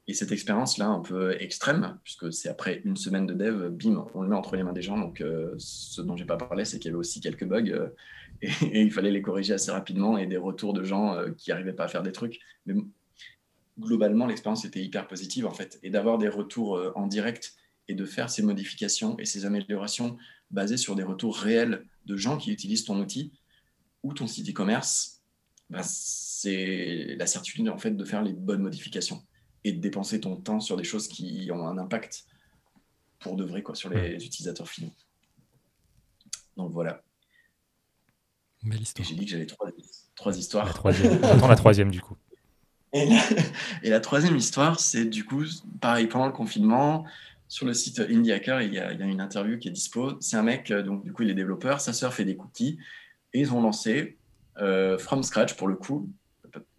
[0.09, 4.23] Et cette expérience-là, un peu extrême, puisque c'est après une semaine de dev, bim, on
[4.23, 4.99] le met entre les mains des gens.
[4.99, 7.91] Donc, euh, ce dont j'ai pas parlé, c'est qu'il y avait aussi quelques bugs
[8.43, 11.73] et, et, il fallait les corriger assez rapidement et des retours de gens qui n'arrivaient
[11.73, 12.41] pas à faire des trucs.
[12.67, 12.75] Mais
[13.83, 15.79] globalement, l'expérience était hyper positive en fait.
[15.83, 17.55] Et d'avoir des retours euh, en direct
[17.89, 20.17] et de faire ces modifications et ces améliorations
[20.51, 23.33] basées sur des retours réels de gens qui utilisent ton outil
[24.03, 25.23] ou ton site e-commerce,
[25.71, 29.23] bah, c'est la certitude en fait de faire les bonnes modifications
[29.65, 32.25] et de dépenser ton temps sur des choses qui ont un impact
[33.21, 34.93] pour de vrai quoi, sur les utilisateurs finaux.
[36.57, 37.03] Donc voilà.
[38.63, 39.09] Belle histoire.
[39.09, 39.71] J'ai dit que j'avais trois,
[40.15, 40.67] trois histoires.
[40.67, 41.21] La troisième.
[41.49, 42.17] la troisième du coup.
[42.93, 43.09] Et
[43.89, 45.45] la, troisième histoire, c'est du coup,
[45.81, 47.07] pareil, pendant le confinement,
[47.49, 50.19] sur le site Indie Hacker, il y, a, une interview qui est dispo.
[50.21, 52.79] C'est un mec, euh, donc du coup, il est développeur, sa sœur fait des cookies,
[53.33, 54.19] et ils ont lancé,
[54.59, 56.11] euh, from scratch pour le coup,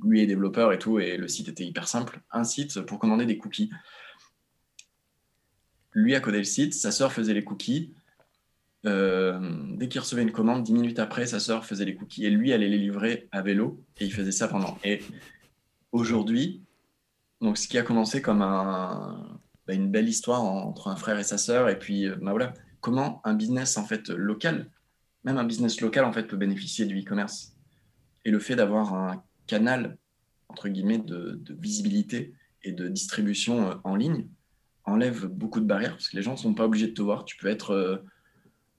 [0.03, 3.25] lui est développeur et tout, et le site était hyper simple, un site pour commander
[3.25, 3.71] des cookies.
[5.93, 7.93] Lui a codé le site, sa sœur faisait les cookies.
[8.85, 9.39] Euh,
[9.77, 12.51] dès qu'il recevait une commande, dix minutes après, sa sœur faisait les cookies et lui
[12.51, 14.77] allait les livrer à vélo et il faisait ça pendant.
[14.83, 15.01] Et
[15.93, 16.61] aujourd'hui,
[17.39, 19.15] donc ce qui a commencé comme bah,
[19.69, 23.33] une belle histoire entre un frère et sa sœur, et puis bah, voilà, comment un
[23.33, 24.69] business en fait local,
[25.23, 27.55] même un business local en fait peut bénéficier du e-commerce?
[28.25, 29.97] Et le fait d'avoir un canal
[30.53, 32.33] entre guillemets de, visibilité
[32.63, 34.27] et de distribution euh, en ligne
[34.85, 37.25] enlève beaucoup de barrières parce que les gens ne sont pas obligés de te voir.
[37.25, 37.97] Tu peux être euh,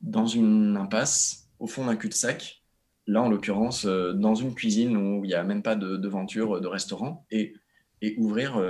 [0.01, 2.62] dans une impasse, au fond d'un cul-de-sac,
[3.06, 6.66] là, en l'occurrence, dans une cuisine où il n'y a même pas de, de de
[6.66, 7.55] restaurant, et,
[8.18, 8.60] ouvrir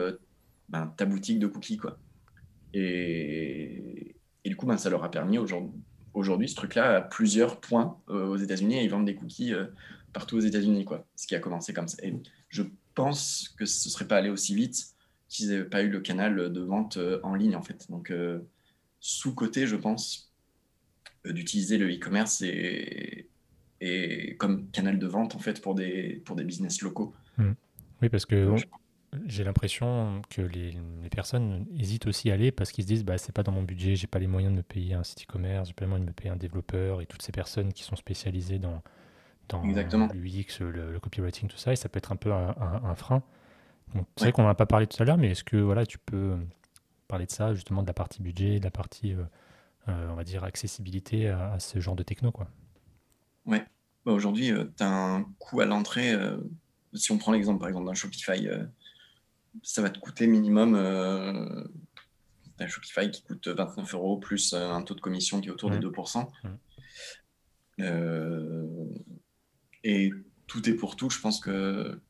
[0.69, 1.77] ben, ta boutique de cookies.
[1.77, 1.99] Quoi.
[2.73, 5.39] Et, du coup, ben, ça leur a permis
[6.15, 9.53] aujourd'hui, ce truc-là, à plusieurs points aux États-Unis, et ils vendent des cookies
[10.13, 11.07] partout aux États-Unis, quoi.
[11.17, 11.99] Ce qui a commencé comme ça.
[12.05, 12.15] Et
[12.49, 12.63] je
[12.95, 14.87] pense que ce serait pas allé aussi vite
[15.29, 17.87] s'ils n'avaient pas eu le canal de vente en ligne, en fait.
[17.91, 18.13] Donc,
[19.01, 20.33] sous-côté, je pense,
[21.25, 23.29] d'utiliser le e-commerce et,
[23.85, 27.15] et comme canal de vente en fait pour des, pour des business locaux.
[27.39, 27.53] Hmm.
[28.03, 28.55] Oui, parce que
[29.27, 33.19] j'ai l'impression que les, les, personnes hésitent aussi à aller parce qu'ils se disent bah,
[33.19, 35.69] c'est pas dans mon budget, j'ai pas les moyens de me payer un site e-commerce,
[35.69, 37.97] j'ai pas les moyens de me payer un développeur et toutes ces personnes qui sont
[37.97, 38.83] spécialisées dans,
[39.49, 43.23] dans l'UX, le, copywriting, tout ça, et ça peut être un peu un, frein.
[44.17, 45.99] C'est vrai qu'on n'en a pas parlé tout à l'heure, mais est-ce que voilà, tu
[45.99, 46.37] peux
[47.09, 49.23] parler de ça, justement, de la partie budget, de la partie, euh,
[49.89, 52.49] euh, on va dire, accessibilité à, ce genre de techno quoi?
[53.47, 53.65] Ouais.
[54.05, 56.15] Bah, aujourd'hui, euh, tu as un coût à l'entrée.
[56.93, 58.49] si on prend l'exemple, par exemple, d'un Shopify,
[59.63, 60.75] ça va te coûter minimum
[62.59, 65.79] un Shopify qui coûte 29 euros plus un taux de commission qui est autour des
[65.79, 66.29] 2%.
[67.79, 67.85] Mmh.
[69.83, 70.13] et
[70.47, 71.11] tout est pour tout.
[71.11, 72.01] Je pense que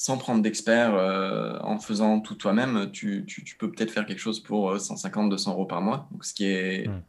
[0.00, 3.26] sans prendre d'expert, euh, en faisant tout toi-même, tu,
[3.58, 6.08] peux peut-être faire quelque chose pour 150, euh, 200 euros par mois.
[6.10, 7.02] Donc, ce qui est hmm.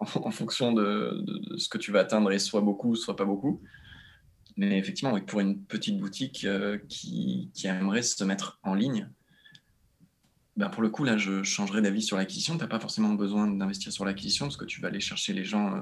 [0.00, 1.24] En, fonction de,
[1.56, 3.62] ce que tu vas atteindre, et soit beaucoup, soit pas beaucoup.
[4.56, 9.08] Mais effectivement, pour une petite boutique euh, qui, aimerait se mettre en ligne,
[10.56, 12.54] ben pour le coup, là, je changerai d'avis sur l'acquisition.
[12.56, 15.44] Tu n'as pas forcément besoin d'investir sur l'acquisition parce que tu vas aller chercher les
[15.44, 15.80] gens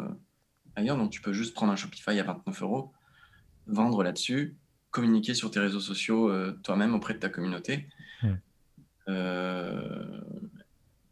[0.77, 0.97] ailleurs.
[0.97, 2.93] Donc, tu peux juste prendre un Shopify à 29 euros,
[3.67, 4.57] vendre là-dessus
[4.91, 7.89] communiquer sur tes réseaux sociaux euh, toi-même auprès de ta communauté.
[9.09, 10.21] Euh,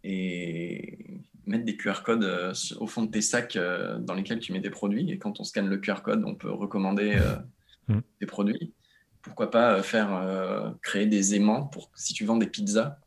[0.04, 1.15] et
[1.46, 3.58] mettre des QR codes euh, au fond de tes sacs
[4.00, 5.10] dans lesquels tu mets des produits.
[5.10, 7.18] Et quand on scanne le QR code, on peut recommander
[7.88, 8.00] hmm.
[8.20, 8.72] des produits.
[9.22, 12.98] Pourquoi pas faire créer des aimants pour si tu vends des pizzas,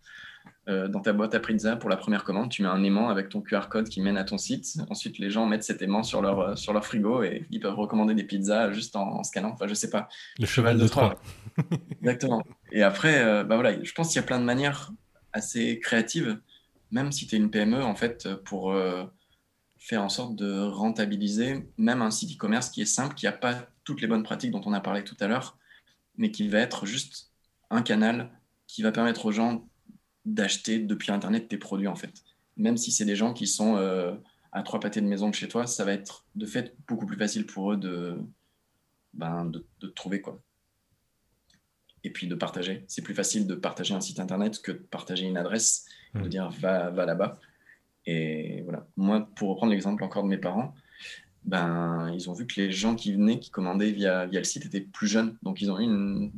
[0.70, 3.30] euh, dans ta boîte à pizza pour la première commande, tu mets un aimant avec
[3.30, 4.78] ton QR code qui mène à ton site.
[4.90, 7.76] Ensuite, les gens mettent cet aimant sur leur, euh, sur leur frigo et ils peuvent
[7.76, 9.52] recommander des pizzas juste en, scannant.
[9.54, 10.10] Enfin, je sais pas.
[10.38, 11.20] Le cheval de Troie.
[12.02, 12.44] Exactement.
[12.72, 14.92] Et après, euh, bah voilà, je pense qu'il y a plein de manières
[15.34, 16.40] assez créatives,
[16.92, 18.74] même si tu es une PME, en fait, pour
[19.80, 23.68] faire en sorte de rentabiliser même un site e-commerce qui est simple, qui n'a pas
[23.84, 25.58] toutes les bonnes pratiques dont on a parlé tout à l'heure,
[26.18, 27.32] mais qui va être juste
[27.70, 28.30] un canal
[28.68, 29.68] qui va permettre aux gens
[30.26, 32.24] d'acheter depuis Internet tes produits, en fait.
[32.58, 34.14] Même si c'est des gens qui sont euh,
[34.52, 37.18] à trois pâtés de maison de chez toi, ça va être de fait beaucoup plus
[37.18, 38.18] facile pour eux de,
[39.14, 39.52] ben,
[39.96, 40.22] trouver.
[40.22, 40.42] Quoi.
[42.04, 42.86] Et puis de partager.
[42.88, 45.86] C'est plus facile de partager un site Internet que de partager une adresse,
[46.16, 46.30] de mmh.
[46.30, 47.38] dire va, va là-bas.
[48.06, 48.88] Et voilà.
[48.98, 50.74] Moi, pour reprendre l'exemple encore de mes parents,
[51.46, 54.66] ben, ils ont vu que les gens qui venaient, qui commandaient via, via le site
[54.66, 55.38] étaient plus jeunes.
[55.44, 56.32] Donc, ils ont eu une,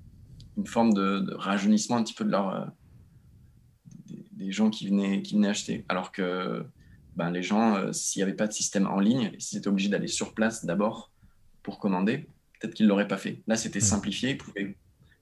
[0.57, 2.65] une forme de, de, rajeunissement un petit peu de leur, euh,
[4.31, 5.85] des gens qui venaient, qui venaient acheter.
[5.89, 6.65] Alors que
[7.15, 9.89] ben, les gens, euh, s'il n'y avait pas de système en ligne, s'ils étaient obligés
[9.89, 11.11] d'aller sur place d'abord
[11.63, 12.27] pour commander,
[12.59, 13.41] peut-être qu'ils ne l'auraient pas fait.
[13.47, 13.81] Là, c'était mmh.
[13.81, 14.75] simplifié, ils pouvaient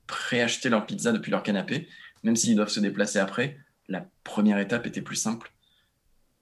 [0.10, 1.88] préacheter leur pizza depuis leur canapé,
[2.24, 3.58] même s'ils doivent se déplacer après.
[3.88, 5.54] La première étape était plus simple.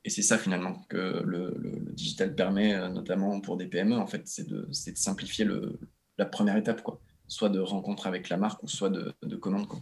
[0.04, 1.54] Et c'est ça finalement que le,
[1.92, 5.80] digital permet, euh, notamment pour des PME, en fait, c'est de, de, simplifier le,
[6.18, 7.02] la première étape, quoi.
[7.28, 9.68] soit de rencontre avec la marque ou soit de, de commande.
[9.68, 9.82] Quoi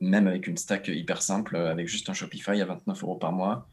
[0.00, 3.68] même avec une stack hyper simple, avec juste un Shopify à 29 euros par mois,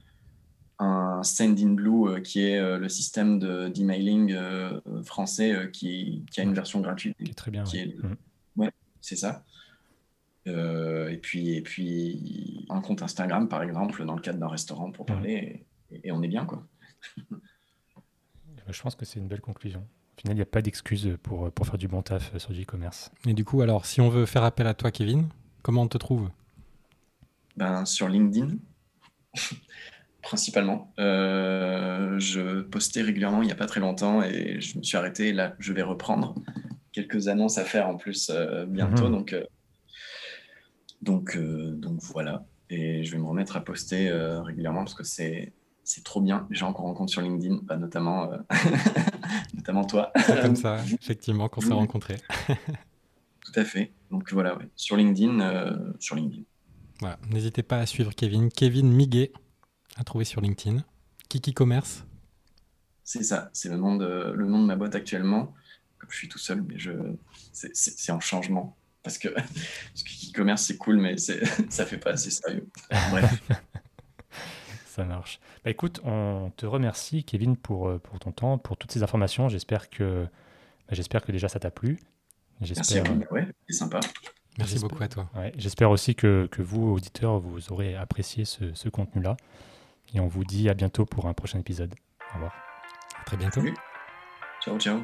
[0.80, 3.40] un Sendinblue euh, qui est euh, le système
[3.72, 7.16] d'emailing euh, français qui, a une version gratuite.
[7.18, 7.64] Qui est très bien.
[7.64, 7.96] Qui
[8.56, 8.70] ouais, mm.
[9.02, 9.44] C'est ça.
[10.46, 15.06] et, puis, et puis un compte Instagram, par exemple, dans le cadre d'un restaurant pour
[15.06, 15.08] mm.
[15.08, 16.46] parler, et, on est bien.
[16.46, 16.66] quoi.
[18.70, 19.82] Je pense que c'est une belle conclusion.
[20.18, 22.62] Au final, il n'y a pas d'excuse pour, pour faire du bon taf sur du
[22.62, 23.12] e-commerce.
[23.26, 25.28] Et du coup, alors, si on veut faire appel à toi, Kevin,
[25.62, 26.30] Comment on te trouve?
[27.56, 28.56] Ben, Sur LinkedIn,
[30.22, 30.94] principalement.
[31.00, 35.34] Euh, je postais régulièrement il n'y a pas très longtemps et je me suis arrêté.
[35.34, 36.36] Là, je vais reprendre
[36.92, 39.06] quelques annonces à faire en plus euh, bientôt.
[39.06, 39.12] Mhm.
[39.12, 39.46] Donc, euh,
[41.02, 42.46] donc, donc voilà.
[42.70, 45.52] Et je vais me remettre à poster régulièrement parce que c'est
[45.84, 46.48] c'est trop bien.
[46.50, 48.32] Les gens qu'on rencontre sur LinkedIn, bah, notamment,
[49.54, 50.12] notamment toi.
[50.26, 52.18] C'est comme ça, effectivement, qu'on s'est rencontrés.
[52.48, 53.92] Tout à fait.
[54.10, 56.44] Donc voilà, sur LinkedIn, sur LinkedIn.
[57.02, 58.50] Voilà, n'hésitez pas à suivre Kevin.
[58.50, 59.34] Kevin Miguet,
[59.98, 60.84] à trouver sur LinkedIn.
[61.30, 62.06] Kiki Commerce.
[63.04, 65.54] C'est ça, c'est le, nom de, le nom de ma boîte actuellement.
[65.98, 66.92] Comme je suis tout seul, mais je,
[67.52, 68.78] c'est en changement.
[69.04, 72.68] Parce que, parce Commerce c'est cool, mais ça ne fait pas assez sérieux.
[73.10, 73.42] Bref.
[74.86, 75.40] ça marche.
[75.64, 79.50] Bah, écoute, on te remercie, Kevin, pour, euh, pour ton temps, pour toutes ces informations.
[79.50, 80.28] J'espère que,
[80.90, 82.00] bah, que déjà ça t'a plu.
[82.60, 83.00] Merci.
[83.00, 84.00] Euh, ouais, c'est sympa.
[84.58, 85.30] Merci beaucoup à toi.
[85.36, 89.38] Ouais, J'espère aussi que, que, vous, auditeurs, vous aurez apprécié ce, ce contenu-là.
[90.14, 91.94] Et on vous dit à bientôt pour un prochain épisode.
[92.32, 92.54] Au revoir.
[93.20, 93.62] À très bientôt.
[93.62, 93.76] Salut.
[94.62, 95.02] Ciao, ciao.